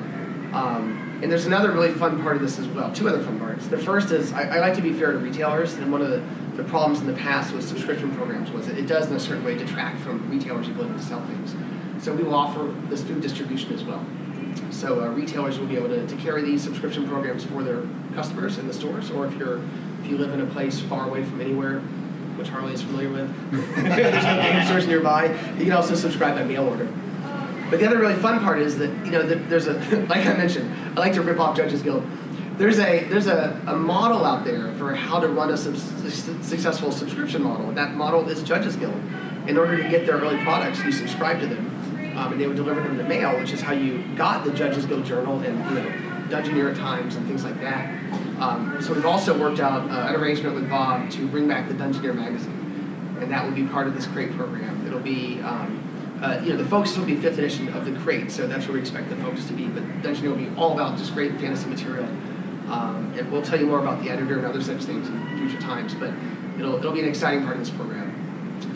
Um, 0.54 1.20
and 1.22 1.30
there's 1.30 1.44
another 1.44 1.70
really 1.70 1.92
fun 1.92 2.22
part 2.22 2.36
of 2.36 2.42
this 2.42 2.58
as 2.58 2.66
well, 2.68 2.90
two 2.90 3.06
other 3.06 3.22
fun 3.22 3.38
parts. 3.38 3.66
The 3.66 3.76
first 3.76 4.10
is 4.10 4.32
I, 4.32 4.56
I 4.56 4.60
like 4.60 4.74
to 4.74 4.82
be 4.82 4.94
fair 4.94 5.12
to 5.12 5.18
retailers, 5.18 5.74
and 5.74 5.92
one 5.92 6.00
of 6.00 6.08
the, 6.08 6.22
the 6.56 6.64
problems 6.64 7.00
in 7.00 7.06
the 7.06 7.12
past 7.12 7.52
with 7.52 7.68
subscription 7.68 8.14
programs 8.16 8.50
was 8.50 8.66
that 8.66 8.78
it 8.78 8.86
does 8.86 9.08
in 9.08 9.14
a 9.14 9.20
certain 9.20 9.44
way 9.44 9.56
detract 9.56 10.00
from 10.00 10.28
retailers' 10.30 10.68
ability 10.68 10.94
to 10.94 11.02
sell 11.02 11.24
things. 11.26 11.54
So 12.02 12.14
we 12.14 12.22
will 12.22 12.34
offer 12.34 12.74
this 12.88 13.02
through 13.02 13.20
distribution 13.20 13.74
as 13.74 13.84
well. 13.84 14.04
So 14.70 15.04
uh, 15.04 15.08
retailers 15.10 15.58
will 15.58 15.66
be 15.66 15.76
able 15.76 15.88
to, 15.88 16.06
to 16.06 16.16
carry 16.16 16.42
these 16.42 16.62
subscription 16.62 17.06
programs 17.06 17.44
for 17.44 17.62
their 17.62 17.82
customers 18.14 18.56
in 18.56 18.66
the 18.66 18.74
stores, 18.74 19.10
or 19.10 19.26
if 19.26 19.36
you're 19.36 19.60
if 20.00 20.08
you 20.08 20.16
live 20.16 20.32
in 20.32 20.40
a 20.40 20.46
place 20.46 20.80
far 20.80 21.06
away 21.06 21.22
from 21.22 21.40
anywhere, 21.40 21.80
which 22.36 22.48
Harley 22.48 22.72
is 22.72 22.82
familiar 22.82 23.10
with, 23.10 23.52
there's 23.76 24.24
no 24.24 24.42
game 24.42 24.64
stores 24.64 24.86
nearby, 24.88 25.26
you 25.58 25.64
can 25.64 25.72
also 25.72 25.94
subscribe 25.94 26.34
by 26.34 26.42
mail 26.42 26.66
order. 26.66 26.88
But 27.72 27.80
the 27.80 27.86
other 27.86 27.96
really 27.96 28.16
fun 28.16 28.38
part 28.40 28.58
is 28.58 28.76
that 28.76 28.90
you 29.02 29.10
know 29.12 29.22
there's 29.22 29.66
a 29.66 29.72
like 30.10 30.26
I 30.26 30.36
mentioned, 30.36 30.70
I 30.94 31.00
like 31.00 31.14
to 31.14 31.22
rip 31.22 31.40
off 31.40 31.56
Judges 31.56 31.80
Guild. 31.80 32.04
There's 32.58 32.78
a 32.78 33.04
there's 33.04 33.28
a, 33.28 33.58
a 33.66 33.74
model 33.74 34.26
out 34.26 34.44
there 34.44 34.74
for 34.74 34.94
how 34.94 35.18
to 35.18 35.28
run 35.28 35.48
a 35.48 35.56
sub- 35.56 35.78
successful 36.44 36.92
subscription 36.92 37.42
model. 37.42 37.68
And 37.68 37.78
that 37.78 37.94
model 37.94 38.28
is 38.28 38.42
Judges 38.42 38.76
Guild. 38.76 39.00
In 39.46 39.56
order 39.56 39.82
to 39.82 39.88
get 39.88 40.04
their 40.04 40.18
early 40.18 40.36
products, 40.44 40.84
you 40.84 40.92
subscribe 40.92 41.40
to 41.40 41.46
them, 41.46 42.14
um, 42.14 42.32
and 42.32 42.38
they 42.38 42.46
would 42.46 42.56
deliver 42.56 42.82
them 42.82 42.98
to 42.98 43.04
mail, 43.04 43.38
which 43.38 43.52
is 43.52 43.62
how 43.62 43.72
you 43.72 44.04
got 44.16 44.44
the 44.44 44.52
Judges 44.52 44.84
Guild 44.84 45.06
Journal 45.06 45.40
and 45.40 45.58
you 45.70 45.82
know 45.82 45.88
Dungeoneer 46.28 46.76
Times 46.76 47.16
and 47.16 47.26
things 47.26 47.42
like 47.42 47.58
that. 47.62 47.88
Um, 48.38 48.82
so 48.82 48.92
we've 48.92 49.06
also 49.06 49.38
worked 49.40 49.60
out 49.60 49.90
uh, 49.90 50.12
an 50.12 50.16
arrangement 50.16 50.56
with 50.56 50.68
Bob 50.68 51.10
to 51.12 51.26
bring 51.26 51.48
back 51.48 51.68
the 51.68 51.74
Dungeoneer 51.74 52.14
magazine, 52.14 53.16
and 53.18 53.32
that 53.32 53.42
will 53.42 53.54
be 53.54 53.64
part 53.64 53.86
of 53.86 53.94
this 53.94 54.06
crate 54.08 54.32
program. 54.32 54.86
It'll 54.86 55.00
be 55.00 55.40
um, 55.40 55.88
uh, 56.22 56.40
you 56.42 56.50
know, 56.50 56.56
the 56.56 56.64
focus 56.64 56.96
will 56.96 57.04
be 57.04 57.16
fifth 57.16 57.38
edition 57.38 57.68
of 57.74 57.84
the 57.84 57.92
crate, 58.00 58.30
so 58.30 58.46
that's 58.46 58.66
where 58.66 58.74
we 58.74 58.80
expect 58.80 59.10
the 59.10 59.16
focus 59.16 59.46
to 59.48 59.52
be. 59.52 59.66
But 59.66 59.82
Dungeoneer 60.02 60.28
will 60.28 60.36
be 60.36 60.50
all 60.56 60.72
about 60.72 60.96
just 60.96 61.14
great 61.14 61.32
fantasy 61.40 61.68
material. 61.68 62.04
Um, 62.68 63.12
and 63.18 63.30
we'll 63.30 63.42
tell 63.42 63.58
you 63.58 63.66
more 63.66 63.80
about 63.80 64.02
the 64.02 64.10
editor 64.10 64.38
and 64.38 64.46
other 64.46 64.62
such 64.62 64.84
things 64.84 65.08
in 65.08 65.38
future 65.38 65.60
times, 65.60 65.94
but 65.94 66.14
it'll, 66.58 66.76
it'll 66.76 66.92
be 66.92 67.00
an 67.00 67.08
exciting 67.08 67.42
part 67.42 67.56
of 67.56 67.60
this 67.60 67.70
program. 67.70 68.08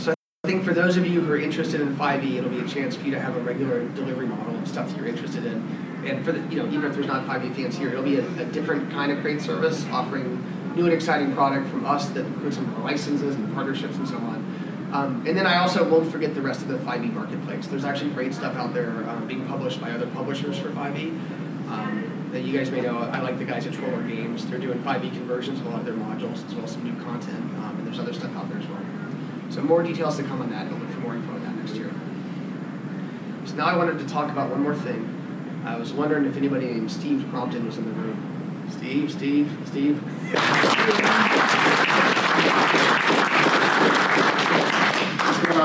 So 0.00 0.12
I 0.42 0.48
think 0.48 0.64
for 0.64 0.74
those 0.74 0.96
of 0.96 1.06
you 1.06 1.20
who 1.20 1.32
are 1.32 1.38
interested 1.38 1.80
in 1.80 1.94
5e, 1.94 2.36
it'll 2.36 2.50
be 2.50 2.60
a 2.60 2.68
chance 2.68 2.96
for 2.96 3.04
you 3.04 3.12
to 3.12 3.20
have 3.20 3.36
a 3.36 3.40
regular 3.40 3.86
delivery 3.90 4.26
model 4.26 4.56
of 4.56 4.66
stuff 4.66 4.88
that 4.88 4.96
you're 4.96 5.06
interested 5.06 5.46
in. 5.46 6.02
And 6.04 6.24
for 6.24 6.32
the, 6.32 6.40
you 6.52 6.60
know, 6.60 6.68
even 6.68 6.84
if 6.84 6.94
there's 6.94 7.06
not 7.06 7.26
5e 7.26 7.54
fans 7.54 7.78
here, 7.78 7.90
it'll 7.90 8.02
be 8.02 8.18
a, 8.18 8.26
a 8.42 8.44
different 8.46 8.90
kind 8.90 9.12
of 9.12 9.20
crate 9.20 9.40
service 9.40 9.86
offering 9.92 10.44
new 10.74 10.84
and 10.84 10.92
exciting 10.92 11.32
product 11.32 11.68
from 11.68 11.86
us 11.86 12.08
that 12.10 12.26
includes 12.26 12.56
some 12.56 12.84
licenses 12.84 13.34
and 13.36 13.54
partnerships 13.54 13.96
and 13.96 14.06
so 14.06 14.16
on. 14.16 14.45
Um, 14.92 15.24
and 15.26 15.36
then 15.36 15.46
I 15.46 15.58
also 15.58 15.88
won't 15.88 16.10
forget 16.10 16.34
the 16.34 16.42
rest 16.42 16.62
of 16.62 16.68
the 16.68 16.78
5e 16.78 17.12
marketplace. 17.12 17.66
There's 17.66 17.84
actually 17.84 18.10
great 18.10 18.34
stuff 18.34 18.56
out 18.56 18.72
there 18.72 19.08
um, 19.08 19.26
being 19.26 19.46
published 19.46 19.80
by 19.80 19.90
other 19.90 20.06
publishers 20.06 20.58
for 20.58 20.70
5e. 20.70 21.08
Um, 21.68 22.16
that 22.32 22.42
you 22.42 22.56
guys 22.56 22.70
may 22.70 22.80
know, 22.80 22.98
I 22.98 23.20
like 23.20 23.38
the 23.38 23.44
guys 23.44 23.66
at 23.66 23.72
Troll 23.72 23.90
Lord 23.90 24.08
Games. 24.08 24.46
They're 24.46 24.58
doing 24.58 24.78
5e 24.80 25.12
conversions 25.12 25.60
of 25.60 25.66
a 25.66 25.70
lot 25.70 25.80
of 25.80 25.86
their 25.86 25.94
modules, 25.94 26.46
as 26.46 26.54
well 26.54 26.64
as 26.64 26.72
some 26.72 26.84
new 26.84 26.94
content. 27.02 27.38
Um, 27.38 27.76
and 27.78 27.86
there's 27.86 27.98
other 27.98 28.12
stuff 28.12 28.34
out 28.36 28.48
there 28.48 28.58
as 28.58 28.66
well. 28.66 28.80
So 29.50 29.62
more 29.62 29.82
details 29.82 30.16
to 30.18 30.22
come 30.22 30.42
on 30.42 30.50
that. 30.50 30.66
I'll 30.66 30.78
look 30.78 30.90
for 30.90 31.00
more 31.00 31.14
info 31.14 31.32
on 31.32 31.42
that 31.44 31.56
next 31.56 31.74
year. 31.74 31.90
So 33.46 33.54
now 33.54 33.66
I 33.66 33.76
wanted 33.76 33.98
to 33.98 34.06
talk 34.06 34.30
about 34.30 34.50
one 34.50 34.62
more 34.62 34.74
thing. 34.74 35.62
I 35.64 35.76
was 35.76 35.92
wondering 35.92 36.26
if 36.26 36.36
anybody 36.36 36.66
named 36.66 36.90
Steve 36.90 37.26
Crompton 37.30 37.64
was 37.66 37.78
in 37.78 37.84
the 37.86 37.92
room. 37.92 38.66
Steve, 38.70 39.10
Steve, 39.10 39.50
Steve. 39.66 40.02
What's 45.26 45.46
going 45.46 45.60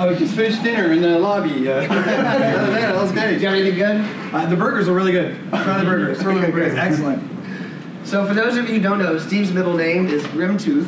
Oh, 0.00 0.14
just 0.14 0.34
finished 0.36 0.62
dinner 0.62 0.92
in 0.92 1.02
the 1.02 1.18
lobby. 1.18 1.68
Uh, 1.68 1.80
that, 1.88 2.94
was 2.94 3.10
Did 3.10 3.20
good. 3.20 3.40
you 3.40 3.48
have 3.48 3.56
anything 3.56 3.74
good? 3.74 4.32
Uh, 4.32 4.46
the 4.46 4.54
burgers 4.54 4.88
are 4.88 4.94
really 4.94 5.10
good. 5.10 5.36
Try 5.50 5.78
the 5.78 5.84
burgers. 5.84 6.24
Really 6.24 6.42
Okay, 6.42 6.52
good. 6.52 6.78
Excellent. 6.78 8.06
So 8.06 8.24
for 8.24 8.32
those 8.32 8.56
of 8.56 8.68
you 8.68 8.76
who 8.76 8.80
don't 8.80 9.00
know, 9.00 9.18
Steve's 9.18 9.50
middle 9.50 9.74
name 9.74 10.06
is 10.06 10.22
Grimtooth. 10.24 10.86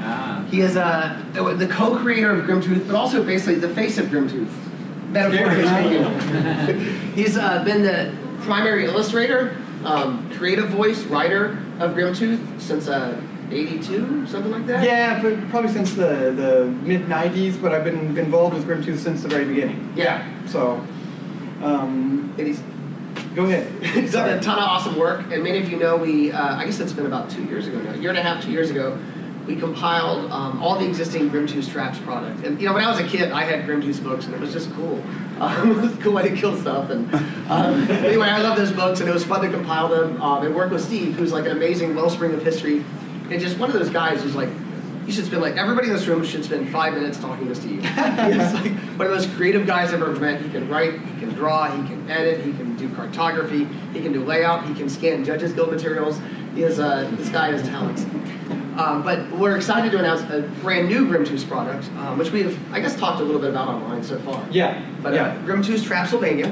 Ah. 0.00 0.46
He 0.50 0.60
is 0.60 0.76
uh, 0.78 1.22
the 1.34 1.68
co-creator 1.70 2.30
of 2.30 2.46
Grimtooth, 2.46 2.86
but 2.86 2.96
also 2.96 3.22
basically 3.22 3.56
the 3.56 3.68
face 3.68 3.98
of 3.98 4.06
Grimtooth. 4.06 4.50
Metaphorically 5.10 5.66
speaking. 5.66 7.12
He's 7.12 7.36
uh, 7.36 7.62
been 7.64 7.82
the 7.82 8.14
primary 8.40 8.86
illustrator, 8.86 9.56
um, 9.84 10.28
creative 10.32 10.70
voice, 10.70 11.02
writer 11.04 11.58
of 11.78 11.92
Grimtooth 11.92 12.60
since 12.60 12.88
uh, 12.88 13.20
82, 13.50 14.26
something 14.26 14.52
like 14.52 14.66
that? 14.66 14.84
Yeah, 14.84 15.22
but 15.22 15.48
probably 15.50 15.70
since 15.70 15.94
the, 15.94 16.32
the 16.32 16.66
mid 16.82 17.02
90s, 17.02 17.60
but 17.60 17.72
I've 17.72 17.84
been 17.84 18.16
involved 18.16 18.54
with 18.54 18.64
Grim 18.64 18.82
Grimtooth 18.82 18.98
since 18.98 19.22
the 19.22 19.28
very 19.28 19.44
beginning. 19.44 19.92
Yeah. 19.96 20.26
So, 20.46 20.84
um, 21.62 22.34
And 22.38 22.46
he's 22.46 22.60
go 23.34 23.44
ahead. 23.44 23.70
He's 23.94 24.12
done 24.12 24.28
a 24.28 24.40
ton 24.40 24.58
of 24.58 24.64
awesome 24.64 24.98
work, 24.98 25.30
and 25.32 25.42
many 25.42 25.58
of 25.58 25.70
you 25.70 25.78
know 25.78 25.96
we, 25.96 26.32
uh, 26.32 26.56
I 26.56 26.64
guess 26.64 26.80
it's 26.80 26.92
been 26.92 27.06
about 27.06 27.30
two 27.30 27.44
years 27.44 27.66
ago 27.66 27.80
now, 27.80 27.92
a 27.92 27.96
year 27.96 28.10
and 28.10 28.18
a 28.18 28.22
half, 28.22 28.42
two 28.42 28.50
years 28.50 28.70
ago, 28.70 28.98
we 29.46 29.56
compiled 29.56 30.30
um, 30.30 30.62
all 30.62 30.78
the 30.78 30.86
existing 30.86 31.30
Grimtooth's 31.30 31.68
Traps 31.68 31.98
product. 31.98 32.44
And 32.44 32.60
you 32.60 32.66
know, 32.66 32.74
when 32.74 32.84
I 32.84 32.90
was 32.90 32.98
a 32.98 33.06
kid, 33.06 33.30
I 33.30 33.44
had 33.44 33.66
Grimtooth 33.66 34.02
books, 34.02 34.26
and 34.26 34.34
it 34.34 34.40
was 34.40 34.52
just 34.52 34.72
cool. 34.72 35.02
Um, 35.34 35.72
it 35.72 35.76
was 35.82 35.92
a 35.92 35.96
cool 35.96 36.12
way 36.12 36.28
to 36.28 36.36
kill 36.36 36.56
stuff. 36.56 36.90
And 36.90 37.12
um, 37.50 37.90
anyway, 37.90 38.28
I 38.28 38.40
love 38.40 38.56
those 38.56 38.70
books, 38.70 39.00
and 39.00 39.08
it 39.08 39.12
was 39.12 39.24
fun 39.24 39.40
to 39.42 39.50
compile 39.50 39.88
them 39.88 40.22
um, 40.22 40.46
and 40.46 40.54
work 40.54 40.70
with 40.70 40.84
Steve, 40.84 41.16
who's 41.16 41.32
like 41.32 41.44
an 41.44 41.50
amazing 41.50 41.96
wellspring 41.96 42.32
of 42.34 42.44
history, 42.44 42.84
and 43.34 43.42
just 43.42 43.58
one 43.58 43.68
of 43.68 43.76
those 43.76 43.90
guys 43.90 44.22
who's 44.22 44.36
like, 44.36 44.48
you 45.06 45.12
should 45.12 45.24
spend 45.26 45.42
like 45.42 45.56
everybody 45.56 45.88
in 45.88 45.92
this 45.92 46.06
room 46.06 46.24
should 46.24 46.44
spend 46.44 46.70
five 46.70 46.94
minutes 46.94 47.18
talking 47.18 47.48
to 47.48 47.54
Steve. 47.56 47.84
He's 47.84 48.54
like 48.54 48.72
one 48.96 49.08
of 49.08 49.12
those 49.12 49.26
creative 49.26 49.66
guys 49.66 49.92
I've 49.92 50.00
ever 50.00 50.14
met. 50.14 50.40
He 50.40 50.48
can 50.48 50.68
write, 50.68 50.92
he 50.92 51.18
can 51.18 51.30
draw, 51.30 51.68
he 51.68 51.86
can 51.88 52.08
edit, 52.08 52.44
he 52.44 52.52
can 52.52 52.76
do 52.76 52.88
cartography, 52.94 53.64
he 53.92 54.00
can 54.00 54.12
do 54.12 54.24
layout, 54.24 54.66
he 54.68 54.74
can 54.74 54.88
scan 54.88 55.24
Judges 55.24 55.52
Guild 55.52 55.72
materials. 55.72 56.20
He 56.54 56.62
is 56.62 56.78
uh, 56.78 57.10
this 57.16 57.28
guy 57.28 57.50
has 57.50 57.62
talents. 57.62 58.04
Um, 58.78 59.02
but 59.02 59.28
we're 59.32 59.56
excited 59.56 59.90
to 59.90 59.98
announce 59.98 60.22
a 60.30 60.48
brand 60.62 60.88
new 60.88 61.08
Grimtooth 61.08 61.48
product, 61.48 61.90
um, 61.98 62.16
which 62.16 62.30
we've 62.30 62.56
I 62.72 62.78
guess 62.78 62.96
talked 62.96 63.20
a 63.20 63.24
little 63.24 63.40
bit 63.40 63.50
about 63.50 63.66
online 63.66 64.04
so 64.04 64.20
far. 64.20 64.46
Yeah. 64.52 64.80
But 65.02 65.14
yeah. 65.14 65.24
uh, 65.24 65.42
Grimtooth 65.42 65.80
Trapsylvania, 65.80 66.46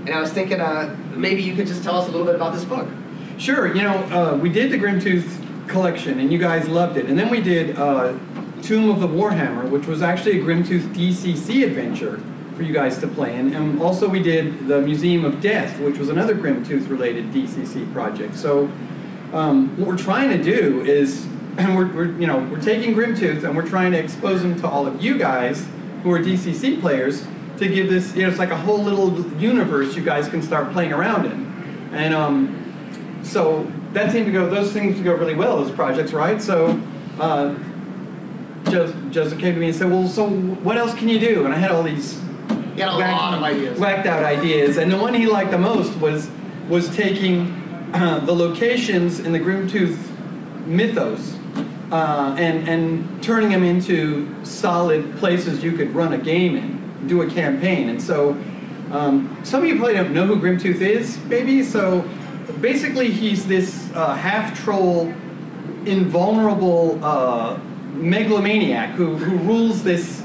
and 0.00 0.10
I 0.10 0.20
was 0.20 0.34
thinking 0.34 0.60
uh, 0.60 0.94
maybe 1.14 1.42
you 1.42 1.56
could 1.56 1.66
just 1.66 1.82
tell 1.82 1.96
us 1.96 2.08
a 2.08 2.10
little 2.10 2.26
bit 2.26 2.34
about 2.34 2.52
this 2.52 2.64
book. 2.66 2.86
Sure, 3.38 3.74
you 3.74 3.82
know, 3.82 3.94
uh, 3.94 4.36
we 4.36 4.48
did 4.48 4.70
the 4.70 4.78
Grimtooth 4.78 5.45
collection 5.68 6.18
and 6.20 6.32
you 6.32 6.38
guys 6.38 6.68
loved 6.68 6.96
it. 6.96 7.06
And 7.06 7.18
then 7.18 7.30
we 7.30 7.40
did 7.40 7.76
uh, 7.76 8.16
Tomb 8.62 8.90
of 8.90 9.00
the 9.00 9.08
Warhammer, 9.08 9.68
which 9.68 9.86
was 9.86 10.02
actually 10.02 10.40
a 10.40 10.42
Grimtooth 10.42 10.92
DCC 10.94 11.64
adventure 11.64 12.20
for 12.56 12.62
you 12.62 12.72
guys 12.72 12.98
to 12.98 13.06
play 13.06 13.36
in. 13.36 13.54
And 13.54 13.80
also 13.80 14.08
we 14.08 14.22
did 14.22 14.66
the 14.66 14.80
Museum 14.80 15.24
of 15.24 15.40
Death, 15.40 15.78
which 15.80 15.98
was 15.98 16.08
another 16.08 16.34
Grimtooth 16.34 16.88
related 16.88 17.26
DCC 17.26 17.92
project. 17.92 18.34
So 18.34 18.70
um, 19.32 19.76
what 19.76 19.88
we're 19.88 19.98
trying 19.98 20.30
to 20.30 20.42
do 20.42 20.80
is, 20.82 21.26
we're, 21.58 21.92
we're, 21.92 22.18
you 22.18 22.26
know, 22.26 22.38
we're 22.38 22.60
taking 22.60 22.94
Grimtooth 22.94 23.44
and 23.44 23.54
we're 23.54 23.68
trying 23.68 23.92
to 23.92 23.98
expose 23.98 24.42
them 24.42 24.58
to 24.60 24.68
all 24.68 24.86
of 24.86 25.02
you 25.02 25.18
guys 25.18 25.66
who 26.02 26.10
are 26.12 26.18
DCC 26.18 26.80
players 26.80 27.26
to 27.58 27.68
give 27.68 27.88
this, 27.88 28.14
you 28.14 28.22
know, 28.22 28.28
it's 28.28 28.38
like 28.38 28.50
a 28.50 28.56
whole 28.56 28.82
little 28.82 29.20
universe 29.40 29.96
you 29.96 30.02
guys 30.02 30.28
can 30.28 30.42
start 30.42 30.72
playing 30.72 30.92
around 30.92 31.26
in. 31.26 31.46
And 31.92 32.14
um, 32.14 33.20
so 33.22 33.70
that 33.96 34.12
seemed 34.12 34.26
to 34.26 34.32
go, 34.32 34.48
those 34.48 34.72
things 34.72 34.96
to 34.98 35.02
go 35.02 35.14
really 35.14 35.34
well, 35.34 35.56
those 35.56 35.74
projects, 35.74 36.12
right? 36.12 36.40
So 36.40 36.78
uh, 37.18 37.54
Joseph 38.70 39.38
came 39.38 39.54
to 39.54 39.60
me 39.60 39.68
and 39.68 39.74
said, 39.74 39.90
well, 39.90 40.06
so 40.06 40.28
what 40.28 40.76
else 40.76 40.94
can 40.94 41.08
you 41.08 41.18
do? 41.18 41.46
And 41.46 41.54
I 41.54 41.56
had 41.56 41.70
all 41.70 41.82
these 41.82 42.20
had 42.76 42.88
a 42.88 42.98
lot 42.98 43.32
of 43.32 43.42
ideas. 43.42 43.78
whacked 43.78 44.06
out 44.06 44.22
ideas. 44.22 44.76
And 44.76 44.92
the 44.92 44.98
one 44.98 45.14
he 45.14 45.26
liked 45.26 45.50
the 45.50 45.58
most 45.58 45.96
was, 45.98 46.28
was 46.68 46.94
taking 46.94 47.50
uh, 47.94 48.18
the 48.18 48.34
locations 48.34 49.18
in 49.18 49.32
the 49.32 49.40
Grimtooth 49.40 49.96
mythos 50.66 51.34
uh, 51.90 52.34
and 52.36 52.68
and 52.68 53.22
turning 53.22 53.50
them 53.50 53.62
into 53.62 54.28
solid 54.44 55.16
places 55.18 55.62
you 55.62 55.72
could 55.72 55.94
run 55.94 56.12
a 56.12 56.18
game 56.18 56.56
in, 56.56 57.06
do 57.06 57.22
a 57.22 57.30
campaign. 57.30 57.88
And 57.88 58.02
so, 58.02 58.32
um, 58.90 59.38
some 59.44 59.62
of 59.62 59.68
you 59.68 59.76
probably 59.76 59.94
don't 59.94 60.12
know 60.12 60.26
who 60.26 60.36
Grimtooth 60.36 60.80
is, 60.80 61.16
maybe. 61.26 61.62
So, 61.62 62.02
basically, 62.60 63.10
he's 63.10 63.46
this 63.46 63.90
uh, 63.94 64.14
half 64.14 64.58
troll, 64.62 65.12
invulnerable 65.84 67.02
uh, 67.04 67.58
megalomaniac 67.92 68.90
who 68.90 69.16
who 69.16 69.36
rules 69.38 69.82
this. 69.82 70.22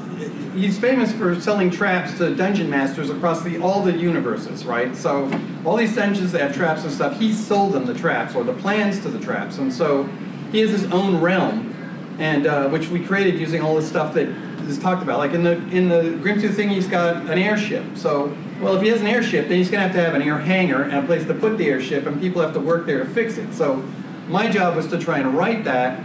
He's 0.54 0.78
famous 0.78 1.12
for 1.14 1.40
selling 1.40 1.72
traps 1.72 2.18
to 2.18 2.36
dungeon 2.36 2.70
masters 2.70 3.10
across 3.10 3.42
the 3.42 3.60
all 3.60 3.82
the 3.82 3.94
universes, 3.94 4.66
right? 4.66 4.96
So 4.96 5.32
all 5.66 5.78
these 5.78 5.96
dungeons 5.96 6.32
that 6.34 6.42
have 6.42 6.56
traps 6.56 6.84
and 6.84 6.92
stuff, 6.92 7.20
he 7.20 7.34
sold 7.34 7.74
them 7.74 7.86
the 7.86 7.94
traps 7.94 8.36
or 8.36 8.44
the 8.44 8.54
plans 8.54 9.00
to 9.02 9.10
the 9.10 9.20
traps, 9.20 9.58
and 9.58 9.74
so 9.74 10.10
he 10.52 10.60
has 10.60 10.72
his 10.72 10.86
own 10.92 11.22
realm, 11.22 11.74
and 12.20 12.46
uh, 12.46 12.70
which 12.70 12.90
we 12.90 13.04
created 13.04 13.40
using 13.40 13.62
all 13.62 13.76
the 13.76 13.82
stuff 13.82 14.14
that 14.14 14.28
is 14.68 14.78
talked 14.78 15.02
about. 15.02 15.20
Like 15.20 15.32
in 15.32 15.44
the 15.44 15.54
in 15.70 15.90
the 15.90 16.18
Grimtooth 16.22 16.56
thing, 16.56 16.70
he's 16.70 16.88
got 16.88 17.18
an 17.28 17.38
airship. 17.38 17.86
So 17.96 18.36
well, 18.62 18.76
if 18.76 18.82
he 18.84 18.90
has 18.90 19.02
an 19.02 19.08
airship, 19.08 19.48
then 19.48 19.58
he's 19.58 19.72
gonna 19.72 19.84
have 19.84 19.94
to 19.94 20.02
have 20.02 20.14
an 20.14 20.22
air 20.22 20.38
hangar 20.38 20.84
and 20.84 20.94
a 20.94 21.02
place 21.04 21.26
to 21.26 21.34
put 21.34 21.58
the 21.58 21.68
airship, 21.68 22.06
and 22.06 22.22
people 22.22 22.42
have 22.42 22.54
to 22.54 22.60
work 22.60 22.86
there 22.86 23.00
to 23.00 23.10
fix 23.10 23.38
it. 23.38 23.54
So 23.54 23.84
my 24.28 24.50
job 24.50 24.76
was 24.76 24.88
to 24.88 25.00
try 25.00 25.20
and 25.20 25.36
write 25.36 25.64
that 25.64 26.02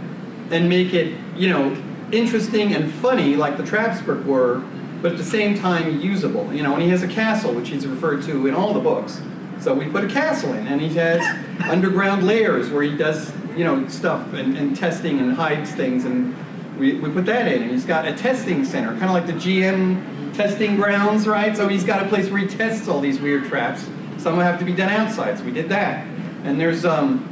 and 0.49 0.67
make 0.67 0.93
it, 0.93 1.15
you 1.35 1.49
know, 1.49 1.77
interesting 2.11 2.73
and 2.73 2.91
funny 2.91 3.35
like 3.35 3.57
the 3.57 3.65
Traps 3.65 4.01
book 4.01 4.25
were, 4.25 4.63
but 5.01 5.11
at 5.11 5.17
the 5.17 5.23
same 5.23 5.57
time 5.57 5.99
usable. 5.99 6.51
You 6.53 6.63
know, 6.63 6.73
and 6.73 6.81
he 6.81 6.89
has 6.89 7.03
a 7.03 7.07
castle, 7.07 7.53
which 7.53 7.69
he's 7.69 7.85
referred 7.85 8.23
to 8.23 8.47
in 8.47 8.53
all 8.53 8.73
the 8.73 8.79
books. 8.79 9.21
So 9.59 9.73
we 9.73 9.87
put 9.87 10.03
a 10.03 10.07
castle 10.07 10.53
in, 10.53 10.67
and 10.67 10.81
he 10.81 10.89
has 10.95 11.21
underground 11.69 12.25
layers 12.25 12.69
where 12.69 12.83
he 12.83 12.95
does, 12.95 13.31
you 13.55 13.63
know, 13.63 13.87
stuff 13.87 14.33
and, 14.33 14.57
and 14.57 14.75
testing 14.75 15.19
and 15.19 15.33
hides 15.33 15.71
things, 15.71 16.05
and 16.05 16.35
we, 16.79 16.99
we 16.99 17.09
put 17.11 17.25
that 17.25 17.47
in. 17.47 17.63
And 17.63 17.71
he's 17.71 17.85
got 17.85 18.07
a 18.07 18.13
testing 18.13 18.65
center, 18.65 18.91
kind 18.93 19.05
of 19.05 19.11
like 19.11 19.27
the 19.27 19.33
GM 19.33 20.16
testing 20.33 20.75
grounds, 20.75 21.27
right? 21.27 21.55
So 21.55 21.67
he's 21.67 21.83
got 21.83 22.05
a 22.05 22.09
place 22.09 22.29
where 22.29 22.39
he 22.39 22.47
tests 22.47 22.87
all 22.87 22.99
these 22.99 23.19
weird 23.19 23.45
traps. 23.45 23.87
Some 24.17 24.39
have 24.39 24.59
to 24.59 24.65
be 24.65 24.73
done 24.73 24.89
outside, 24.89 25.37
so 25.37 25.43
we 25.43 25.51
did 25.51 25.69
that. 25.69 26.05
And 26.43 26.59
there's, 26.59 26.85
um, 26.85 27.29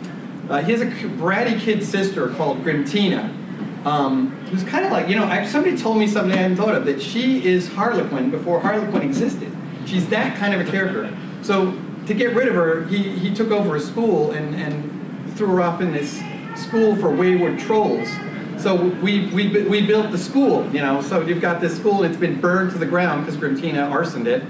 uh, 0.50 0.62
he 0.62 0.72
has 0.72 0.82
a 0.82 0.86
bratty 0.86 1.60
kid 1.60 1.84
sister 1.84 2.30
called 2.30 2.64
Grimtina, 2.64 3.86
um, 3.86 4.32
who's 4.48 4.64
kind 4.64 4.86
of 4.86 4.91
like, 4.91 5.08
you 5.08 5.16
know, 5.16 5.46
somebody 5.46 5.78
told 5.78 5.98
me 5.98 6.08
something 6.08 6.32
I 6.32 6.41
hadn't 6.41 6.58
thought 6.58 6.76
of, 6.76 6.86
that 6.86 7.02
she 7.02 7.46
is 7.46 7.68
Harley 7.70 8.08
Quinn 8.08 8.30
before 8.30 8.60
Harley 8.60 8.88
Quinn 8.89 9.04
existed. 9.04 9.52
She's 9.86 10.08
that 10.10 10.38
kind 10.38 10.54
of 10.54 10.68
a 10.68 10.72
character. 10.72 11.16
So 11.41 11.80
to 12.08 12.14
get 12.14 12.36
rid 12.36 12.48
of 12.48 12.56
her, 12.56 12.86
he, 12.88 13.10
he 13.18 13.34
took 13.34 13.52
over 13.52 13.76
a 13.76 13.80
school 13.80 14.32
and, 14.32 14.56
and 14.56 15.36
threw 15.36 15.48
her 15.48 15.62
off 15.62 15.82
in 15.82 15.91
this 15.91 16.22
school 16.56 16.96
for 16.96 17.10
wayward 17.10 17.60
trolls. 17.60 18.08
So 18.66 18.74
we, 18.84 19.28
we, 19.28 19.61
we 19.68 19.86
built 19.86 20.09
the 20.09 20.18
school, 20.18 20.68
you 20.74 20.82
know, 20.82 20.99
so 20.99 21.22
you've 21.22 21.39
got 21.39 21.61
this 21.61 21.76
school, 21.76 22.03
it's 22.03 22.18
been 22.18 22.41
burned 22.41 22.72
to 22.72 22.80
the 22.80 22.86
ground 22.88 23.24
because 23.24 23.39
Grimtina 23.39 23.91
arsoned 23.91 24.26
it 24.26 24.41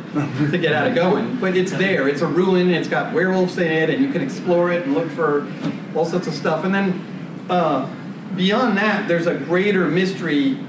to 0.51 0.57
get 0.57 0.71
out 0.71 0.87
of 0.87 0.95
going. 0.95 1.35
But 1.35 1.57
it's 1.57 1.73
there, 1.73 2.07
it's 2.07 2.21
a 2.21 2.25
ruin, 2.25 2.69
it's 2.69 2.87
got 2.87 3.13
werewolves 3.13 3.57
in 3.57 3.69
it, 3.69 3.89
and 3.89 4.01
you 4.01 4.13
can 4.13 4.21
explore 4.21 4.71
it 4.71 4.83
and 4.83 4.93
look 4.93 5.09
for 5.09 5.51
all 5.93 6.05
sorts 6.05 6.27
of 6.27 6.33
stuff. 6.33 6.63
And 6.63 6.73
then 6.73 7.45
uh, 7.49 7.93
beyond 8.37 8.77
that, 8.77 9.09
there's 9.09 9.27
a 9.27 9.35
greater 9.35 9.85
mystery 9.89 10.59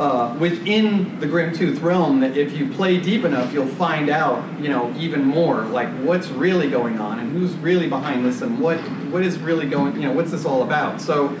uh, 0.00 0.36
within 0.40 1.20
the 1.20 1.26
Grimtooth 1.26 1.80
realm 1.80 2.18
that 2.22 2.36
if 2.36 2.56
you 2.56 2.68
play 2.72 2.98
deep 2.98 3.24
enough, 3.24 3.52
you'll 3.52 3.68
find 3.68 4.10
out, 4.10 4.44
you 4.60 4.68
know, 4.68 4.92
even 4.96 5.22
more, 5.22 5.62
like 5.66 5.88
what's 5.98 6.26
really 6.30 6.68
going 6.68 6.98
on 6.98 7.20
and 7.20 7.30
who's 7.30 7.54
really 7.58 7.88
behind 7.88 8.26
this 8.26 8.42
and 8.42 8.58
what 8.58 8.78
what 9.12 9.22
is 9.22 9.38
really 9.38 9.68
going, 9.68 9.94
you 9.94 10.08
know, 10.08 10.12
what's 10.12 10.32
this 10.32 10.44
all 10.44 10.64
about. 10.64 11.00
So 11.00 11.38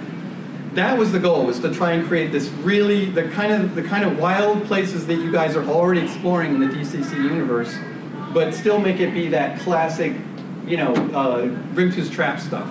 that 0.76 0.98
was 0.98 1.10
the 1.10 1.18
goal, 1.18 1.46
was 1.46 1.58
to 1.60 1.72
try 1.72 1.92
and 1.92 2.06
create 2.06 2.32
this 2.32 2.48
really 2.48 3.06
the 3.06 3.28
kind 3.30 3.52
of 3.52 3.74
the 3.74 3.82
kind 3.82 4.04
of 4.04 4.18
wild 4.18 4.64
places 4.64 5.06
that 5.06 5.14
you 5.14 5.32
guys 5.32 5.56
are 5.56 5.66
already 5.66 6.02
exploring 6.02 6.54
in 6.54 6.60
the 6.60 6.66
DCC 6.66 7.14
universe, 7.14 7.74
but 8.32 8.54
still 8.54 8.78
make 8.78 9.00
it 9.00 9.12
be 9.12 9.28
that 9.28 9.58
classic, 9.60 10.14
you 10.66 10.76
know, 10.76 10.92
uh, 10.92 11.46
Grimtooth's 11.74 12.10
trap 12.10 12.38
stuff, 12.38 12.68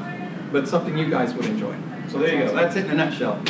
but 0.52 0.68
something 0.68 0.98
you 0.98 1.10
guys 1.10 1.34
would 1.34 1.46
enjoy. 1.46 1.76
So 2.10 2.20
there 2.20 2.36
you 2.36 2.46
go. 2.46 2.56
That's 2.56 2.76
it 2.76 2.86
in 2.86 2.92
a 2.92 2.96
nutshell. 2.96 3.42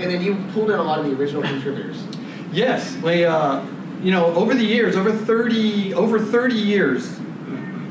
And 0.00 0.10
then 0.10 0.22
you 0.22 0.36
pulled 0.52 0.70
in 0.70 0.78
a 0.78 0.82
lot 0.82 0.98
of 0.98 1.04
the 1.04 1.14
original 1.14 1.42
contributors. 1.42 2.02
Yes, 2.50 2.96
we, 2.96 3.24
uh, 3.24 3.64
you 4.02 4.10
know, 4.10 4.26
over 4.34 4.54
the 4.54 4.64
years, 4.64 4.96
over 4.96 5.12
30, 5.12 5.94
over 5.94 6.18
30 6.18 6.54
years, 6.54 7.18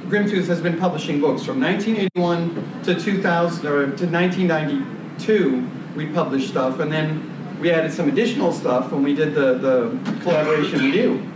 Grimtooth 0.07 0.47
has 0.47 0.59
been 0.61 0.77
publishing 0.77 1.21
books 1.21 1.43
from 1.45 1.61
1981 1.61 2.83
to 2.83 2.99
2000 2.99 3.65
or 3.65 3.95
to 3.95 4.05
1992. 4.07 5.69
We 5.95 6.07
published 6.07 6.49
stuff, 6.49 6.79
and 6.79 6.91
then 6.91 7.59
we 7.59 7.71
added 7.71 7.91
some 7.91 8.09
additional 8.09 8.51
stuff 8.51 8.91
when 8.91 9.03
we 9.03 9.13
did 9.13 9.33
the 9.33 9.55
the 9.55 10.19
collaboration 10.21 10.83
with 10.83 10.95
you. 10.95 11.31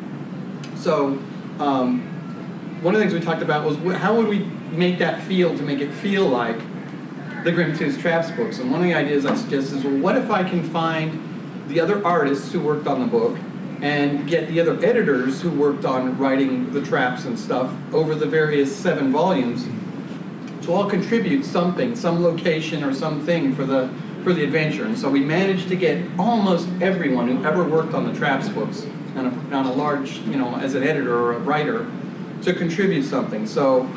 So, 0.75 1.19
um, 1.59 2.01
one 2.81 2.93
of 2.93 2.99
the 2.99 3.05
things 3.05 3.13
we 3.13 3.25
talked 3.25 3.41
about 3.41 3.65
was 3.65 3.77
wh- 3.77 3.99
how 3.99 4.15
would 4.15 4.27
we 4.27 4.39
make 4.71 4.99
that 4.99 5.21
feel 5.23 5.55
to 5.57 5.63
make 5.63 5.79
it 5.79 5.91
feel 5.91 6.27
like 6.27 6.57
the 7.45 7.51
Grimtooth 7.51 8.01
Traps 8.01 8.31
books. 8.31 8.57
And 8.57 8.71
one 8.71 8.81
of 8.81 8.87
the 8.87 8.95
ideas 8.95 9.23
I 9.25 9.35
suggested 9.35 9.77
is, 9.77 9.83
well, 9.83 9.97
what 9.97 10.17
if 10.17 10.31
I 10.31 10.43
can 10.43 10.63
find 10.63 11.21
the 11.67 11.79
other 11.79 12.03
artists 12.05 12.51
who 12.51 12.59
worked 12.59 12.87
on 12.87 12.99
the 12.99 13.05
book 13.05 13.37
and 13.81 14.27
get 14.27 14.47
the 14.47 14.59
other 14.59 14.83
editors 14.83 15.41
who 15.41 15.51
worked 15.51 15.85
on 15.85 16.17
writing 16.17 16.73
the 16.73 16.81
traps 16.81 17.25
and 17.25 17.37
stuff 17.37 17.71
over 17.93 18.15
the 18.15 18.25
various 18.25 18.75
seven 18.75 19.11
volumes 19.11 19.67
to 20.65 20.73
all 20.73 20.89
contribute 20.89 21.45
something, 21.45 21.95
some 21.95 22.23
location 22.23 22.83
or 22.83 22.93
something 22.93 23.55
for 23.55 23.63
the 23.63 23.91
for 24.26 24.34
the 24.34 24.43
adventure. 24.43 24.86
And 24.86 24.97
so 24.97 25.09
we 25.09 25.21
managed 25.21 25.69
to 25.69 25.76
get 25.76 26.03
almost 26.17 26.67
everyone 26.82 27.28
who 27.30 27.45
ever 27.45 27.63
worked 27.63 27.93
on 27.93 28.11
the 28.11 28.17
traps 28.17 28.49
books 28.49 28.86
on 29.15 29.28
a, 29.28 29.55
on 29.55 29.67
a 29.67 29.71
large, 29.71 30.17
you 30.21 30.36
know, 30.36 30.55
as 30.57 30.73
an 30.73 30.84
editor 30.84 31.15
or 31.15 31.34
a 31.34 31.39
writer 31.39 31.88
to 32.41 32.53
contribute 32.53 33.03
something. 33.03 33.45
So 33.45 33.88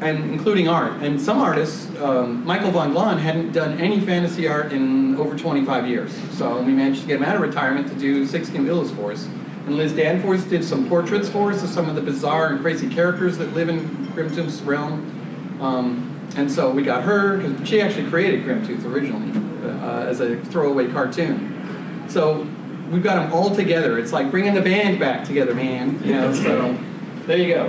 and 0.00 0.30
including 0.30 0.68
art. 0.68 1.02
And 1.02 1.20
some 1.20 1.38
artists, 1.38 1.90
um, 1.96 2.44
Michael 2.44 2.70
Von 2.70 2.92
Glahn 2.92 3.18
hadn't 3.18 3.52
done 3.52 3.80
any 3.80 4.00
fantasy 4.00 4.46
art 4.46 4.72
in 4.72 5.16
over 5.16 5.36
25 5.36 5.88
years. 5.88 6.12
So 6.36 6.60
we 6.62 6.72
managed 6.72 7.00
to 7.00 7.06
get 7.08 7.16
him 7.16 7.24
out 7.24 7.34
of 7.34 7.42
retirement 7.42 7.88
to 7.88 7.94
do 7.94 8.26
Sixteen 8.26 8.64
Villas 8.64 8.90
for 8.92 9.12
us. 9.12 9.26
And 9.66 9.76
Liz 9.76 9.92
Danforth 9.92 10.48
did 10.48 10.62
some 10.62 10.88
portraits 10.88 11.28
for 11.28 11.50
us 11.50 11.62
of 11.62 11.70
some 11.70 11.88
of 11.88 11.94
the 11.94 12.00
bizarre 12.00 12.52
and 12.52 12.60
crazy 12.60 12.88
characters 12.88 13.38
that 13.38 13.52
live 13.54 13.68
in 13.68 13.80
Grimtooth's 14.14 14.60
realm. 14.62 15.58
Um, 15.60 16.07
and 16.38 16.50
so 16.50 16.70
we 16.70 16.84
got 16.84 17.02
her, 17.02 17.38
because 17.38 17.68
she 17.68 17.80
actually 17.80 18.08
created 18.08 18.44
Grimtooth 18.44 18.84
originally 18.84 19.32
uh, 19.68 20.06
as 20.06 20.20
a 20.20 20.40
throwaway 20.44 20.86
cartoon. 20.86 22.06
So 22.08 22.46
we've 22.90 23.02
got 23.02 23.24
them 23.24 23.32
all 23.32 23.54
together. 23.54 23.98
It's 23.98 24.12
like 24.12 24.30
bringing 24.30 24.54
the 24.54 24.62
band 24.62 25.00
back 25.00 25.24
together, 25.24 25.52
man. 25.52 26.00
You 26.04 26.14
know, 26.14 26.32
so 26.32 26.78
there 27.26 27.38
you 27.38 27.54
go. 27.54 27.66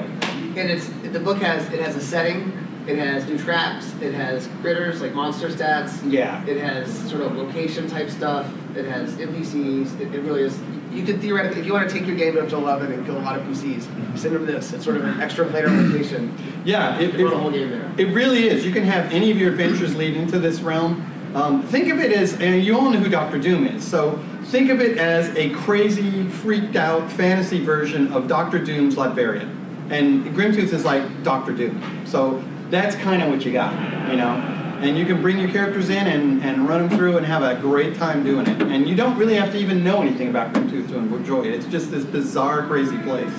And 0.56 0.70
it's 0.70 0.88
the 0.88 1.20
book 1.20 1.40
has 1.40 1.68
it 1.74 1.80
has 1.80 1.96
a 1.96 2.02
setting, 2.02 2.54
it 2.88 3.00
has 3.00 3.26
new 3.26 3.40
traps, 3.40 3.92
it 4.02 4.14
has 4.14 4.48
critters 4.62 5.02
like 5.02 5.16
monster 5.16 5.50
stats. 5.50 6.00
Yeah. 6.10 6.46
It 6.46 6.58
has 6.58 6.96
sort 7.10 7.24
of 7.24 7.36
location 7.36 7.90
type 7.90 8.12
stuff. 8.12 8.46
It 8.76 8.86
has 8.86 9.14
NPCs. 9.16 10.00
It, 10.00 10.14
it 10.14 10.22
really 10.22 10.44
is. 10.44 10.60
You 10.92 11.04
could 11.04 11.22
theoretically, 11.22 11.62
if 11.62 11.68
you 11.68 11.74
want 11.74 11.88
to 11.88 11.94
take 11.96 12.08
your 12.08 12.16
game 12.16 12.38
up 12.38 12.50
to 12.50 12.56
11 12.56 12.92
and 12.92 13.06
kill 13.06 13.18
a 13.18 13.20
lot 13.20 13.38
of 13.38 13.44
PCs, 13.46 14.18
send 14.18 14.36
them 14.36 14.46
this. 14.46 14.74
It's 14.74 14.84
sort 14.84 14.98
of 14.98 15.06
an 15.06 15.22
extra 15.22 15.46
player 15.46 15.70
location. 15.70 16.36
Yeah, 16.66 16.98
it, 17.00 17.14
run 17.14 17.28
it- 17.28 17.34
a 17.34 17.38
whole 17.38 17.52
game 17.52 17.70
there. 17.70 17.92
It 17.98 18.14
really 18.14 18.48
is. 18.48 18.66
You 18.66 18.72
can 18.72 18.84
have 18.84 19.12
any 19.14 19.30
of 19.30 19.38
your 19.38 19.52
adventures 19.52 19.96
lead 19.96 20.16
into 20.18 20.40
this 20.40 20.62
realm. 20.62 21.06
Um, 21.36 21.62
think 21.62 21.90
of 21.90 22.00
it 22.00 22.12
as, 22.12 22.34
and 22.40 22.64
you 22.64 22.76
all 22.76 22.90
know 22.90 22.98
who 23.00 23.08
Doctor 23.10 23.38
Doom 23.38 23.68
is. 23.68 23.88
So 23.88 24.20
think 24.46 24.72
of 24.72 24.82
it 24.82 24.98
as 24.98 25.30
a 25.38 25.52
crazy, 25.52 26.24
freaked 26.28 26.76
out 26.76 27.12
fantasy 27.12 27.64
version 27.64 28.12
of 28.12 28.28
Doctor 28.28 28.58
Doom's 28.58 28.96
Latveria. 28.96 29.48
And 29.92 30.26
Grimtooth 30.36 30.74
is 30.74 30.86
like 30.86 31.24
Doctor 31.24 31.52
Doom. 31.54 31.84
So 32.08 32.44
that's 32.72 32.96
kind 32.96 33.22
of 33.22 33.30
what 33.30 33.46
you 33.46 33.52
got, 33.54 33.74
you 34.10 34.18
know? 34.18 34.56
And 34.80 34.98
you 34.98 35.06
can 35.06 35.22
bring 35.22 35.38
your 35.38 35.50
characters 35.52 35.90
in 35.90 36.08
and, 36.08 36.42
and 36.42 36.66
run 36.66 36.88
them 36.88 36.98
through 36.98 37.18
and 37.18 37.26
have 37.26 37.44
a 37.44 37.60
great 37.60 37.98
time 37.98 38.24
doing 38.24 38.48
it. 38.48 38.62
And 38.62 38.88
you 38.88 38.96
don't 38.96 39.18
really 39.18 39.36
have 39.36 39.52
to 39.52 39.58
even 39.58 39.84
know 39.84 40.02
anything 40.02 40.30
about 40.30 40.54
Grimtooth 40.54 40.88
to 40.88 40.98
enjoy 40.98 41.44
it. 41.44 41.54
It's 41.54 41.66
just 41.66 41.92
this 41.92 42.06
bizarre, 42.06 42.66
crazy 42.66 42.98
place. 43.00 43.34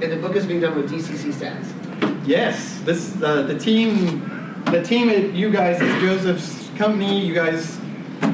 And 0.00 0.10
the 0.10 0.16
book 0.16 0.36
is 0.36 0.46
being 0.46 0.60
done 0.60 0.74
with 0.74 0.90
DCC 0.90 1.34
stats. 1.34 2.26
Yes, 2.26 2.80
this 2.80 3.20
uh, 3.22 3.42
the 3.42 3.58
team, 3.58 4.64
the 4.70 4.82
team 4.82 5.10
at 5.10 5.34
you 5.34 5.50
guys 5.50 5.82
is 5.82 6.02
Joseph's 6.02 6.70
company. 6.78 7.20
You 7.20 7.34
guys 7.34 7.78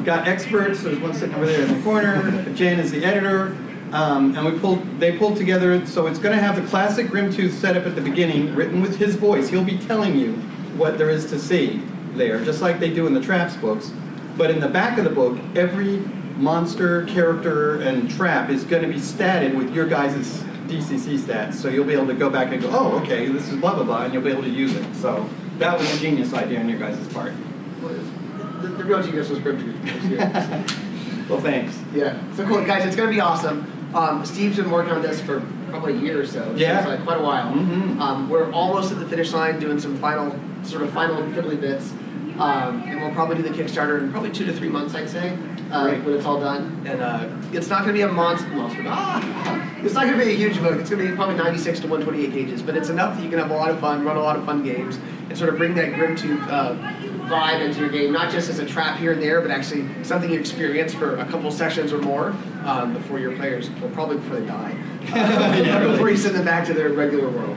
got 0.05 0.29
experts. 0.29 0.85
There's 0.85 1.01
one 1.01 1.13
sitting 1.13 1.35
over 1.35 1.47
there 1.47 1.63
in 1.63 1.77
the 1.77 1.83
corner. 1.83 2.55
Jan 2.55 2.79
is 2.79 2.93
the 2.93 3.05
editor, 3.05 3.57
um, 3.91 4.37
and 4.37 4.47
we 4.47 4.57
pulled. 4.61 5.01
They 5.01 5.19
pulled 5.19 5.37
together. 5.37 5.85
So 5.85 6.07
it's 6.07 6.21
going 6.21 6.37
to 6.37 6.41
have 6.41 6.55
the 6.55 6.69
classic 6.69 7.09
Grimtooth 7.09 7.51
setup 7.51 7.87
at 7.87 7.97
the 7.97 8.01
beginning, 8.01 8.55
written 8.55 8.81
with 8.81 8.99
his 8.99 9.17
voice. 9.17 9.49
He'll 9.49 9.65
be 9.65 9.79
telling 9.79 10.17
you 10.17 10.35
what 10.77 10.97
there 10.97 11.11
is 11.11 11.27
to 11.27 11.39
see 11.41 11.83
there, 12.21 12.45
just 12.45 12.61
like 12.63 12.79
they 12.79 12.91
do 12.93 13.07
in 13.09 13.15
the 13.15 13.21
Traps 13.21 13.57
books. 13.57 13.91
But 14.37 14.51
in 14.51 14.61
the 14.61 14.69
back 14.69 14.99
of 14.99 15.05
the 15.05 15.11
book, 15.11 15.39
every 15.57 15.99
monster, 16.37 17.05
character, 17.07 17.81
and 17.81 18.09
trap 18.11 18.49
is 18.51 18.63
going 18.65 18.83
to 18.83 18.89
be 18.89 18.95
statted 18.95 19.57
with 19.57 19.75
your 19.75 19.87
guys' 19.87 20.43
DCC 20.69 21.19
stats. 21.19 21.55
So 21.55 21.69
you'll 21.69 21.85
be 21.85 21.93
able 21.95 22.07
to 22.07 22.15
go 22.15 22.31
back 22.31 22.53
and 22.53 22.63
go, 22.63 22.71
oh, 22.73 22.99
okay, 23.01 23.27
this 23.29 23.49
is 23.49 23.57
blah, 23.59 23.75
blah, 23.75 23.85
blah, 23.85 24.05
and 24.05 24.15
you'll 24.15 24.23
be 24.23 24.31
able 24.31 24.43
to 24.43 24.49
use 24.51 24.75
it. 24.77 24.95
So 24.95 25.29
that 25.59 25.79
was 25.79 25.93
a 25.95 25.99
genius 25.99 26.33
idea 26.33 26.61
on 26.61 26.69
your 26.69 26.79
guys' 26.79 27.07
part. 27.13 27.33
the, 27.81 28.69
the 28.69 28.85
real 28.85 29.03
genius 29.03 29.29
was 29.29 29.39
Grim 29.41 29.59
Yeah. 30.09 30.67
Well, 31.29 31.41
thanks. 31.41 31.79
yeah. 31.95 32.21
So 32.35 32.45
cool, 32.45 32.65
guys. 32.65 32.85
It's 32.85 32.97
gonna 32.97 33.09
be 33.09 33.21
awesome. 33.21 33.65
Um, 33.95 34.25
Steve's 34.27 34.57
been 34.57 34.69
working 34.69 34.93
on 34.93 35.01
this 35.01 35.21
for 35.21 35.41
probably 35.69 35.93
a 35.95 35.97
year 35.97 36.21
or 36.21 36.27
so. 36.27 36.53
Yeah. 36.57 36.79
seems 36.79 36.89
like 36.97 37.05
quite 37.05 37.19
a 37.21 37.23
while. 37.23 37.53
Mm-hmm. 37.53 38.03
Um, 38.03 38.29
we're 38.29 38.51
almost 38.51 38.91
at 38.91 38.99
the 38.99 39.07
finish 39.07 39.33
line, 39.33 39.61
doing 39.61 39.79
some 39.79 39.97
final, 39.99 40.37
sort 40.65 40.83
of 40.83 40.93
final 40.93 41.23
fiddly 41.33 41.61
bits. 41.61 41.93
Um, 42.41 42.85
and 42.85 42.99
we'll 42.99 43.13
probably 43.13 43.37
do 43.37 43.43
the 43.43 43.51
Kickstarter 43.51 44.01
in 44.01 44.11
probably 44.11 44.31
two 44.31 44.47
to 44.47 44.53
three 44.53 44.71
months, 44.71 44.95
I'd 44.95 45.11
say, 45.11 45.37
uh, 45.71 45.89
Great. 45.89 46.05
when 46.05 46.15
it's 46.15 46.25
all 46.25 46.41
done. 46.41 46.83
And 46.87 47.03
uh, 47.03 47.29
it's 47.53 47.69
not 47.69 47.85
going 47.85 47.89
to 47.89 47.93
be 47.93 48.01
a 48.01 48.09
monster. 48.09 48.49
monster 48.49 48.83
ah, 48.87 49.81
it's 49.85 49.93
not 49.93 50.07
going 50.07 50.19
to 50.19 50.25
be 50.25 50.33
a 50.33 50.37
huge 50.37 50.59
book. 50.59 50.81
It's 50.81 50.89
going 50.89 51.05
to 51.05 51.11
be 51.11 51.15
probably 51.15 51.37
96 51.37 51.81
to 51.81 51.87
128 51.87 52.33
pages, 52.33 52.63
but 52.63 52.77
it's 52.77 52.89
enough 52.89 53.17
that 53.17 53.23
you 53.23 53.29
can 53.29 53.39
have 53.39 53.51
a 53.51 53.55
lot 53.55 53.71
of 53.71 53.79
fun, 53.79 54.07
run 54.07 54.17
a 54.17 54.23
lot 54.23 54.37
of 54.37 54.47
fun 54.47 54.63
games, 54.63 54.99
and 55.29 55.37
sort 55.37 55.51
of 55.51 55.59
bring 55.59 55.75
that 55.75 55.93
Grimtooth 55.93 56.43
uh, 56.49 56.77
vibe 57.29 57.61
into 57.61 57.81
your 57.81 57.91
game, 57.91 58.11
not 58.11 58.33
just 58.33 58.49
as 58.49 58.59
a 58.59 58.65
trap 58.65 58.99
here 58.99 59.13
and 59.13 59.23
there, 59.23 59.43
but 59.43 59.51
actually 59.51 59.87
something 60.03 60.31
you 60.31 60.41
experience 60.41 60.95
for 60.95 61.19
a 61.19 61.27
couple 61.27 61.51
sessions 61.51 61.93
or 61.93 61.99
more 61.99 62.35
um, 62.65 62.95
before 62.95 63.19
your 63.19 63.37
players, 63.37 63.69
well, 63.83 63.91
probably 63.91 64.17
before 64.17 64.41
they 64.41 64.47
die, 64.47 64.77
uh, 65.13 65.93
before 65.93 66.09
you 66.09 66.17
send 66.17 66.35
them 66.35 66.45
back 66.47 66.67
to 66.67 66.73
their 66.73 66.89
regular 66.89 67.29
world. 67.29 67.57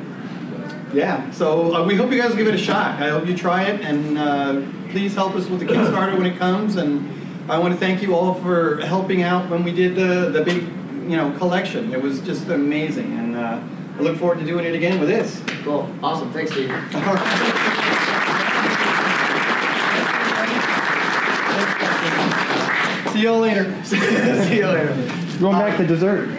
Yeah, 0.93 1.31
so 1.31 1.75
uh, 1.75 1.85
we 1.85 1.95
hope 1.95 2.11
you 2.11 2.21
guys 2.21 2.35
give 2.35 2.47
it 2.47 2.53
a 2.53 2.57
shot. 2.57 3.01
I 3.01 3.09
hope 3.09 3.25
you 3.25 3.35
try 3.35 3.63
it, 3.63 3.81
and 3.81 4.17
uh, 4.17 4.61
please 4.91 5.15
help 5.15 5.33
us 5.33 5.47
with 5.47 5.59
the 5.59 5.65
Kickstarter 5.65 6.15
when 6.15 6.27
it 6.27 6.37
comes. 6.37 6.75
And 6.75 7.11
I 7.49 7.57
want 7.57 7.73
to 7.73 7.79
thank 7.79 8.03
you 8.03 8.15
all 8.15 8.35
for 8.35 8.77
helping 8.81 9.23
out 9.23 9.49
when 9.49 9.63
we 9.63 9.71
did 9.71 9.95
the, 9.95 10.29
the 10.29 10.43
big, 10.43 10.61
you 11.09 11.17
know, 11.17 11.35
collection. 11.39 11.91
It 11.91 12.01
was 12.01 12.21
just 12.21 12.47
amazing, 12.49 13.17
and 13.17 13.35
uh, 13.35 13.59
I 13.97 14.01
look 14.01 14.17
forward 14.17 14.39
to 14.39 14.45
doing 14.45 14.65
it 14.65 14.75
again 14.75 14.99
with 14.99 15.09
this. 15.09 15.41
Cool. 15.63 15.91
Awesome. 16.03 16.31
Thanks, 16.31 16.51
Steve. 16.51 16.69
See 23.13 23.21
you 23.21 23.29
all 23.29 23.39
later. 23.39 23.83
See 23.85 24.57
you 24.57 24.67
later. 24.67 24.93
Going 25.39 25.57
back 25.57 25.77
to 25.77 25.87
dessert. 25.87 26.29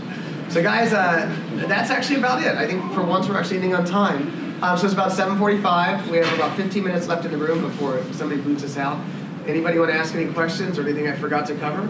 So 0.55 0.62
guys, 0.62 0.93
uh, 0.93 1.27
that's 1.57 1.91
actually 1.91 2.17
about 2.17 2.43
it. 2.43 2.57
I 2.57 2.67
think 2.67 2.93
for 2.93 3.03
once 3.03 3.29
we're 3.29 3.39
actually 3.39 3.57
ending 3.57 3.75
on 3.75 3.85
time. 3.85 4.63
Um, 4.63 4.79
so 4.79 4.85
it's 4.87 4.95
about 4.95 5.13
7:45. 5.13 6.09
We 6.09 6.19
have 6.19 6.33
about 6.35 6.57
15 6.57 6.85
minutes 6.85 7.07
left 7.09 7.25
in 7.25 7.33
the 7.33 7.39
room 7.39 7.61
before 7.61 8.03
somebody 8.13 8.41
boots 8.41 8.65
us 8.65 8.77
out. 8.77 8.99
Anybody 9.47 9.79
want 9.79 9.91
to 9.91 9.97
ask 9.97 10.15
any 10.15 10.33
questions 10.33 10.79
or 10.79 10.83
anything 10.83 11.07
I 11.09 11.17
forgot 11.17 11.47
to 11.47 11.55
cover? 11.57 11.89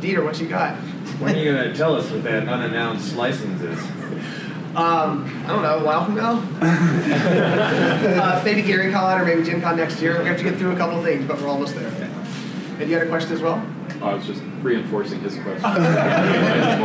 Dieter, 0.00 0.22
what 0.22 0.38
you 0.38 0.48
got? 0.48 0.76
When 1.18 1.34
are 1.34 1.38
you 1.38 1.52
gonna 1.52 1.74
tell 1.74 1.94
us 1.94 2.10
what 2.10 2.24
that 2.24 2.46
unannounced 2.46 3.16
license 3.16 3.62
is? 3.62 3.78
Um, 4.76 5.24
I 5.46 5.48
don't 5.50 5.62
know, 5.62 5.78
a 5.78 5.84
while 5.84 6.04
from 6.04 6.16
now? 6.16 6.42
uh, 8.20 8.42
maybe 8.44 8.60
Gary 8.60 8.90
Con 8.90 9.20
or 9.20 9.24
maybe 9.24 9.44
Gen 9.44 9.60
Con 9.60 9.76
next 9.76 10.02
year. 10.02 10.20
We 10.20 10.26
have 10.26 10.36
to 10.36 10.42
get 10.42 10.56
through 10.56 10.72
a 10.72 10.76
couple 10.76 10.98
of 10.98 11.04
things, 11.04 11.24
but 11.26 11.40
we're 11.40 11.46
almost 11.46 11.76
there. 11.76 11.88
And 12.80 12.90
you 12.90 12.96
had 12.96 13.06
a 13.06 13.08
question 13.08 13.32
as 13.32 13.40
well? 13.40 13.64
I 14.04 14.14
was 14.14 14.26
just 14.26 14.42
reinforcing 14.60 15.20
his 15.20 15.34
question. 15.38 15.64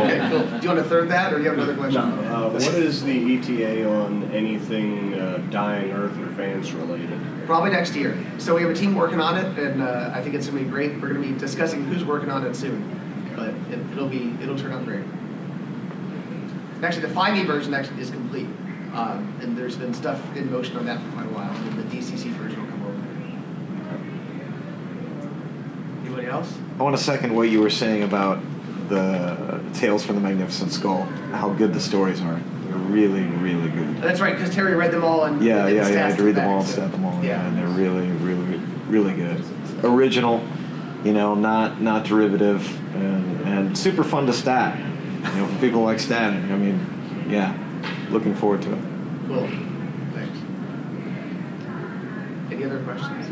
Okay, 0.00 0.28
cool. 0.30 0.40
Do 0.40 0.62
you 0.62 0.68
want 0.68 0.78
to 0.78 0.84
third 0.84 1.08
that 1.10 1.32
or 1.32 1.36
do 1.36 1.42
you 1.42 1.50
have 1.50 1.58
another 1.58 1.76
question? 1.76 2.00
Uh, 2.00 2.48
what 2.50 2.62
is 2.62 3.02
the 3.04 3.36
ETA 3.36 3.88
on 3.88 4.24
anything 4.32 5.14
uh, 5.14 5.38
dying 5.50 5.90
Earth 5.92 6.16
or 6.18 6.26
Vance 6.26 6.72
related? 6.72 7.20
Probably 7.46 7.70
next 7.70 7.94
year. 7.94 8.16
So 8.38 8.54
we 8.54 8.62
have 8.62 8.70
a 8.70 8.74
team 8.74 8.94
working 8.94 9.20
on 9.20 9.36
it, 9.36 9.58
and 9.58 9.82
uh, 9.82 10.10
I 10.14 10.22
think 10.22 10.34
it's 10.34 10.46
gonna 10.46 10.62
be 10.62 10.68
great. 10.68 11.00
We're 11.00 11.08
gonna 11.12 11.20
be 11.26 11.38
discussing 11.38 11.84
who's 11.84 12.04
working 12.04 12.30
on 12.30 12.46
it 12.46 12.54
soon, 12.56 12.82
but 13.36 13.48
it, 13.72 13.80
it'll 13.92 14.08
be 14.08 14.34
it'll 14.42 14.58
turn 14.58 14.72
out 14.72 14.84
great. 14.84 15.04
And 16.76 16.84
actually, 16.84 17.06
the 17.06 17.14
5e 17.14 17.46
version 17.46 17.74
actually 17.74 18.00
is 18.00 18.10
complete, 18.10 18.46
um, 18.94 19.36
and 19.42 19.56
there's 19.56 19.76
been 19.76 19.92
stuff 19.92 20.20
in 20.36 20.50
motion 20.50 20.76
on 20.78 20.86
that 20.86 21.00
for 21.02 21.10
quite 21.12 21.26
a 21.26 21.30
while. 21.30 21.50
And 21.50 21.78
the 21.78 21.96
DCC 21.96 22.30
version 22.32 22.62
will 22.62 22.68
come 22.70 22.82
over. 22.86 22.96
Anybody 26.10 26.26
else? 26.26 26.52
I 26.80 26.82
want 26.82 26.96
to 26.96 27.02
second 27.02 27.36
what 27.36 27.50
you 27.50 27.60
were 27.60 27.70
saying 27.70 28.02
about 28.02 28.42
the 28.88 29.60
Tales 29.74 30.04
from 30.04 30.16
the 30.16 30.20
Magician's 30.20 30.72
Skull. 30.74 31.04
How 31.32 31.50
good 31.50 31.72
the 31.72 31.78
stories 31.78 32.20
are. 32.20 32.34
They're 32.66 32.76
really, 32.76 33.22
really 33.22 33.70
good. 33.70 33.98
That's 34.02 34.18
right, 34.20 34.34
because 34.36 34.52
Terry 34.52 34.74
read 34.74 34.90
them 34.90 35.04
all 35.04 35.22
and 35.24 35.40
Yeah, 35.40 35.68
yeah, 35.68 35.82
yeah. 35.88 36.04
I 36.04 36.08
had 36.08 36.16
to 36.16 36.24
read 36.24 36.34
back, 36.34 36.46
them 36.46 36.52
all, 36.52 36.64
so- 36.64 36.72
stat 36.72 36.90
them 36.90 37.04
all. 37.04 37.22
Yeah. 37.24 37.46
and 37.46 37.56
they're 37.56 37.68
really, 37.68 38.08
really, 38.08 38.60
really 38.88 39.14
good. 39.14 39.40
Original, 39.84 40.42
you 41.04 41.12
know, 41.12 41.36
not 41.36 41.80
not 41.80 42.04
derivative, 42.04 42.66
and 42.96 43.40
and 43.42 43.78
super 43.78 44.02
fun 44.02 44.26
to 44.26 44.32
stat. 44.32 44.76
You 45.36 45.42
know, 45.42 45.58
people 45.60 45.82
like 45.82 45.98
statting. 45.98 46.50
I 46.50 46.56
mean, 46.56 47.24
yeah, 47.30 47.56
looking 48.10 48.34
forward 48.34 48.62
to 48.62 48.72
it. 48.72 48.78
Cool. 49.28 49.48
Thanks. 50.12 50.38
Any 52.50 52.64
other 52.64 52.82
questions? 52.82 53.29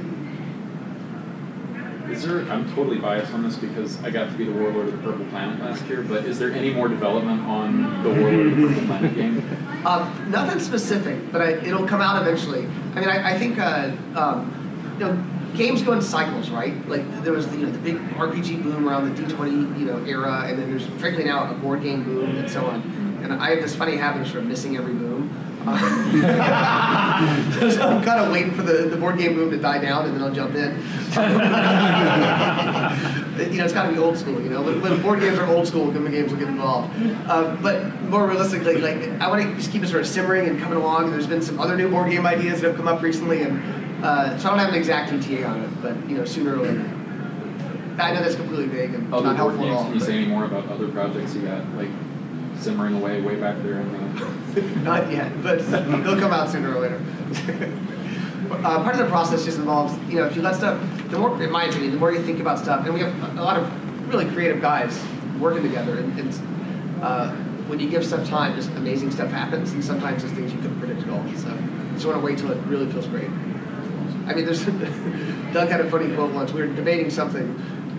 Is 2.19 2.25
there, 2.25 2.41
I'm 2.51 2.69
totally 2.75 2.99
biased 2.99 3.33
on 3.33 3.45
this 3.45 3.55
because 3.55 4.03
I 4.03 4.11
got 4.11 4.29
to 4.29 4.37
be 4.37 4.45
the 4.45 4.51
warlord 4.51 4.89
of 4.89 4.93
the 4.93 5.09
Purple 5.09 5.25
Planet 5.27 5.61
last 5.61 5.85
year, 5.87 6.03
but 6.03 6.25
is 6.25 6.37
there 6.37 6.51
any 6.51 6.73
more 6.73 6.89
development 6.89 7.43
on 7.43 8.03
the 8.03 8.11
warlord 8.11 8.47
of 8.49 8.57
the 8.57 8.67
Purple 8.67 8.87
Planet 8.87 9.15
game? 9.15 9.87
Um, 9.87 10.29
nothing 10.29 10.59
specific, 10.59 11.31
but 11.31 11.41
I, 11.41 11.51
it'll 11.65 11.87
come 11.87 12.01
out 12.01 12.21
eventually. 12.21 12.67
I 12.97 13.01
mean, 13.01 13.09
I, 13.09 13.35
I 13.35 13.39
think 13.39 13.61
uh, 13.61 13.93
um, 14.17 14.97
you 14.99 15.07
know 15.07 15.25
games 15.57 15.81
go 15.83 15.93
in 15.93 16.03
cycles, 16.03 16.51
right? 16.51 16.75
Like 16.89 17.23
there 17.23 17.33
was 17.33 17.47
the, 17.47 17.57
you 17.57 17.67
know 17.67 17.71
the 17.71 17.79
big 17.79 17.99
RPG 18.15 18.65
boom 18.65 18.89
around 18.89 19.15
the 19.15 19.23
D20 19.23 19.79
you 19.79 19.87
know 19.87 19.99
era, 20.05 20.47
and 20.49 20.59
then 20.59 20.71
there's 20.71 20.87
frankly 21.01 21.23
now 21.23 21.49
a 21.49 21.55
board 21.55 21.85
game 21.85 22.03
boom 22.03 22.37
and 22.37 22.51
so 22.51 22.67
on. 22.67 22.81
And 23.23 23.33
I 23.33 23.51
have 23.51 23.63
this 23.63 23.77
funny 23.77 23.97
habit 23.97 24.23
of 24.23 24.27
sort 24.27 24.43
of 24.43 24.47
missing 24.49 24.77
every 24.77 24.93
boom. 24.93 25.18
So 25.65 25.71
I'm 27.83 28.03
kind 28.03 28.21
of 28.21 28.33
waiting 28.33 28.53
for 28.53 28.63
the, 28.63 28.89
the 28.89 28.97
board 28.97 29.19
game 29.19 29.35
boom 29.35 29.51
to 29.51 29.59
die 29.59 29.79
down, 29.79 30.07
and 30.07 30.15
then 30.15 30.23
I'll 30.23 30.33
jump 30.33 30.55
in. 30.55 30.77
you 33.53 33.59
know, 33.59 33.65
it's 33.65 33.73
got 33.73 33.87
to 33.87 33.93
be 33.93 33.99
old 33.99 34.17
school. 34.17 34.41
You 34.41 34.51
know, 34.51 34.63
when, 34.63 34.81
when 34.81 35.03
board 35.03 35.21
games 35.21 35.39
are 35.39 35.47
old 35.47 35.67
school, 35.67 35.91
good 35.91 36.11
games 36.11 36.31
will 36.31 36.39
get 36.39 36.49
involved. 36.49 36.91
Uh, 37.27 37.57
but 37.63 38.01
more 38.03 38.27
realistically, 38.27 38.79
like 38.79 39.09
I 39.21 39.29
want 39.29 39.43
to 39.43 39.55
just 39.57 39.73
keep 39.73 39.83
it 39.83 39.89
sort 39.89 40.03
of 40.03 40.09
simmering 40.09 40.49
and 40.49 40.61
coming 40.61 40.79
along. 40.79 41.11
There's 41.11 41.27
been 41.27 41.43
some 41.43 41.59
other 41.61 41.77
new 41.77 41.91
board 41.91 42.11
game 42.11 42.27
ideas 42.27 42.61
that 42.61 42.69
have 42.69 42.77
come 42.77 42.89
up 42.89 43.03
recently, 43.03 43.43
and 43.43 44.05
uh, 44.05 44.39
so 44.39 44.49
I 44.49 44.51
don't 44.51 44.61
have 44.61 44.69
an 44.71 44.75
exact 44.77 45.13
ETA 45.13 45.45
on 45.45 45.63
it, 45.63 45.71
but 45.83 45.95
you 46.09 46.17
know, 46.17 46.25
sooner 46.25 46.55
or 46.55 46.63
later. 46.63 46.89
I 48.01 48.13
know 48.13 48.21
that's 48.23 48.37
completely 48.37 48.67
vague 48.67 48.95
and 48.95 49.13
Other 49.13 49.27
not 49.27 49.37
helpful 49.37 49.67
at 49.67 49.73
all. 49.73 49.85
can 49.85 49.95
you 49.95 50.01
say 50.01 50.19
any 50.19 50.27
more 50.27 50.45
about 50.45 50.69
other 50.69 50.87
projects 50.89 51.35
you 51.35 51.43
got, 51.43 51.69
like 51.75 51.91
simmering 52.57 52.95
away 52.95 53.21
way 53.21 53.35
back 53.35 53.61
there 53.63 53.81
in 53.81 53.93
the? 53.93 54.38
Not 54.83 55.11
yet, 55.11 55.43
but 55.43 55.59
they'll 55.71 56.19
come 56.19 56.33
out 56.33 56.49
sooner 56.49 56.75
or 56.75 56.81
later. 56.81 57.01
uh, 58.51 58.83
part 58.83 58.95
of 58.95 58.99
the 58.99 59.09
process 59.09 59.45
just 59.45 59.59
involves, 59.59 59.97
you 60.09 60.17
know, 60.17 60.27
if 60.27 60.37
you 60.37 60.43
let 60.43 60.57
stuff, 60.57 60.81
the 61.11 61.19
more, 61.19 61.43
in 61.43 61.51
my 61.51 61.65
opinion, 61.65 61.93
the 61.93 61.99
more 61.99 62.13
you 62.13 62.23
think 62.23 62.41
about 62.41 62.59
stuff, 62.59 62.85
and 62.85 62.95
we 62.95 63.01
have 63.01 63.39
a 63.39 63.43
lot 63.43 63.57
of 63.57 64.09
really 64.09 64.27
creative 64.33 64.61
guys 64.61 65.03
working 65.39 65.63
together, 65.63 65.99
and, 65.99 66.19
and 66.19 67.03
uh, 67.03 67.31
when 67.69 67.79
you 67.79 67.89
give 67.89 68.05
stuff 68.05 68.27
time, 68.29 68.55
just 68.55 68.71
amazing 68.71 69.11
stuff 69.11 69.31
happens, 69.31 69.73
and 69.73 69.85
sometimes 69.85 70.23
there's 70.23 70.35
things 70.35 70.53
you 70.53 70.59
couldn't 70.59 70.79
predict 70.79 71.03
at 71.03 71.11
all. 71.11 71.23
So 71.37 71.49
you 71.49 71.93
just 71.93 72.07
want 72.07 72.19
to 72.19 72.25
wait 72.25 72.39
till 72.39 72.51
it 72.51 72.59
really 72.67 72.91
feels 72.91 73.07
great. 73.07 73.29
I 74.27 74.35
mean, 74.35 74.45
there's 74.45 74.65
Doug 74.65 75.69
had 75.69 75.81
a 75.81 75.91
funny 75.91 76.15
quote 76.15 76.33
once. 76.33 76.53
We 76.53 76.63
were 76.63 76.75
debating 76.75 77.11
something, 77.11 77.49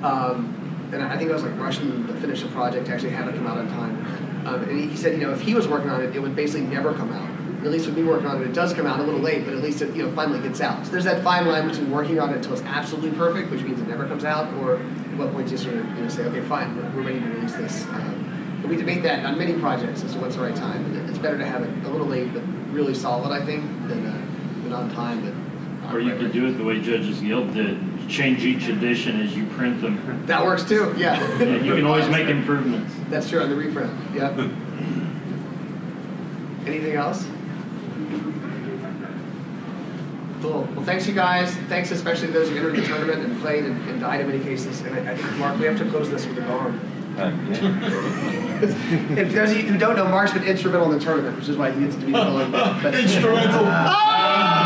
um, 0.04 0.90
and 0.92 1.04
I 1.04 1.18
think 1.18 1.30
I 1.30 1.34
was 1.34 1.44
like 1.44 1.58
rushing 1.60 2.08
to 2.08 2.14
finish 2.16 2.44
a 2.44 2.48
project 2.48 2.88
to 2.88 2.94
actually 2.94 3.12
have 3.12 3.28
it 3.28 3.36
come 3.36 3.48
out 3.48 3.58
on 3.58 3.68
time. 3.70 4.19
Um, 4.46 4.64
and 4.64 4.90
he 4.90 4.96
said, 4.96 5.14
you 5.14 5.20
know, 5.20 5.32
if 5.32 5.42
he 5.42 5.54
was 5.54 5.68
working 5.68 5.90
on 5.90 6.02
it, 6.02 6.16
it 6.16 6.20
would 6.20 6.36
basically 6.36 6.68
never 6.68 6.94
come 6.94 7.12
out. 7.12 7.30
At 7.66 7.72
least 7.72 7.88
with 7.88 7.98
me 7.98 8.04
working 8.04 8.26
on 8.26 8.42
it, 8.42 8.48
it 8.48 8.54
does 8.54 8.74
come 8.74 8.86
out 8.86 9.02
a 9.02 9.04
little 9.04 9.20
late, 9.20 9.44
but 9.44 9.54
at 9.54 9.62
least 9.62 9.82
it 9.82 9.94
you 9.94 10.04
know 10.06 10.12
finally 10.16 10.40
gets 10.40 10.62
out. 10.62 10.86
So 10.86 10.94
there's 10.94 11.04
that 11.04 11.24
fine 11.24 11.46
line 11.46 11.68
between 11.68 11.92
working 11.92 12.18
on 12.18 12.30
it 12.30 12.38
until 12.38 12.54
it's 12.54 12.62
absolutely 12.62 13.12
perfect, 13.12 13.52
which 13.52 13.64
means 13.64 13.82
it 13.82 13.88
never 13.88 14.08
comes 14.08 14.24
out, 14.24 14.54
or 14.60 14.78
at 14.78 15.18
what 15.18 15.34
point 15.34 15.52
you 15.52 15.58
sort 15.58 15.76
of 15.76 15.86
you 15.98 16.04
know 16.04 16.08
say, 16.08 16.24
okay, 16.24 16.42
fine, 16.42 16.74
we're, 16.78 16.90
we're 16.92 17.08
ready 17.08 17.20
to 17.20 17.26
release 17.26 17.54
this. 17.56 17.86
Um, 17.88 18.60
but 18.62 18.70
we 18.70 18.78
debate 18.78 19.04
that 19.04 19.26
on 19.26 19.38
many 19.38 19.54
projects 19.60 20.04
as 20.04 20.14
to 20.14 20.20
what's 20.20 20.36
the 20.36 20.42
right 20.42 20.56
time. 20.56 20.86
And 20.86 21.10
it's 21.10 21.20
better 21.20 21.38
to 21.38 21.46
have 21.46 21.64
it 21.64 21.86
a 21.86 21.90
little 21.90 22.08
late 22.08 22.34
but 22.34 22.44
really 22.72 22.94
solid, 22.94 23.32
I 23.32 23.46
think, 23.46 23.64
than, 23.88 24.06
uh, 24.06 24.26
than 24.64 24.74
on 24.74 24.90
time. 24.92 25.22
But 25.22 25.94
Or 25.94 26.00
you 26.00 26.16
could 26.16 26.32
do 26.32 26.48
it 26.48 26.54
the 26.54 26.64
way 26.64 26.80
Judges 26.80 27.20
Guild 27.20 27.54
did, 27.54 27.78
change 28.10 28.44
each 28.44 28.68
edition 28.68 29.22
as 29.22 29.36
you 29.36 29.46
print 29.48 29.82
them. 29.82 30.24
That 30.26 30.44
works 30.44 30.64
too. 30.64 30.94
Yeah. 30.98 31.20
Yeah, 31.38 31.56
You 31.58 31.76
can 31.76 31.86
always 31.86 32.08
make 32.10 32.28
improvements. 32.28 32.94
That's 33.10 33.30
true 33.30 33.42
on 33.42 33.50
the 33.50 33.56
reprint. 33.56 33.92
Yep. 34.14 34.38
Anything 36.68 36.96
else? 36.96 37.26
Cool. 40.42 40.68
Well, 40.74 40.86
thanks 40.86 41.06
you 41.08 41.14
guys. 41.14 41.54
Thanks 41.68 41.92
especially 41.92 42.28
those 42.28 42.50
who 42.50 42.56
entered 42.56 42.76
the 42.78 42.86
tournament 42.86 43.24
and 43.26 43.40
played 43.42 43.66
and, 43.66 43.90
and 43.90 44.00
died 44.00 44.22
in 44.22 44.28
many 44.28 44.42
cases. 44.44 44.82
And 44.82 44.96
I, 44.96 45.12
I 45.12 45.16
think 45.16 45.38
Mark, 45.38 45.60
we 45.60 45.66
have 45.66 45.78
to 45.80 45.90
close 45.90 46.10
this 46.10 46.26
with 46.26 46.38
a 46.38 46.42
gong. 46.42 46.80
and 47.20 49.28
for 49.28 49.34
those 49.36 49.52
of 49.52 49.58
you 49.58 49.64
who 49.64 49.78
don't 49.78 49.98
know, 49.98 50.08
Mark's 50.08 50.32
been 50.32 50.44
instrumental 50.44 50.90
in 50.92 50.98
the 50.98 51.04
tournament, 51.04 51.36
which 51.36 51.50
is 51.50 51.58
why 51.58 51.72
he 51.72 51.82
gets 51.82 51.96
to 51.96 52.06
be 52.06 52.14
the 52.14 52.24
villain. 52.24 52.52
But- 52.82 52.96
Instrumental. 52.96 53.66
Ah! 53.66 54.59